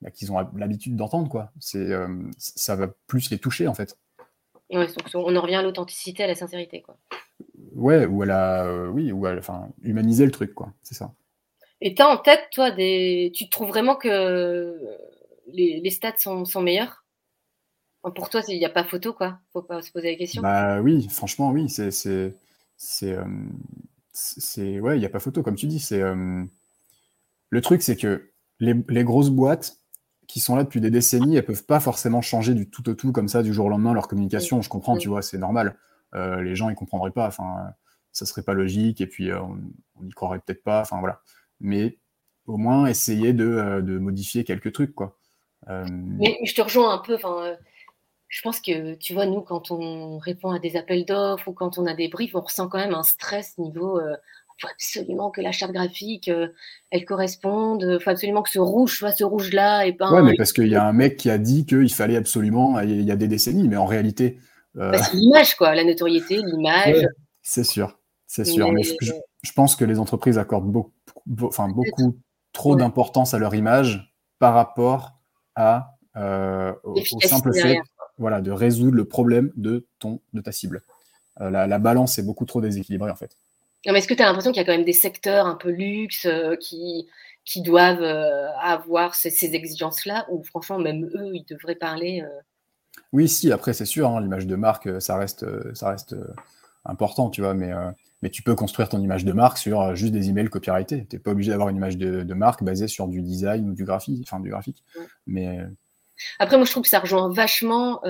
bah, 0.00 0.10
qu'ils 0.10 0.32
ont 0.32 0.38
l'habitude 0.56 0.96
d'entendre, 0.96 1.28
quoi. 1.28 1.52
C'est, 1.60 1.90
ça 2.38 2.74
va 2.74 2.88
plus 3.06 3.30
les 3.30 3.38
toucher, 3.38 3.68
en 3.68 3.74
fait. 3.74 3.96
Ouais, 4.72 4.86
on 5.14 5.36
en 5.36 5.40
revient 5.40 5.56
à 5.56 5.62
l'authenticité, 5.62 6.22
à 6.22 6.26
la 6.26 6.34
sincérité, 6.34 6.82
quoi. 6.82 6.96
Ouais, 7.74 8.06
ou 8.06 8.22
à 8.22 8.26
la, 8.26 8.90
oui, 8.90 9.12
ou 9.12 9.26
à, 9.26 9.34
enfin, 9.36 9.68
humaniser 9.82 10.24
le 10.24 10.30
truc, 10.30 10.54
quoi. 10.54 10.72
C'est 10.82 10.94
ça. 10.94 11.12
Et 11.80 11.94
tu 11.94 12.02
as 12.02 12.08
en 12.08 12.18
tête, 12.18 12.48
toi, 12.52 12.70
des... 12.70 13.32
tu 13.34 13.48
trouves 13.48 13.68
vraiment 13.68 13.96
que 13.96 14.78
les, 15.48 15.90
stats 15.90 16.18
sont, 16.18 16.44
meilleurs 16.60 17.04
Pour 18.14 18.28
toi, 18.28 18.42
il 18.48 18.58
n'y 18.58 18.64
a 18.64 18.70
pas 18.70 18.84
photo, 18.84 19.12
quoi. 19.12 19.38
faut 19.52 19.62
pas 19.62 19.82
se 19.82 19.90
poser 19.90 20.10
la 20.12 20.16
question. 20.16 20.42
Bah 20.42 20.80
oui, 20.80 21.08
franchement, 21.08 21.50
oui. 21.50 21.68
C'est. 21.68 21.90
c'est, 21.90 22.34
c'est, 22.76 23.12
euh, 23.12 24.80
ouais, 24.80 24.96
il 24.96 25.00
n'y 25.00 25.06
a 25.06 25.10
pas 25.10 25.20
photo, 25.20 25.42
comme 25.42 25.56
tu 25.56 25.66
dis. 25.66 25.80
C'est, 25.80 26.02
euh, 26.02 26.44
le 27.48 27.60
truc, 27.60 27.82
c'est 27.82 27.96
que 27.96 28.30
les, 28.58 29.04
grosses 29.04 29.30
boîtes 29.30 29.79
qui 30.30 30.40
sont 30.40 30.56
là 30.56 30.64
depuis 30.64 30.80
des 30.80 30.90
décennies, 30.90 31.36
elles 31.36 31.44
peuvent 31.44 31.64
pas 31.64 31.80
forcément 31.80 32.22
changer 32.22 32.54
du 32.54 32.68
tout 32.68 32.88
au 32.88 32.94
tout 32.94 33.12
comme 33.12 33.28
ça 33.28 33.42
du 33.42 33.52
jour 33.52 33.66
au 33.66 33.68
lendemain 33.68 33.92
leur 33.92 34.08
communication. 34.08 34.62
Je 34.62 34.68
comprends, 34.68 34.96
tu 34.96 35.08
vois, 35.08 35.22
c'est 35.22 35.38
normal. 35.38 35.76
Euh, 36.14 36.42
les 36.42 36.56
gens 36.56 36.70
ils 36.70 36.74
comprendraient 36.74 37.10
pas. 37.10 37.26
Enfin, 37.26 37.72
ça 38.12 38.26
serait 38.26 38.42
pas 38.42 38.54
logique 38.54 39.00
et 39.00 39.06
puis 39.06 39.32
on 39.32 40.02
n'y 40.02 40.12
croirait 40.12 40.40
peut-être 40.40 40.62
pas. 40.62 40.80
Enfin 40.80 40.98
voilà 41.00 41.20
mais 41.60 41.98
au 42.46 42.56
moins 42.56 42.86
essayer 42.86 43.32
de, 43.32 43.44
euh, 43.44 43.82
de 43.82 43.98
modifier 43.98 44.44
quelques 44.44 44.72
trucs, 44.72 44.94
quoi. 44.94 45.16
Euh, 45.68 45.84
mais, 45.90 46.38
je 46.44 46.54
te 46.54 46.62
rejoins 46.62 46.92
un 46.92 46.98
peu. 46.98 47.14
Enfin, 47.14 47.44
euh, 47.44 47.56
je 48.28 48.40
pense 48.42 48.60
que 48.60 48.94
tu 48.94 49.12
vois, 49.12 49.26
nous, 49.26 49.42
quand 49.42 49.70
on 49.70 50.18
répond 50.18 50.50
à 50.50 50.58
des 50.58 50.76
appels 50.76 51.04
d'offres 51.04 51.48
ou 51.48 51.52
quand 51.52 51.78
on 51.78 51.86
a 51.86 51.94
des 51.94 52.08
briefs, 52.08 52.34
on 52.34 52.40
ressent 52.40 52.68
quand 52.68 52.78
même 52.78 52.94
un 52.94 53.02
stress 53.02 53.58
niveau. 53.58 54.00
Il 54.60 54.66
faut 54.66 54.72
absolument 54.72 55.30
que 55.30 55.40
la 55.40 55.52
charte 55.52 55.72
graphique, 55.72 56.30
elle 56.90 57.04
corresponde. 57.04 57.82
Il 57.82 58.02
faut 58.02 58.10
absolument 58.10 58.42
que 58.42 58.50
ce 58.50 58.58
rouge 58.58 58.98
soit 58.98 59.12
ce 59.12 59.24
rouge-là 59.24 59.86
et 59.86 59.92
pas. 59.92 60.12
Ouais, 60.12 60.22
mais 60.22 60.34
parce 60.36 60.52
qu'il 60.52 60.68
y 60.68 60.76
a 60.76 60.86
un 60.86 60.92
mec 60.92 61.16
qui 61.16 61.30
a 61.30 61.38
dit 61.38 61.64
qu'il 61.66 61.92
fallait 61.92 62.16
absolument. 62.16 62.78
Il 62.80 63.02
y 63.02 63.10
a 63.10 63.16
des 63.16 63.28
décennies, 63.28 63.68
mais 63.68 63.76
en 63.76 63.86
réalité. 63.86 64.38
Bah, 64.74 65.02
c'est 65.02 65.16
l'image, 65.16 65.56
quoi, 65.56 65.74
la 65.74 65.82
notoriété, 65.82 66.36
l'image. 66.36 67.06
c'est 67.42 67.64
sûr, 67.64 67.98
c'est 68.26 68.44
sûr. 68.44 68.70
Mais, 68.70 68.82
je, 68.82 69.12
je, 69.42 69.52
pense 69.52 69.74
que 69.74 69.84
les 69.84 69.98
entreprises 69.98 70.38
accordent 70.38 70.70
beaucoup 70.70 70.92
enfin, 71.42 71.68
beaucoup 71.68 72.18
trop 72.52 72.76
d'importance 72.76 73.34
à 73.34 73.38
leur 73.38 73.54
image 73.54 74.14
par 74.38 74.54
rapport 74.54 75.20
à, 75.54 75.96
euh, 76.16 76.72
au, 76.84 76.96
simple 77.20 77.52
fait 77.54 77.78
voilà, 78.18 78.40
de 78.40 78.50
résoudre 78.50 78.96
le 78.96 79.04
problème 79.04 79.52
de, 79.56 79.86
ton, 79.98 80.20
de 80.32 80.40
ta 80.40 80.52
cible. 80.52 80.82
Euh, 81.40 81.50
la, 81.50 81.78
balance 81.78 82.18
est 82.18 82.22
beaucoup 82.22 82.44
trop 82.44 82.60
déséquilibrée 82.60 83.10
en 83.10 83.16
fait. 83.16 83.36
Mais 83.86 83.98
est-ce 83.98 84.08
que 84.08 84.14
tu 84.14 84.22
as 84.22 84.26
l'impression 84.26 84.52
qu'il 84.52 84.60
y 84.60 84.62
a 84.62 84.66
quand 84.66 84.76
même 84.76 84.84
des 84.84 84.92
secteurs 84.92 85.46
un 85.46 85.54
peu 85.54 85.70
luxe 85.70 86.26
euh, 86.26 86.56
qui, 86.56 87.08
qui 87.44 87.62
doivent 87.62 88.02
avoir 88.60 89.14
ces, 89.14 89.54
exigences-là, 89.54 90.26
ou 90.30 90.42
franchement, 90.44 90.78
même 90.78 91.10
eux, 91.14 91.30
ils 91.34 91.44
devraient 91.44 91.74
parler. 91.74 92.24
Oui, 93.12 93.28
si, 93.28 93.50
après, 93.50 93.72
c'est 93.72 93.86
sûr, 93.86 94.08
hein, 94.08 94.20
l'image 94.20 94.46
de 94.46 94.56
marque, 94.56 95.00
ça 95.00 95.16
reste, 95.16 95.46
ça 95.74 95.90
reste 95.90 96.14
important, 96.84 97.30
tu 97.30 97.40
vois, 97.40 97.54
mais, 97.54 97.72
mais 98.22 98.30
tu 98.30 98.42
peux 98.42 98.54
construire 98.54 98.88
ton 98.88 99.00
image 99.00 99.24
de 99.24 99.32
marque 99.32 99.58
sur 99.58 99.96
juste 99.96 100.12
des 100.12 100.28
emails 100.28 100.48
copyrightés. 100.48 101.06
Tu 101.08 101.16
n'es 101.16 101.20
pas 101.20 101.30
obligé 101.30 101.50
d'avoir 101.50 101.70
une 101.70 101.76
image 101.76 101.96
de, 101.96 102.34
marque 102.34 102.62
basée 102.62 102.86
sur 102.86 103.08
du 103.08 103.22
design 103.22 103.70
ou 103.70 103.74
du 103.74 103.84
graphique, 103.84 104.28
enfin, 104.28 104.40
du 104.40 104.50
graphique. 104.50 104.84
Mais. 105.26 105.58
Après, 106.38 106.56
moi, 106.56 106.66
je 106.66 106.70
trouve 106.70 106.82
que 106.84 106.88
ça 106.90 107.00
rejoint 107.00 107.32
vachement, 107.32 108.00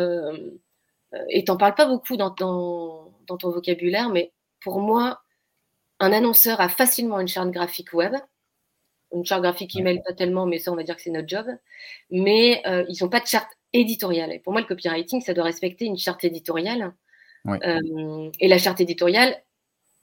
et 1.28 1.44
t'en 1.44 1.56
parles 1.56 1.74
pas 1.74 1.86
beaucoup 1.86 2.16
dans, 2.16 2.30
dans, 2.30 3.12
dans 3.26 3.36
ton 3.36 3.50
vocabulaire, 3.50 4.10
mais 4.10 4.32
pour 4.60 4.80
moi, 4.80 5.22
un 6.00 6.12
annonceur 6.12 6.60
a 6.60 6.68
facilement 6.68 7.20
une 7.20 7.28
charte 7.28 7.50
graphique 7.50 7.92
web. 7.92 8.14
Une 9.12 9.24
charte 9.24 9.42
graphique 9.42 9.76
email, 9.76 10.00
pas 10.06 10.14
tellement, 10.14 10.46
mais 10.46 10.58
ça, 10.58 10.72
on 10.72 10.76
va 10.76 10.82
dire 10.82 10.96
que 10.96 11.02
c'est 11.02 11.10
notre 11.10 11.28
job. 11.28 11.46
Mais 12.10 12.62
euh, 12.66 12.84
ils 12.88 13.02
n'ont 13.02 13.10
pas 13.10 13.20
de 13.20 13.26
charte 13.26 13.50
éditoriale. 13.72 14.32
Et 14.32 14.38
pour 14.38 14.52
moi, 14.52 14.62
le 14.62 14.66
copywriting, 14.66 15.20
ça 15.20 15.34
doit 15.34 15.44
respecter 15.44 15.84
une 15.84 15.98
charte 15.98 16.24
éditoriale. 16.24 16.94
Euh, 17.46 18.30
et 18.38 18.48
la 18.48 18.58
charte 18.58 18.80
éditoriale, 18.80 19.36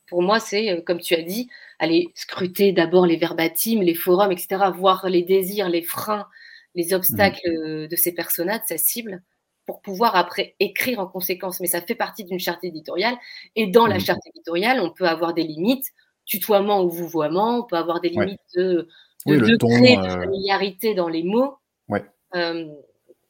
pour 0.07 0.21
moi, 0.21 0.39
c'est, 0.39 0.71
euh, 0.71 0.81
comme 0.81 0.99
tu 0.99 1.15
as 1.15 1.21
dit, 1.21 1.49
aller 1.79 2.11
scruter 2.15 2.71
d'abord 2.73 3.05
les 3.05 3.17
verbatims, 3.17 3.81
les 3.81 3.95
forums, 3.95 4.31
etc., 4.31 4.65
voir 4.75 5.07
les 5.09 5.23
désirs, 5.23 5.69
les 5.69 5.83
freins, 5.83 6.27
les 6.75 6.93
obstacles 6.93 7.49
mmh. 7.49 7.87
de 7.87 7.95
ces 7.95 8.13
personnages, 8.13 8.61
de 8.61 8.67
sa 8.67 8.77
cible, 8.77 9.21
pour 9.67 9.81
pouvoir 9.81 10.15
après 10.15 10.55
écrire 10.59 10.99
en 10.99 11.05
conséquence. 11.05 11.59
Mais 11.59 11.67
ça 11.67 11.81
fait 11.81 11.93
partie 11.93 12.23
d'une 12.23 12.39
charte 12.39 12.63
éditoriale. 12.63 13.15
Et 13.55 13.67
dans 13.67 13.85
la 13.85 13.97
mmh. 13.97 13.99
charte 13.99 14.25
éditoriale, 14.25 14.79
on 14.79 14.89
peut 14.89 15.05
avoir 15.05 15.33
des 15.33 15.43
limites, 15.43 15.93
tutoiement 16.25 16.83
ou 16.83 16.89
vouvoiement, 16.89 17.59
on 17.59 17.63
peut 17.63 17.75
avoir 17.75 17.99
des 17.99 18.09
limites 18.09 18.39
de, 18.55 18.87
de, 19.27 19.35
degré 19.35 19.97
de 19.97 20.01
euh, 20.01 20.21
familiarité 20.21 20.95
dans 20.95 21.09
les 21.09 21.21
mots. 21.21 21.57
Ouais. 21.89 22.03
Euh, 22.35 22.73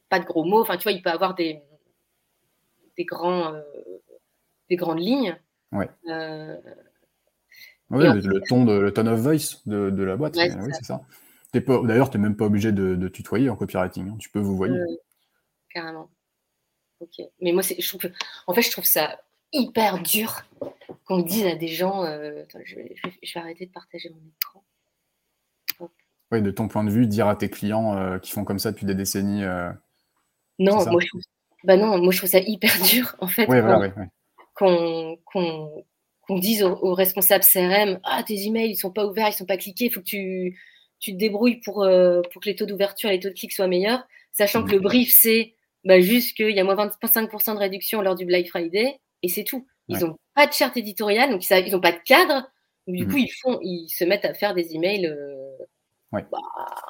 pas 0.09 0.19
de 0.19 0.25
gros 0.25 0.45
mots. 0.45 0.61
Enfin, 0.61 0.77
tu 0.77 0.83
vois, 0.83 0.91
il 0.91 1.01
peut 1.01 1.09
avoir 1.09 1.33
des, 1.33 1.59
des, 2.97 3.03
grands, 3.03 3.53
euh, 3.53 3.61
des 4.69 4.75
grandes 4.75 5.01
lignes. 5.01 5.35
Ouais. 5.71 5.89
oui, 7.89 7.89
le, 7.89 8.47
ton 8.47 8.63
de, 8.63 8.73
le 8.73 8.93
tone 8.93 9.07
of 9.07 9.19
voice 9.19 9.61
de, 9.65 9.89
de 9.89 10.03
la 10.03 10.15
boîte. 10.15 10.35
oui, 10.37 10.71
c'est 10.71 10.85
ça. 10.85 11.01
D'ailleurs, 11.53 12.11
tu 12.11 12.17
n'es 12.17 12.23
même 12.23 12.37
pas 12.37 12.45
obligé 12.45 12.71
de, 12.71 13.07
tutoyer 13.07 13.49
en 13.49 13.55
copywriting. 13.55 14.09
Hein. 14.09 14.15
Tu 14.19 14.29
peux 14.29 14.39
vous 14.39 14.55
voyer. 14.55 14.79
carrément. 15.73 16.09
Ok. 16.99 17.25
Mais 17.41 17.51
moi, 17.51 17.61
je 17.61 17.87
trouve 17.87 18.01
que, 18.01 18.07
en 18.47 18.53
fait, 18.53 18.61
je 18.61 18.71
trouve 18.71 18.85
ça 18.85 19.19
hyper 19.53 20.01
dur 20.01 20.43
qu'on 21.05 21.19
dise 21.19 21.45
à 21.45 21.55
des 21.55 21.67
gens. 21.67 22.03
Euh, 22.03 22.43
je, 22.65 22.75
vais, 22.75 22.95
arrêter 23.35 23.65
de 23.65 23.71
partager 23.71 24.09
mon 24.09 24.21
écran. 24.37 24.63
Oui, 26.31 26.41
de 26.41 26.51
ton 26.51 26.67
point 26.67 26.83
de 26.83 26.89
vue, 26.89 27.07
dire 27.07 27.27
à 27.27 27.35
tes 27.35 27.49
clients 27.49 27.95
euh, 27.95 28.19
qui 28.19 28.31
font 28.31 28.43
comme 28.43 28.59
ça 28.59 28.71
depuis 28.71 28.85
des 28.85 28.95
décennies. 28.95 29.43
Euh, 29.43 29.71
non, 30.59 30.83
moi 30.89 30.99
je 30.99 31.07
trouve, 31.07 31.21
bah 31.63 31.77
non, 31.77 31.97
moi 31.99 32.11
je 32.11 32.17
trouve 32.17 32.29
ça 32.29 32.39
hyper 32.39 32.71
dur 32.89 33.15
en 33.19 33.27
fait. 33.27 33.47
qu'on, 34.55 35.17
dise 36.29 36.63
aux, 36.63 36.93
responsables 36.93 37.45
CRM, 37.45 38.01
ah 38.03 38.23
tes 38.23 38.45
emails 38.45 38.71
ils 38.71 38.75
sont 38.75 38.91
pas 38.91 39.05
ouverts, 39.05 39.29
ils 39.29 39.33
sont 39.33 39.45
pas 39.45 39.55
cliqués, 39.55 39.85
il 39.85 39.91
faut 39.91 40.01
que 40.01 40.05
tu, 40.05 40.59
tu 40.99 41.13
te 41.13 41.17
débrouilles 41.17 41.61
pour, 41.63 41.75
pour 41.75 42.41
que 42.41 42.49
les 42.49 42.55
taux 42.57 42.65
d'ouverture, 42.65 43.09
les 43.09 43.21
taux 43.21 43.29
de 43.29 43.33
clics 43.33 43.53
soient 43.53 43.67
meilleurs, 43.67 44.05
sachant 44.33 44.65
que 44.65 44.71
le 44.71 44.79
brief 44.79 45.13
c'est 45.13 45.53
bah, 45.87 46.01
juste 46.01 46.35
qu'il 46.35 46.51
y 46.51 46.59
a 46.59 46.65
moins 46.65 46.75
25% 46.75 47.53
de 47.53 47.59
réduction 47.59 48.01
lors 48.01 48.15
du 48.15 48.25
Black 48.25 48.47
Friday, 48.47 48.99
et 49.23 49.29
c'est 49.29 49.45
tout. 49.45 49.65
Ils 49.87 49.99
n'ont 49.99 50.17
pas 50.35 50.45
de 50.45 50.51
charte 50.51 50.75
éditoriale, 50.75 51.29
donc 51.29 51.49
ils 51.49 51.71
n'ont 51.71 51.79
pas 51.79 51.93
de 51.93 52.01
cadre. 52.05 52.45
du 52.87 53.05
mmh. 53.05 53.09
coup, 53.09 53.17
ils, 53.17 53.31
font, 53.41 53.57
ils 53.61 53.87
se 53.87 54.03
mettent 54.03 54.25
à 54.25 54.33
faire 54.33 54.53
des 54.53 54.75
emails 54.75 55.05
euh, 55.05 55.47
bah, 56.11 56.27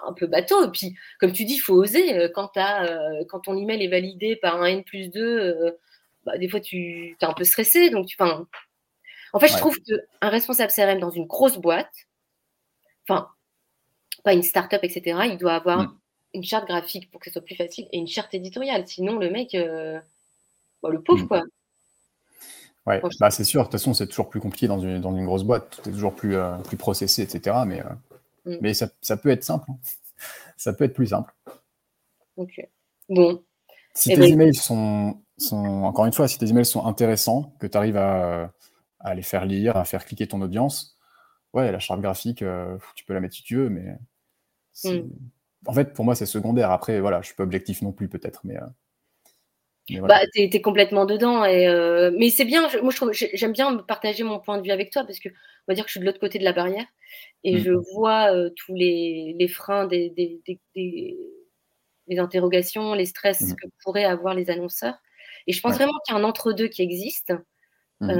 un 0.07 0.13
peu 0.13 0.25
bateau. 0.25 0.65
Et 0.65 0.71
puis, 0.71 0.95
comme 1.19 1.31
tu 1.31 1.45
dis, 1.45 1.53
il 1.53 1.59
faut 1.59 1.75
oser. 1.75 2.17
Euh, 2.17 2.27
quand, 2.33 2.57
euh, 2.57 3.23
quand 3.29 3.41
ton 3.41 3.55
email 3.55 3.83
est 3.83 3.87
validé 3.87 4.35
par 4.35 4.59
un 4.59 4.65
N 4.65 4.83
plus 4.83 5.11
2, 5.11 5.77
bah, 6.25 6.39
des 6.39 6.49
fois, 6.49 6.59
tu 6.59 7.15
es 7.21 7.23
un 7.23 7.33
peu 7.33 7.43
stressé. 7.43 7.91
Donc, 7.91 8.07
tu, 8.07 8.17
en 8.19 9.39
fait, 9.39 9.47
je 9.47 9.57
trouve 9.57 9.77
qu'un 9.81 10.29
responsable 10.29 10.71
CRM 10.71 10.99
dans 10.99 11.11
une 11.11 11.27
grosse 11.27 11.59
boîte, 11.59 11.93
enfin, 13.07 13.27
pas 14.23 14.33
une 14.33 14.41
start-up, 14.41 14.83
etc., 14.83 15.19
il 15.29 15.37
doit 15.37 15.53
avoir 15.53 15.83
mmh 15.83 15.99
une 16.37 16.43
charte 16.43 16.67
graphique 16.67 17.09
pour 17.11 17.19
que 17.19 17.25
ce 17.25 17.33
soit 17.33 17.41
plus 17.41 17.55
facile 17.55 17.87
et 17.91 17.97
une 17.97 18.07
charte 18.07 18.33
éditoriale. 18.33 18.87
Sinon, 18.87 19.17
le 19.17 19.29
mec, 19.29 19.55
euh, 19.55 19.99
bah, 20.81 20.89
le 20.89 21.01
pauvre, 21.01 21.23
mm. 21.23 21.27
quoi. 21.27 21.43
Ouais, 22.85 23.01
bah, 23.19 23.31
c'est 23.31 23.43
sûr. 23.43 23.61
De 23.61 23.65
toute 23.65 23.73
façon, 23.73 23.93
c'est 23.93 24.07
toujours 24.07 24.29
plus 24.29 24.39
compliqué 24.39 24.67
dans 24.67 24.79
une, 24.79 25.01
dans 25.01 25.15
une 25.15 25.25
grosse 25.25 25.43
boîte. 25.43 25.69
Tout 25.71 25.89
est 25.89 25.91
toujours 25.91 26.13
plus, 26.13 26.35
euh, 26.35 26.57
plus 26.59 26.77
processé, 26.77 27.23
etc. 27.23 27.57
Mais, 27.65 27.81
euh, 27.81 27.89
mm. 28.45 28.57
mais 28.61 28.73
ça, 28.73 28.87
ça, 29.01 29.17
peut 29.17 29.29
être 29.29 29.43
simple. 29.43 29.69
Hein. 29.69 29.77
Ça 30.59 30.73
peut 30.73 30.85
être 30.85 30.95
plus 30.95 31.07
simple. 31.07 31.31
Ok. 32.35 32.67
Bon. 33.09 33.43
Si 33.93 34.11
eh 34.11 34.15
tes 34.15 34.21
ben, 34.21 34.33
emails 34.33 34.55
sont, 34.55 35.21
sont, 35.37 35.83
encore 35.83 36.07
une 36.07 36.13
fois, 36.13 36.27
si 36.27 36.39
tes 36.39 36.47
emails 36.47 36.65
sont 36.65 36.83
intéressants, 36.83 37.53
que 37.59 37.67
tu 37.67 37.77
arrives 37.77 37.97
à, 37.97 38.51
à, 38.99 39.13
les 39.13 39.21
faire 39.21 39.45
lire, 39.45 39.77
à 39.77 39.85
faire 39.85 40.03
cliquer 40.03 40.27
ton 40.27 40.41
audience, 40.41 40.97
ouais, 41.53 41.71
la 41.71 41.77
charte 41.77 42.01
graphique, 42.01 42.43
tu 42.95 43.05
peux 43.05 43.13
la 43.13 43.19
mettre 43.19 43.35
si 43.35 43.43
tu 43.43 43.57
veux, 43.57 43.69
mais 43.69 43.99
mm 44.83 45.07
en 45.65 45.73
fait, 45.73 45.93
pour 45.93 46.05
moi, 46.05 46.15
c'est 46.15 46.25
secondaire. 46.25 46.71
Après, 46.71 46.99
voilà, 46.99 47.21
je 47.21 47.27
suis 47.27 47.35
pas 47.35 47.43
objectif 47.43 47.81
non 47.81 47.91
plus, 47.91 48.07
peut-être, 48.09 48.41
mais. 48.43 48.57
Euh, 48.57 50.01
bah, 50.01 50.19
tu 50.33 50.41
es, 50.41 50.61
complètement 50.61 51.05
dedans. 51.05 51.45
Et, 51.45 51.67
euh, 51.67 52.11
Mais 52.17 52.29
c'est 52.29 52.45
bien, 52.45 52.61
moi, 52.81 52.91
je 52.91 52.95
trouve, 52.95 53.11
j'aime 53.13 53.53
bien 53.53 53.77
partager 53.77 54.23
mon 54.23 54.39
point 54.39 54.57
de 54.57 54.63
vue 54.63 54.71
avec 54.71 54.91
toi 54.91 55.03
parce 55.05 55.19
que, 55.19 55.29
on 55.29 55.33
va 55.69 55.75
dire 55.75 55.85
que 55.85 55.89
je 55.89 55.93
suis 55.93 55.99
de 56.01 56.05
l'autre 56.05 56.19
côté 56.19 56.39
de 56.39 56.43
la 56.43 56.53
barrière 56.53 56.85
et 57.43 57.57
je 57.59 57.71
mm. 57.71 57.83
vois 57.93 58.33
euh, 58.33 58.49
tous 58.55 58.73
les, 58.73 59.35
les 59.37 59.47
freins 59.47 59.87
des, 59.87 60.09
des, 60.09 60.41
des, 60.75 62.19
interrogations, 62.19 62.93
les 62.93 63.05
stress 63.05 63.41
mm. 63.41 63.55
que 63.55 63.67
pourraient 63.83 64.03
avoir 64.03 64.33
les 64.33 64.49
annonceurs. 64.49 64.95
Et 65.47 65.53
je 65.53 65.61
pense 65.61 65.75
vraiment 65.75 65.93
qu'il 66.05 66.13
y 66.13 66.17
a 66.17 66.19
un 66.19 66.25
entre-deux 66.25 66.67
qui 66.67 66.81
existe. 66.81 67.33
Mm. 68.01 68.11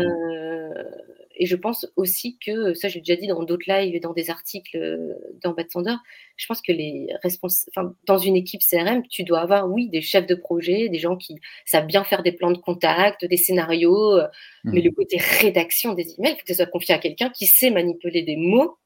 Et 1.40 1.46
je 1.46 1.56
pense 1.56 1.88
aussi 1.96 2.38
que, 2.40 2.74
ça 2.74 2.88
j'ai 2.90 3.00
déjà 3.00 3.16
dit 3.16 3.28
dans 3.28 3.44
d'autres 3.44 3.66
lives 3.68 3.96
et 3.96 4.00
dans 4.00 4.14
des 4.14 4.30
articles 4.30 4.76
euh, 4.76 5.14
dans 5.44 5.54
Bad 5.54 5.70
Sander, 5.72 5.96
je 6.36 6.48
pense 6.48 6.62
que 6.62 6.72
les 6.72 7.08
responsables, 7.24 7.72
enfin, 7.76 7.96
dans 8.06 8.18
une 8.18 8.36
équipe 8.36 8.62
CRM, 8.62 9.04
tu 9.08 9.24
dois 9.24 9.42
avoir, 9.42 9.70
oui, 9.70 9.88
des 9.90 10.02
chefs 10.02 10.26
de 10.26 10.36
projet, 10.36 10.90
des 10.90 10.98
gens 10.98 11.16
qui 11.16 11.36
savent 11.66 11.86
bien 11.86 12.04
faire 12.04 12.24
des 12.24 12.32
plans 12.32 12.52
de 12.52 12.58
contact, 12.58 13.24
des 13.24 13.38
scénarios, 13.38 14.14
euh, 14.14 14.28
mmh. 14.64 14.72
mais 14.74 14.82
le 14.82 14.92
côté 14.92 15.18
rédaction 15.42 15.94
des 15.94 16.16
emails, 16.18 16.34
il 16.34 16.38
faut 16.38 16.46
que 16.46 16.54
ça 16.54 16.64
soit 16.64 16.72
confié 16.72 16.96
à 16.96 17.00
quelqu'un 17.00 17.30
qui 17.30 17.46
sait 17.46 17.70
manipuler 17.70 18.24
des 18.24 18.36
mots 18.36 18.78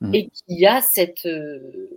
mmh. 0.00 0.14
et 0.14 0.28
qui 0.28 0.66
a 0.66 0.80
cette. 0.82 1.24
Euh, 1.26 1.88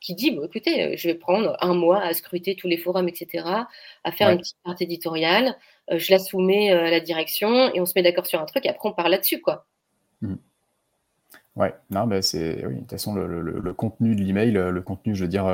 qui 0.00 0.16
dit, 0.16 0.32
bon, 0.32 0.44
écoutez, 0.44 0.96
je 0.96 1.06
vais 1.06 1.14
prendre 1.14 1.56
un 1.60 1.74
mois 1.74 2.02
à 2.02 2.12
scruter 2.12 2.56
tous 2.56 2.66
les 2.66 2.76
forums, 2.76 3.08
etc., 3.08 3.46
à 4.02 4.10
faire 4.10 4.30
une 4.30 4.38
petite 4.38 4.56
carte 4.64 4.82
éditoriale, 4.82 5.56
je 5.90 6.10
la 6.12 6.18
soumets 6.18 6.72
euh, 6.72 6.86
à 6.86 6.90
la 6.90 7.00
direction 7.00 7.72
et 7.74 7.80
on 7.80 7.86
se 7.86 7.92
met 7.96 8.02
d'accord 8.02 8.26
sur 8.26 8.40
un 8.40 8.46
truc 8.46 8.66
et 8.66 8.68
après 8.68 8.88
on 8.88 8.92
part 8.92 9.08
là-dessus, 9.08 9.40
quoi. 9.40 9.66
Mmh. 10.20 10.34
Ouais, 11.56 11.74
non, 11.90 12.06
mais 12.06 12.22
c'est 12.22 12.64
oui, 12.66 12.76
de 12.76 12.80
toute 12.80 12.90
façon 12.90 13.14
le, 13.14 13.74
contenu 13.74 14.14
de 14.16 14.22
l'email, 14.22 14.52
le 14.52 14.80
contenu, 14.80 15.14
je 15.14 15.22
veux 15.22 15.28
dire, 15.28 15.46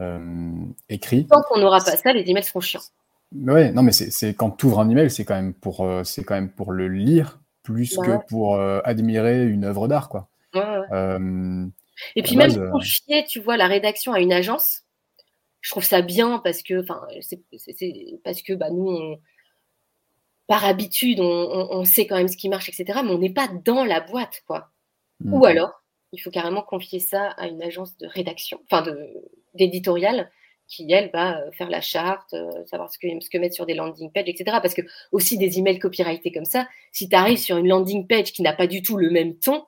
euh, 0.00 0.50
écrit. 0.88 1.26
Tant 1.26 1.42
qu'on 1.42 1.58
n'aura 1.58 1.78
pas 1.78 1.96
ça, 1.96 2.12
les 2.12 2.28
emails 2.30 2.44
seront 2.44 2.60
chiants. 2.60 2.82
Ouais, 3.34 3.72
non, 3.72 3.82
mais 3.82 3.92
c'est 3.92 4.34
quand 4.34 4.52
tu 4.52 4.66
ouvres 4.66 4.80
un 4.80 4.88
email, 4.88 5.10
c'est 5.10 5.24
quand 5.24 5.34
même 5.34 5.54
pour 5.54 5.86
c'est 6.04 6.22
quand 6.22 6.34
même 6.34 6.50
pour 6.50 6.72
le 6.72 6.88
lire 6.88 7.40
plus 7.64 7.96
que 7.96 8.24
pour 8.28 8.60
admirer 8.60 9.46
une 9.46 9.64
œuvre 9.64 9.88
d'art, 9.88 10.08
quoi. 10.08 10.28
et 10.54 12.22
puis 12.22 12.36
même 12.36 12.70
confier, 12.70 13.24
tu 13.24 13.40
vois, 13.40 13.56
la 13.56 13.66
rédaction 13.66 14.12
à 14.12 14.20
une 14.20 14.32
agence, 14.32 14.84
je 15.60 15.70
trouve 15.70 15.84
ça 15.84 16.02
bien 16.02 16.40
parce 16.42 16.62
que, 16.62 16.82
enfin, 16.82 17.00
c'est 17.20 17.42
parce 18.24 18.42
que 18.42 18.52
bah, 18.52 18.70
nous, 18.70 19.16
par 20.48 20.64
habitude, 20.64 21.20
on, 21.20 21.84
sait 21.84 22.06
quand 22.06 22.16
même 22.16 22.26
ce 22.26 22.36
qui 22.36 22.48
marche, 22.48 22.70
etc. 22.70 23.00
Mais 23.04 23.10
on 23.10 23.18
n'est 23.18 23.32
pas 23.32 23.48
dans 23.64 23.84
la 23.84 24.00
boîte, 24.00 24.42
quoi. 24.46 24.70
Mmh. 25.20 25.34
Ou 25.34 25.44
alors, 25.44 25.82
il 26.12 26.20
faut 26.20 26.30
carrément 26.30 26.62
confier 26.62 27.00
ça 27.00 27.28
à 27.36 27.46
une 27.46 27.62
agence 27.62 27.96
de 27.98 28.06
rédaction, 28.06 28.58
enfin 28.64 28.84
d'éditorial, 29.54 30.30
qui 30.66 30.90
elle 30.90 31.10
va 31.12 31.38
euh, 31.38 31.50
faire 31.52 31.68
la 31.68 31.82
charte, 31.82 32.32
euh, 32.32 32.50
savoir 32.64 32.90
ce 32.90 32.98
que, 32.98 33.08
ce 33.20 33.28
que 33.28 33.36
mettre 33.36 33.54
sur 33.54 33.66
des 33.66 33.74
landing 33.74 34.10
pages, 34.10 34.24
etc. 34.26 34.58
Parce 34.62 34.72
que 34.72 34.82
aussi 35.12 35.36
des 35.36 35.58
emails 35.58 35.78
copyrightés 35.78 36.32
comme 36.32 36.46
ça, 36.46 36.66
si 36.92 37.10
tu 37.10 37.16
arrives 37.16 37.38
sur 37.38 37.58
une 37.58 37.68
landing 37.68 38.06
page 38.06 38.32
qui 38.32 38.40
n'a 38.40 38.54
pas 38.54 38.66
du 38.66 38.80
tout 38.80 38.96
le 38.96 39.10
même 39.10 39.34
ton. 39.34 39.64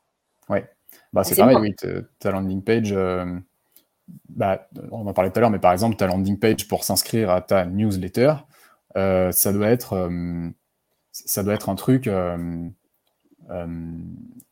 Ouais, 0.48 0.64
bah, 1.12 1.24
c'est 1.24 1.36
pareil, 1.36 1.56
oui. 1.60 1.74
Ta 2.18 2.30
landing 2.30 2.64
page, 2.64 2.92
euh, 2.92 3.26
bah, 4.30 4.66
on 4.92 5.06
en 5.06 5.12
parlait 5.12 5.30
tout 5.30 5.38
à 5.38 5.40
l'heure, 5.40 5.50
mais 5.50 5.58
par 5.58 5.72
exemple, 5.72 5.96
ta 5.96 6.06
landing 6.06 6.38
page 6.38 6.66
pour 6.68 6.84
s'inscrire 6.84 7.28
à 7.28 7.42
ta 7.42 7.66
newsletter, 7.66 8.34
ça 8.94 9.52
doit 9.52 9.68
être 9.68 10.08
ça 11.12 11.42
doit 11.42 11.54
être 11.54 11.68
un 11.68 11.74
truc 11.74 12.06
euh, 12.06 12.68
euh, 13.50 13.66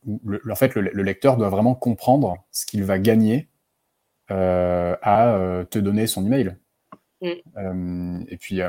où, 0.05 0.19
en 0.49 0.55
fait, 0.55 0.75
le, 0.75 1.03
lecteur 1.03 1.37
doit 1.37 1.49
vraiment 1.49 1.75
comprendre 1.75 2.37
ce 2.51 2.65
qu'il 2.65 2.83
va 2.83 2.99
gagner 2.99 3.49
euh, 4.31 4.95
à 5.01 5.65
te 5.69 5.79
donner 5.79 6.07
son 6.07 6.25
email. 6.25 6.55
Mm. 7.21 8.23
et 8.29 8.37
puis, 8.37 8.61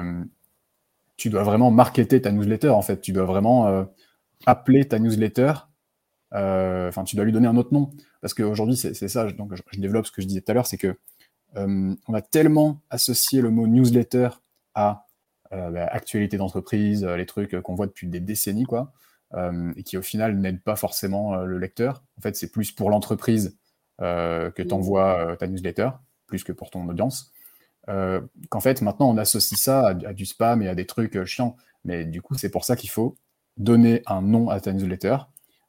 tu 1.17 1.31
dois 1.31 1.43
vraiment 1.43 1.71
marketer 1.71 2.23
ta 2.23 2.33
newsletter, 2.33 2.71
en 2.71 2.83
fait. 2.83 3.01
Tu 3.01 3.13
dois 3.13 3.25
vraiment 3.25 3.87
appeler 4.47 4.87
ta 4.87 4.99
newsletter 4.99 5.53
Enfin, 6.33 7.05
tu 7.05 7.17
dois 7.17 7.25
lui 7.25 7.33
donner 7.33 7.49
un 7.49 7.57
autre 7.57 7.75
nom. 7.75 7.91
Parce 8.21 8.35
qu'aujourd'hui, 8.35 8.77
c'est 8.77 9.09
ça, 9.09 9.31
donc 9.33 9.55
je, 9.55 9.81
développe 9.81 10.07
ce 10.07 10.13
que 10.13 10.23
je 10.23 10.27
disais 10.27 10.41
tout 10.41 10.51
à 10.51 10.55
l'heure, 10.55 10.67
c'est 10.67 10.79
que 10.79 10.97
on 11.57 12.15
a 12.15 12.23
tellement 12.23 12.81
associé 12.91 13.41
le 13.41 13.51
mot 13.51 13.67
newsletter 13.67 14.31
à 14.75 15.10
bah, 15.51 15.87
actualité 15.87 16.37
d'entreprise, 16.37 17.05
les 17.05 17.27
trucs 17.27 17.61
qu'on 17.61 17.75
voit 17.75 17.87
depuis 17.87 18.07
des 18.07 18.21
décennies, 18.21 18.65
quoi, 18.65 18.93
et 19.77 19.83
qui 19.83 19.97
au 19.97 20.03
final 20.03 20.37
n'aident 20.37 20.63
pas 20.63 20.77
forcément 20.77 21.37
le 21.37 21.59
lecteur. 21.59 22.05
En 22.19 22.21
fait, 22.21 22.37
c'est 22.37 22.51
plus 22.51 22.73
pour 22.73 22.91
l'entreprise 22.91 23.59
que 23.99 24.63
tu 24.63 24.73
envoies 24.73 25.37
ta 25.39 25.47
newsletter, 25.47 25.91
plus 26.27 26.45
que 26.45 26.53
pour 26.53 26.71
ton 26.71 26.89
audience. 26.89 27.33
Qu'en 27.87 28.61
fait, 28.61 28.81
maintenant, 28.83 29.11
on 29.11 29.17
associe 29.17 29.59
ça 29.61 29.89
à, 29.89 29.95
du 29.95 30.27
spam 30.27 30.63
et 30.63 30.69
à 30.69 30.75
des 30.75 30.87
trucs 30.87 31.25
chiants. 31.25 31.57
Mais 31.85 32.05
du 32.05 32.23
coup, 32.23 32.35
c'est 32.35 32.51
pour 32.51 32.65
ça 32.65 32.77
qu'il 32.77 32.91
faut 32.91 33.17
donner 33.57 34.03
un 34.07 34.23
nom 34.23 34.51
à 34.51 34.61
ta 34.61 34.73
newsletter, 34.73 35.17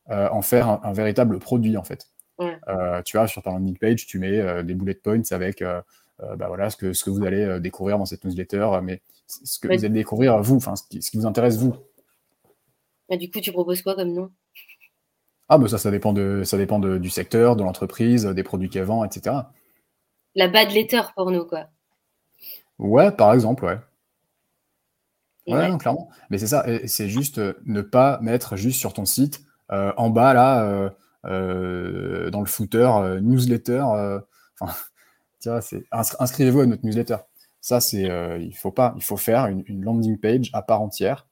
en 0.10 0.42
faire 0.42 0.86
un, 0.86 0.94
véritable 0.94 1.40
produit, 1.40 1.78
en 1.78 1.84
fait. 1.84 2.08
tu 3.06 3.18
vois, 3.18 3.28
sur 3.28 3.42
ta 3.42 3.50
landing 3.50 3.78
page, 3.78 4.06
tu 4.06 4.20
mets 4.20 4.64
des 4.64 4.76
bullet 4.76 4.94
points 4.94 5.24
avec 5.32 5.64
bah, 6.20 6.48
voilà, 6.48 6.70
ce, 6.70 6.78
que, 6.78 6.94
ce 6.94 7.04
que 7.04 7.10
vous 7.10 7.24
allez 7.26 7.60
découvrir 7.60 7.98
dans 7.98 8.06
cette 8.06 8.26
newsletter, 8.26 8.70
mais 8.84 9.02
ce 9.44 9.60
que 9.60 9.68
vous 9.68 9.86
allez 9.86 9.90
découvrir 9.90 10.42
vous, 10.42 10.58
enfin, 10.58 10.76
ce 10.76 10.84
qui, 10.90 11.02
ce 11.02 11.12
qui 11.12 11.18
vous 11.18 11.26
intéresse 11.26 11.58
vous. 11.58 11.76
Bah, 13.10 13.18
du 13.18 13.30
coup, 13.30 13.40
tu 13.40 13.52
proposes 13.52 13.82
quoi 13.82 13.96
comme 13.96 14.14
nom? 14.14 14.32
Ah, 15.50 15.58
bah 15.58 15.68
ça, 15.68 15.78
ça 15.78 15.92
dépend, 15.92 16.14
de, 16.14 16.44
ça 16.46 16.58
dépend 16.58 16.80
de, 16.80 16.98
du 16.98 17.10
secteur, 17.10 17.58
de 17.58 17.64
l'entreprise, 17.64 18.26
des 18.26 18.44
produits 18.44 18.70
qu'elle 18.70 18.86
vend, 18.86 19.04
etc. 19.04 19.36
La 20.34 20.48
bad 20.48 20.72
letter 20.72 21.02
pour 21.14 21.30
nous, 21.30 21.46
quoi. 21.46 21.68
Ouais, 22.80 23.12
par 23.12 23.34
exemple, 23.34 23.66
ouais. 23.66 23.78
Ouais, 25.48 25.68
Non, 25.68 25.78
clairement. 25.78 26.10
Mais 26.30 26.38
c'est 26.38 26.48
ça, 26.48 26.66
c'est 26.86 27.10
juste 27.10 27.40
euh, 27.40 27.54
ne 27.66 27.82
pas 27.82 28.20
mettre 28.22 28.56
juste 28.56 28.80
sur 28.80 28.94
ton 28.94 29.06
site, 29.06 29.42
euh, 29.72 29.92
en 29.98 30.10
bas, 30.10 30.34
là, 30.34 30.92
euh, 31.26 32.30
dans 32.30 32.40
le 32.40 32.46
footer, 32.46 33.20
newsletter. 33.22 33.84
Enfin, 34.60 34.74
tu 35.42 35.50
vois, 35.50 35.62
c'est 35.62 35.84
inscrivez-vous 35.92 36.62
à 36.62 36.66
notre 36.66 36.86
newsletter. 36.86 37.18
Ça, 37.62 37.80
c'est, 37.80 38.10
il 38.40 38.56
faut 38.56 38.72
pas, 38.72 38.94
il 38.98 39.04
faut 39.04 39.18
faire 39.18 39.46
une, 39.46 39.64
une 39.68 39.84
landing 39.84 40.18
page 40.18 40.50
à 40.54 40.62
part 40.62 40.82
entière 40.82 41.28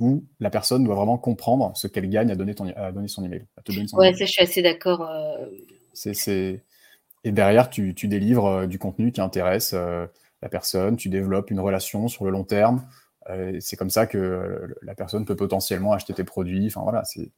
où 0.00 0.24
la 0.40 0.50
personne 0.50 0.82
doit 0.82 0.94
vraiment 0.94 1.18
comprendre 1.18 1.76
ce 1.76 1.86
qu'elle 1.86 2.08
gagne 2.08 2.30
à 2.30 2.34
donner, 2.34 2.54
ton, 2.54 2.66
à 2.74 2.90
donner 2.90 3.06
son 3.06 3.22
email. 3.22 3.46
À 3.56 3.62
te 3.62 3.70
donner 3.70 3.86
son 3.86 3.98
ouais, 3.98 4.12
ça, 4.14 4.24
je 4.24 4.30
suis 4.30 4.42
assez 4.42 4.62
d'accord. 4.62 5.02
Euh. 5.02 5.46
C'est, 5.92 6.64
Et 7.22 7.32
derrière, 7.32 7.68
tu, 7.68 7.94
tu 7.94 8.08
délivres 8.08 8.46
euh, 8.46 8.66
du 8.66 8.78
contenu 8.78 9.12
qui 9.12 9.20
intéresse 9.20 9.72
euh, 9.74 10.06
la 10.40 10.48
personne, 10.48 10.96
tu 10.96 11.10
développes 11.10 11.50
une 11.50 11.60
relation 11.60 12.08
sur 12.08 12.24
le 12.24 12.30
long 12.30 12.44
terme. 12.44 12.88
c'est 13.60 13.76
comme 13.76 13.90
ça 13.90 14.06
que 14.06 14.74
la 14.80 14.94
personne 14.94 15.26
peut 15.26 15.36
potentiellement 15.36 15.92
acheter 15.92 16.14
tes 16.14 16.24
produits. 16.24 16.66
Enfin 16.66 16.80
voilà, 16.80 17.04
c'est. 17.04 17.30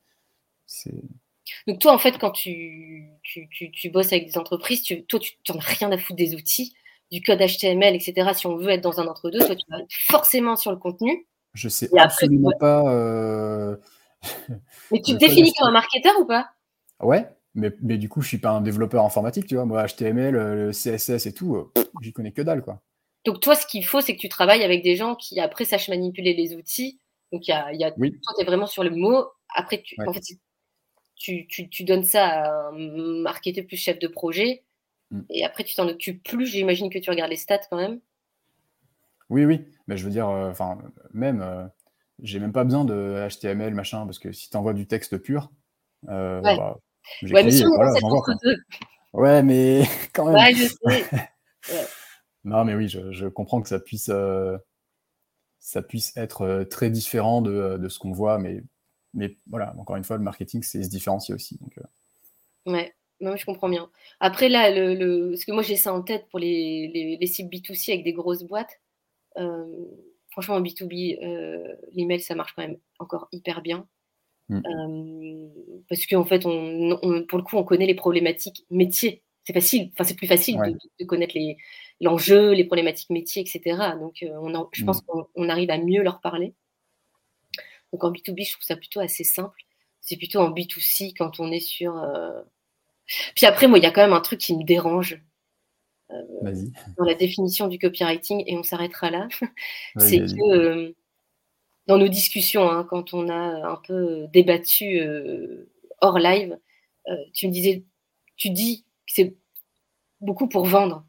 Donc 1.67 1.81
toi, 1.81 1.93
en 1.93 1.99
fait, 1.99 2.17
quand 2.19 2.31
tu, 2.31 3.11
tu, 3.25 3.49
tu, 3.73 3.91
bosses 3.91 4.13
avec 4.13 4.27
des 4.27 4.39
entreprises, 4.39 4.83
tu, 4.83 5.05
toi, 5.05 5.19
tu 5.19 5.35
n'en 5.49 5.59
as 5.59 5.65
rien 5.65 5.91
à 5.91 5.99
foutre 5.99 6.17
des 6.17 6.37
outils, 6.37 6.73
du 7.13 7.21
code 7.23 7.39
HTML, 7.39 7.95
etc. 7.95 8.31
Si 8.35 8.47
on 8.47 8.57
veut 8.57 8.71
être 8.71 8.81
dans 8.81 8.99
un 8.99 9.07
entre-deux, 9.07 9.39
toi, 9.39 9.55
tu 9.55 9.67
vas 9.71 9.79
forcément 9.91 10.57
sur 10.57 10.73
le 10.73 10.79
contenu. 10.79 11.29
Je 11.53 11.69
sais 11.69 11.91
absolument 11.97 12.53
pas. 12.59 12.91
Euh, 12.91 13.77
mais 14.91 15.03
tu 15.03 15.13
te 15.13 15.19
définis 15.19 15.53
comme 15.53 15.69
un 15.69 15.73
marketeur 15.73 16.19
ou 16.19 16.25
pas? 16.25 16.49
Ouais, 17.01 17.29
mais, 17.55 17.71
mais, 17.83 17.99
du 17.99 18.09
coup, 18.09 18.23
je 18.23 18.29
suis 18.29 18.39
pas 18.39 18.51
un 18.51 18.63
développeur 18.63 19.05
informatique, 19.05 19.47
tu 19.47 19.57
vois. 19.57 19.67
Moi, 19.67 19.87
HTML, 19.87 20.33
le 20.33 20.71
CSS 20.73 21.27
et 21.27 21.35
tout, 21.35 21.57
euh, 21.57 21.71
j'y 22.01 22.15
connais 22.15 22.33
que 22.33 22.41
dalle, 22.41 22.63
quoi. 22.63 22.81
Donc, 23.27 23.41
toi, 23.41 23.55
ce 23.55 23.67
qu'il 23.67 23.85
faut, 23.85 24.01
c'est 24.01 24.17
que 24.17 24.21
tu 24.21 24.31
travailles 24.31 24.65
avec 24.65 24.83
des 24.83 24.97
gens 24.97 25.15
qui, 25.15 25.39
après, 25.39 25.67
sachent 25.67 25.91
manipuler 25.91 26.33
les 26.33 26.55
outils. 26.55 26.99
Donc, 27.31 27.47
il 27.47 27.51
y 27.51 27.55
a, 27.55 27.73
y 27.75 27.85
a 27.85 27.91
toi, 27.91 28.35
tu 28.37 28.43
es 28.43 28.45
vraiment 28.45 28.67
sur 28.67 28.85
le 28.85 28.91
mot. 28.91 29.27
Après, 29.55 29.83
tu, 29.83 29.97
en 30.07 30.13
fait, 30.15 30.23
tu, 31.17 31.47
tu, 31.47 31.69
tu, 31.69 31.85
donnes 31.85 32.05
ça 32.05 32.27
à 32.27 32.69
un 32.71 32.73
marketeur 33.23 33.67
plus 33.67 33.77
chef 33.77 33.99
de 33.99 34.09
projet. 34.09 34.65
Mm. 35.13 35.21
Et 35.31 35.45
après, 35.45 35.63
tu 35.63 35.75
t'en 35.75 35.87
occupes 35.87 36.23
plus. 36.25 36.47
J'imagine 36.47 36.91
que 36.91 36.99
tu 36.99 37.11
regardes 37.11 37.31
les 37.31 37.37
stats 37.37 37.61
quand 37.71 37.77
même. 37.77 38.01
Oui, 39.31 39.45
oui, 39.45 39.65
mais 39.87 39.97
je 39.97 40.05
veux 40.05 40.11
dire, 40.11 40.29
euh, 40.29 40.51
enfin, 40.51 40.79
même, 41.15 41.41
euh, 41.41 41.65
j'ai 42.23 42.39
même 42.39 42.53
pas 42.53 42.65
besoin 42.65 42.85
de 42.85 43.27
HTML, 43.31 43.73
machin, 43.73 44.05
parce 44.05 44.19
que 44.19 44.33
si 44.33 44.51
tu 44.51 44.57
envoies 44.57 44.75
du 44.75 44.87
texte 44.87 45.17
pur, 45.17 45.51
euh, 46.09 46.43
ouais. 46.43 46.57
Bah, 46.57 46.79
ouais, 47.23 47.45
mais 47.45 47.51
si 47.51 47.65
voilà, 47.65 47.93
Ouais, 49.15 49.43
mais 49.43 49.83
quand 50.13 50.27
même. 50.27 50.35
Ouais, 50.35 50.55
je 50.55 50.67
sais. 50.67 51.05
non, 52.45 52.65
mais 52.65 52.75
oui, 52.75 52.89
je, 52.89 53.27
comprends 53.29 53.63
que 53.63 53.69
ça 53.69 53.81
puisse, 53.81 54.11
ça 55.61 55.83
puisse 55.83 56.15
être 56.17 56.65
très 56.65 56.91
différent 56.91 57.41
de, 57.41 57.79
de 57.79 57.89
ce 57.89 57.99
qu'on 57.99 58.13
voit, 58.13 58.39
mais, 58.39 58.63
mais 59.15 59.39
voilà, 59.49 59.75
encore 59.79 59.97
une 59.97 60.05
fois, 60.05 60.19
le 60.19 60.25
marketing, 60.25 60.63
c'est 60.63 60.83
se 60.83 60.91
différencier 60.91 61.35
aussi. 61.35 61.59
Donc, 61.59 61.79
Ouais. 62.67 62.93
Moi, 63.23 63.37
je 63.37 63.47
comprends 63.47 63.69
bien. 63.69 63.89
Après, 64.19 64.49
là, 64.49 64.71
le, 64.71 64.95
le... 64.95 65.31
parce 65.31 65.45
que 65.45 65.53
moi, 65.53 65.63
j'ai 65.63 65.77
ça 65.77 65.95
en 65.95 66.03
tête 66.03 66.27
pour 66.29 66.41
les, 66.41 66.91
les, 66.93 67.17
les 67.17 67.27
sites 67.27 67.51
B2C 67.51 67.93
avec 67.93 68.05
des 68.05 68.13
grosses 68.13 68.43
boîtes. 68.43 68.81
Euh, 69.39 69.87
franchement, 70.31 70.57
en 70.57 70.61
B2B, 70.61 71.23
euh, 71.23 71.75
l'email, 71.93 72.21
ça 72.21 72.35
marche 72.35 72.53
quand 72.55 72.63
même 72.63 72.79
encore 72.99 73.29
hyper 73.33 73.63
bien. 73.63 73.87
Mm. 74.49 74.63
Euh, 74.67 75.83
parce 75.89 76.05
qu'en 76.07 76.25
fait, 76.25 76.45
on, 76.47 77.25
pour 77.29 77.39
le 77.39 77.45
coup, 77.45 77.57
on 77.57 77.65
connaît 77.65 77.87
les 77.87 77.95
problématiques 77.95 78.67
métiers. 78.71 79.23
C'est 79.45 79.53
facile, 79.53 79.91
enfin, 79.93 80.05
c'est 80.05 80.15
plus 80.15 80.29
facile 80.29 80.57
de, 81.01 81.05
connaître 81.05 81.35
les, 81.35 81.57
l'enjeu, 82.01 82.53
les 82.53 82.65
problématiques 82.65 83.11
métiers, 83.11 83.43
etc. 83.43 83.77
Donc, 83.99 84.25
on 84.25 84.69
je 84.73 84.85
pense 84.85 85.03
mm. 85.03 85.07
qu'on 85.35 85.49
arrive 85.49 85.71
à 85.71 85.79
mieux 85.79 86.03
leur 86.03 86.21
parler. 86.21 86.55
Donc, 87.93 88.05
en 88.05 88.11
B2B, 88.11 88.47
je 88.47 88.53
trouve 88.53 88.65
ça 88.65 88.77
plutôt 88.77 89.01
assez 89.01 89.25
simple. 89.25 89.63
C'est 90.01 90.17
plutôt 90.17 90.41
en 90.41 90.51
B2C 90.51 91.15
quand 91.17 91.39
on 91.39 91.53
est 91.53 91.61
sur. 91.61 91.95
Puis 93.35 93.47
après, 93.47 93.67
moi, 93.67 93.79
il 93.79 93.85
y 93.85 93.87
a 93.87 93.91
quand 93.91 94.03
même 94.03 94.13
un 94.13 94.21
truc 94.21 94.41
qui 94.41 94.57
me 94.57 94.65
dérange. 94.65 95.21
Euh, 96.13 96.53
dans 96.99 97.05
la 97.05 97.15
définition 97.15 97.69
du 97.69 97.79
copywriting, 97.79 98.45
et 98.47 98.57
on 98.57 98.63
s'arrêtera 98.63 99.11
là, 99.11 99.29
c'est 99.99 100.19
que 100.19 100.53
euh, 100.53 100.95
dans 101.87 101.97
nos 101.97 102.09
discussions, 102.09 102.69
hein, 102.69 102.85
quand 102.85 103.15
on 103.15 103.29
a 103.29 103.35
un 103.35 103.77
peu 103.77 104.27
débattu 104.33 105.01
euh, 105.01 105.71
hors 106.01 106.19
live, 106.19 106.59
tu 107.33 107.49
me 107.49 107.53
disais, 107.53 107.83
tu 108.37 108.51
dis 108.51 108.85
que 109.07 109.13
c'est 109.15 109.35
beaucoup 110.21 110.49
pour 110.49 110.67
vendre, 110.67 111.05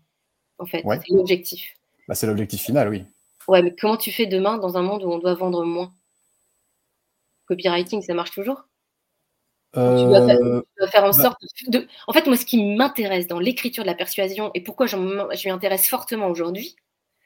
en 0.58 0.66
fait. 0.66 0.84
C'est 0.84 1.14
l'objectif. 1.14 1.76
Bah, 2.08 2.16
c'est 2.16 2.28
l'objectif 2.28 2.62
final, 2.62 2.89
oui. 2.89 3.04
Ouais, 3.48 3.62
mais 3.62 3.76
comment 3.76 3.98
tu 3.98 4.12
fais 4.12 4.26
demain 4.26 4.58
dans 4.58 4.78
un 4.78 4.82
monde 4.82 5.04
où 5.04 5.12
on 5.12 5.20
doit 5.20 5.36
vendre 5.36 5.64
moins? 5.66 5.91
Copywriting, 7.48 8.02
ça 8.02 8.14
marche 8.14 8.32
toujours? 8.32 8.64
Tu 9.74 9.80
dois, 9.80 10.28
faire, 10.88 11.03
en 11.03 11.07
bah 11.07 11.13
sorte 11.13 11.41
de. 11.67 11.88
En 12.07 12.13
fait, 12.13 12.28
moi, 12.28 12.38
ce 12.38 12.45
qui 12.45 12.76
m'intéresse 12.76 13.26
dans 13.28 13.39
l'écriture 13.39 13.84
de 13.84 13.88
la 13.89 13.95
persuasion 13.95 14.51
et 14.53 14.61
pourquoi 14.61 14.86
je 14.86 14.95
m'y 14.97 15.51
intéresse 15.51 15.88
fortement 15.88 16.28
aujourd'hui, 16.28 16.76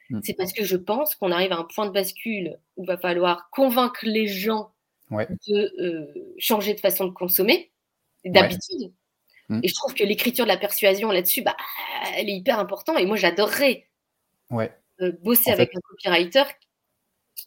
mmh. 0.08 0.20
c'est 0.22 0.32
parce 0.32 0.54
que 0.54 0.64
je 0.64 0.76
pense 0.76 1.14
qu'on 1.14 1.30
arrive 1.30 1.52
à 1.52 1.58
un 1.58 1.64
point 1.64 1.86
de 1.86 1.92
bascule 1.92 2.58
où 2.76 2.84
il 2.84 2.86
va 2.86 2.96
falloir 2.96 3.50
convaincre 3.50 4.00
les 4.04 4.26
gens 4.26 4.72
de 5.10 5.82
euh, 5.82 6.34
changer 6.38 6.72
de 6.72 6.80
façon 6.80 7.04
de 7.04 7.12
consommer, 7.12 7.70
d'habitude. 8.24 8.92
Mmh. 9.50 9.60
Et 9.62 9.68
je 9.68 9.74
trouve 9.74 9.92
que 9.92 10.04
l'écriture 10.04 10.46
de 10.46 10.50
la 10.50 10.56
persuasion 10.56 11.10
là-dessus, 11.10 11.42
bah, 11.42 11.56
elle 12.16 12.30
est 12.30 12.36
hyper 12.36 12.58
importante. 12.58 12.98
Et 12.98 13.04
moi, 13.04 13.16
j'adorerais 13.16 13.86
euh, 14.52 15.12
bosser 15.22 15.50
avec 15.50 15.74
un 15.76 15.80
copywriter 15.80 16.44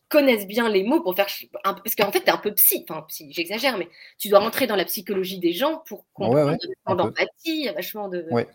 connaissent 0.10 0.48
bien 0.48 0.70
les 0.70 0.84
mots 0.84 1.02
pour 1.02 1.16
faire. 1.16 1.28
Parce 1.64 1.96
qu'en 1.96 2.12
fait, 2.12 2.22
tu 2.22 2.28
es 2.28 2.32
un 2.32 2.38
peu 2.38 2.54
psy, 2.54 2.86
enfin, 2.90 3.04
psy, 3.08 3.32
j'exagère, 3.32 3.78
mais 3.78 3.88
tu 4.18 4.30
dois 4.30 4.40
rentrer 4.40 4.68
dans 4.68 4.76
la 4.76 4.86
psychologie 4.86 5.40
des 5.40 5.54
gens 5.54 5.84
pour 5.88 6.06
comprendre 6.14 6.52
ouais, 6.52 6.96
d'empathie, 6.96 7.70
vachement 7.76 8.08
de. 8.08 8.26
Ouais. 8.32 8.48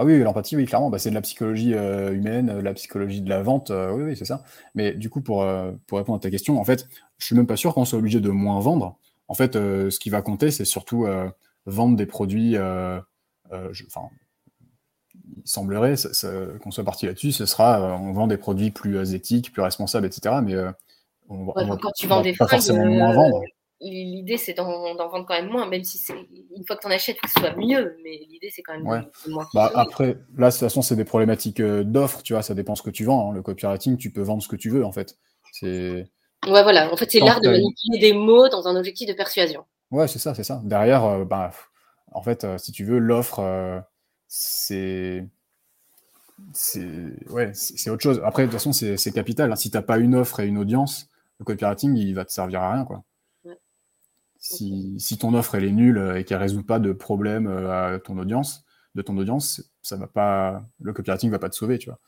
Ah 0.00 0.04
oui, 0.04 0.16
l'empathie, 0.20 0.54
oui, 0.54 0.64
clairement, 0.64 0.90
bah, 0.90 1.00
c'est 1.00 1.10
de 1.10 1.14
la 1.16 1.20
psychologie 1.22 1.74
euh, 1.74 2.12
humaine, 2.12 2.46
de 2.46 2.60
la 2.60 2.72
psychologie 2.72 3.20
de 3.20 3.28
la 3.28 3.42
vente, 3.42 3.72
euh, 3.72 3.90
oui, 3.90 4.04
oui, 4.04 4.16
c'est 4.16 4.24
ça. 4.24 4.44
Mais 4.76 4.92
du 4.92 5.10
coup, 5.10 5.20
pour, 5.20 5.42
euh, 5.42 5.72
pour 5.88 5.98
répondre 5.98 6.18
à 6.18 6.20
ta 6.20 6.30
question, 6.30 6.60
en 6.60 6.64
fait, 6.64 6.86
je 7.18 7.26
suis 7.26 7.34
même 7.34 7.48
pas 7.48 7.56
sûr 7.56 7.74
qu'on 7.74 7.84
soit 7.84 7.98
obligé 7.98 8.20
de 8.20 8.30
moins 8.30 8.60
vendre. 8.60 8.96
En 9.26 9.34
fait, 9.34 9.54
ce 9.54 9.98
qui 9.98 10.08
va 10.08 10.22
compter, 10.22 10.52
c'est 10.52 10.64
surtout 10.64 11.06
vendre 11.66 11.96
des 11.96 12.06
produits, 12.06 12.56
il 15.44 15.48
semblerait 15.48 15.94
qu'on 16.62 16.70
soit 16.70 16.84
parti 16.84 17.06
là-dessus, 17.06 17.32
ce 17.32 17.46
sera 17.46 17.80
euh, 17.80 17.96
on 17.96 18.12
vend 18.12 18.26
des 18.26 18.36
produits 18.36 18.70
plus 18.70 18.96
euh, 18.96 19.04
éthiques, 19.04 19.52
plus 19.52 19.62
responsables, 19.62 20.06
etc. 20.06 20.36
Mais 20.42 20.54
euh, 20.54 20.70
on, 21.28 21.46
quand 21.76 21.92
tu 21.96 22.06
vends 22.06 22.22
des 22.22 22.34
pas 22.34 22.46
forcément 22.46 22.84
moins 22.86 23.12
vendre. 23.12 23.42
L'idée, 23.80 24.38
c'est 24.38 24.54
d'en 24.54 24.66
vendre 24.66 25.24
quand 25.24 25.34
même 25.34 25.50
moins, 25.50 25.68
même 25.68 25.84
si 25.84 25.98
c'est 25.98 26.12
une 26.12 26.66
fois 26.66 26.74
que 26.74 26.80
tu 26.80 26.88
en 26.88 26.90
achètes, 26.90 27.20
que 27.20 27.30
ce 27.30 27.38
soit 27.38 27.54
mieux. 27.54 27.96
Mais 28.02 28.26
l'idée, 28.28 28.50
c'est 28.52 28.62
quand 28.62 28.72
même 28.72 28.86
ouais. 28.86 29.00
moins. 29.28 29.46
Bah, 29.54 29.70
après, 29.72 30.18
là, 30.36 30.48
de 30.48 30.52
toute 30.52 30.60
façon, 30.60 30.82
c'est 30.82 30.96
des 30.96 31.04
problématiques 31.04 31.62
d'offres, 31.62 32.22
tu 32.24 32.32
vois, 32.32 32.42
ça 32.42 32.54
dépend 32.54 32.74
ce 32.74 32.82
que 32.82 32.90
tu 32.90 33.04
vends. 33.04 33.30
Hein. 33.30 33.34
Le 33.34 33.42
copywriting, 33.42 33.96
tu 33.96 34.10
peux 34.10 34.22
vendre 34.22 34.42
ce 34.42 34.48
que 34.48 34.56
tu 34.56 34.68
veux, 34.68 34.84
en 34.84 34.90
fait. 34.90 35.16
C'est. 35.52 36.10
Ouais, 36.44 36.62
voilà. 36.64 36.92
En 36.92 36.96
fait, 36.96 37.08
c'est 37.08 37.20
l'art 37.20 37.40
de 37.40 37.50
manipuler 37.50 37.98
des 38.00 38.12
mots 38.14 38.48
dans 38.48 38.66
un 38.66 38.74
objectif 38.74 39.08
de 39.08 39.14
persuasion. 39.14 39.64
Ouais, 39.92 40.08
c'est 40.08 40.18
ça, 40.18 40.34
c'est 40.34 40.44
ça. 40.44 40.60
Derrière, 40.64 41.24
bah, 41.24 41.52
en 42.10 42.22
fait, 42.22 42.46
si 42.58 42.72
tu 42.72 42.84
veux, 42.84 42.98
l'offre 42.98 43.84
c'est 44.28 45.26
ouais, 47.30 47.50
c'est 47.54 47.90
autre 47.90 48.02
chose. 48.02 48.20
Après, 48.24 48.42
de 48.42 48.48
toute 48.48 48.60
façon, 48.60 48.72
c'est 48.72 49.12
capital. 49.12 49.50
Hein. 49.50 49.56
Si 49.56 49.70
tu 49.70 49.76
n'as 49.76 49.82
pas 49.82 49.98
une 49.98 50.14
offre 50.14 50.40
et 50.40 50.46
une 50.46 50.58
audience, 50.58 51.08
le 51.38 51.44
copywriting, 51.44 51.96
il 51.96 52.14
va 52.14 52.24
te 52.24 52.32
servir 52.32 52.62
à 52.62 52.72
rien. 52.72 52.84
Quoi. 52.84 53.02
Si, 54.40 54.94
si, 55.00 55.18
ton 55.18 55.34
offre 55.34 55.56
elle 55.56 55.64
est 55.64 55.72
nulle 55.72 56.14
et 56.16 56.24
qu'elle 56.24 56.38
résout 56.38 56.62
pas 56.62 56.78
de 56.78 56.92
problème 56.92 57.48
à 57.48 57.98
ton 57.98 58.16
audience, 58.18 58.64
de 58.94 59.02
ton 59.02 59.16
audience, 59.18 59.62
ça 59.82 59.96
va 59.96 60.06
pas, 60.06 60.64
le 60.80 60.92
copywriting 60.92 61.30
va 61.30 61.40
pas 61.40 61.48
te 61.48 61.56
sauver, 61.56 61.78
tu 61.78 61.90
vois. 61.90 61.98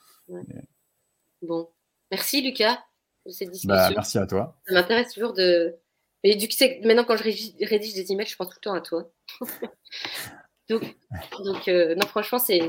Bon, 1.43 1.69
merci 2.11 2.41
Lucas 2.43 2.79
de 3.27 3.33
cette 3.33 3.49
bah, 3.49 3.53
discussion. 3.53 3.95
merci 3.95 4.19
à 4.19 4.27
toi. 4.27 4.57
Ça 4.67 4.75
m'intéresse 4.75 5.13
toujours 5.13 5.33
de. 5.33 5.75
Et 6.23 6.37
du 6.37 6.49
coup, 6.49 6.55
maintenant 6.85 7.05
quand 7.05 7.17
je 7.17 7.23
rédige, 7.23 7.95
des 7.95 8.13
emails, 8.13 8.27
je 8.27 8.37
pense 8.37 8.49
tout 8.49 8.57
le 8.59 8.61
temps 8.61 8.75
à 8.75 8.81
toi. 8.81 9.11
donc, 10.71 10.97
donc 11.45 11.69
euh, 11.69 11.95
non, 11.97 12.07
franchement, 12.07 12.39
c'est, 12.39 12.61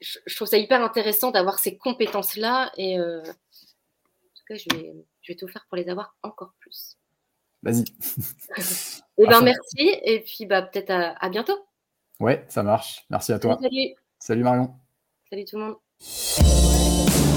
je, 0.00 0.34
trouve 0.36 0.48
ça 0.48 0.56
hyper 0.56 0.82
intéressant 0.82 1.30
d'avoir 1.32 1.58
ces 1.58 1.76
compétences-là 1.76 2.72
et 2.76 2.98
euh, 2.98 3.20
en 3.20 4.34
tout 4.34 4.44
cas, 4.46 4.54
je 4.54 4.76
vais, 4.76 4.92
je 5.20 5.32
vais 5.32 5.36
tout 5.36 5.48
faire 5.48 5.66
pour 5.68 5.76
les 5.76 5.88
avoir 5.88 6.16
encore 6.22 6.54
plus. 6.60 6.96
Vas-y. 7.62 7.82
et 7.82 7.84
eh 9.18 9.26
ben 9.26 9.40
merci 9.40 9.98
et 10.04 10.20
puis 10.20 10.46
bah 10.46 10.62
peut-être 10.62 10.90
à, 10.90 11.12
à 11.24 11.28
bientôt. 11.28 11.66
Ouais, 12.18 12.44
ça 12.48 12.62
marche. 12.62 13.04
Merci 13.10 13.32
à 13.32 13.38
toi. 13.38 13.58
Salut. 13.60 13.94
Salut 14.18 14.42
Marion. 14.42 14.74
Salut 15.28 15.44
tout 15.44 15.58
le 15.58 15.64
monde. 15.64 17.28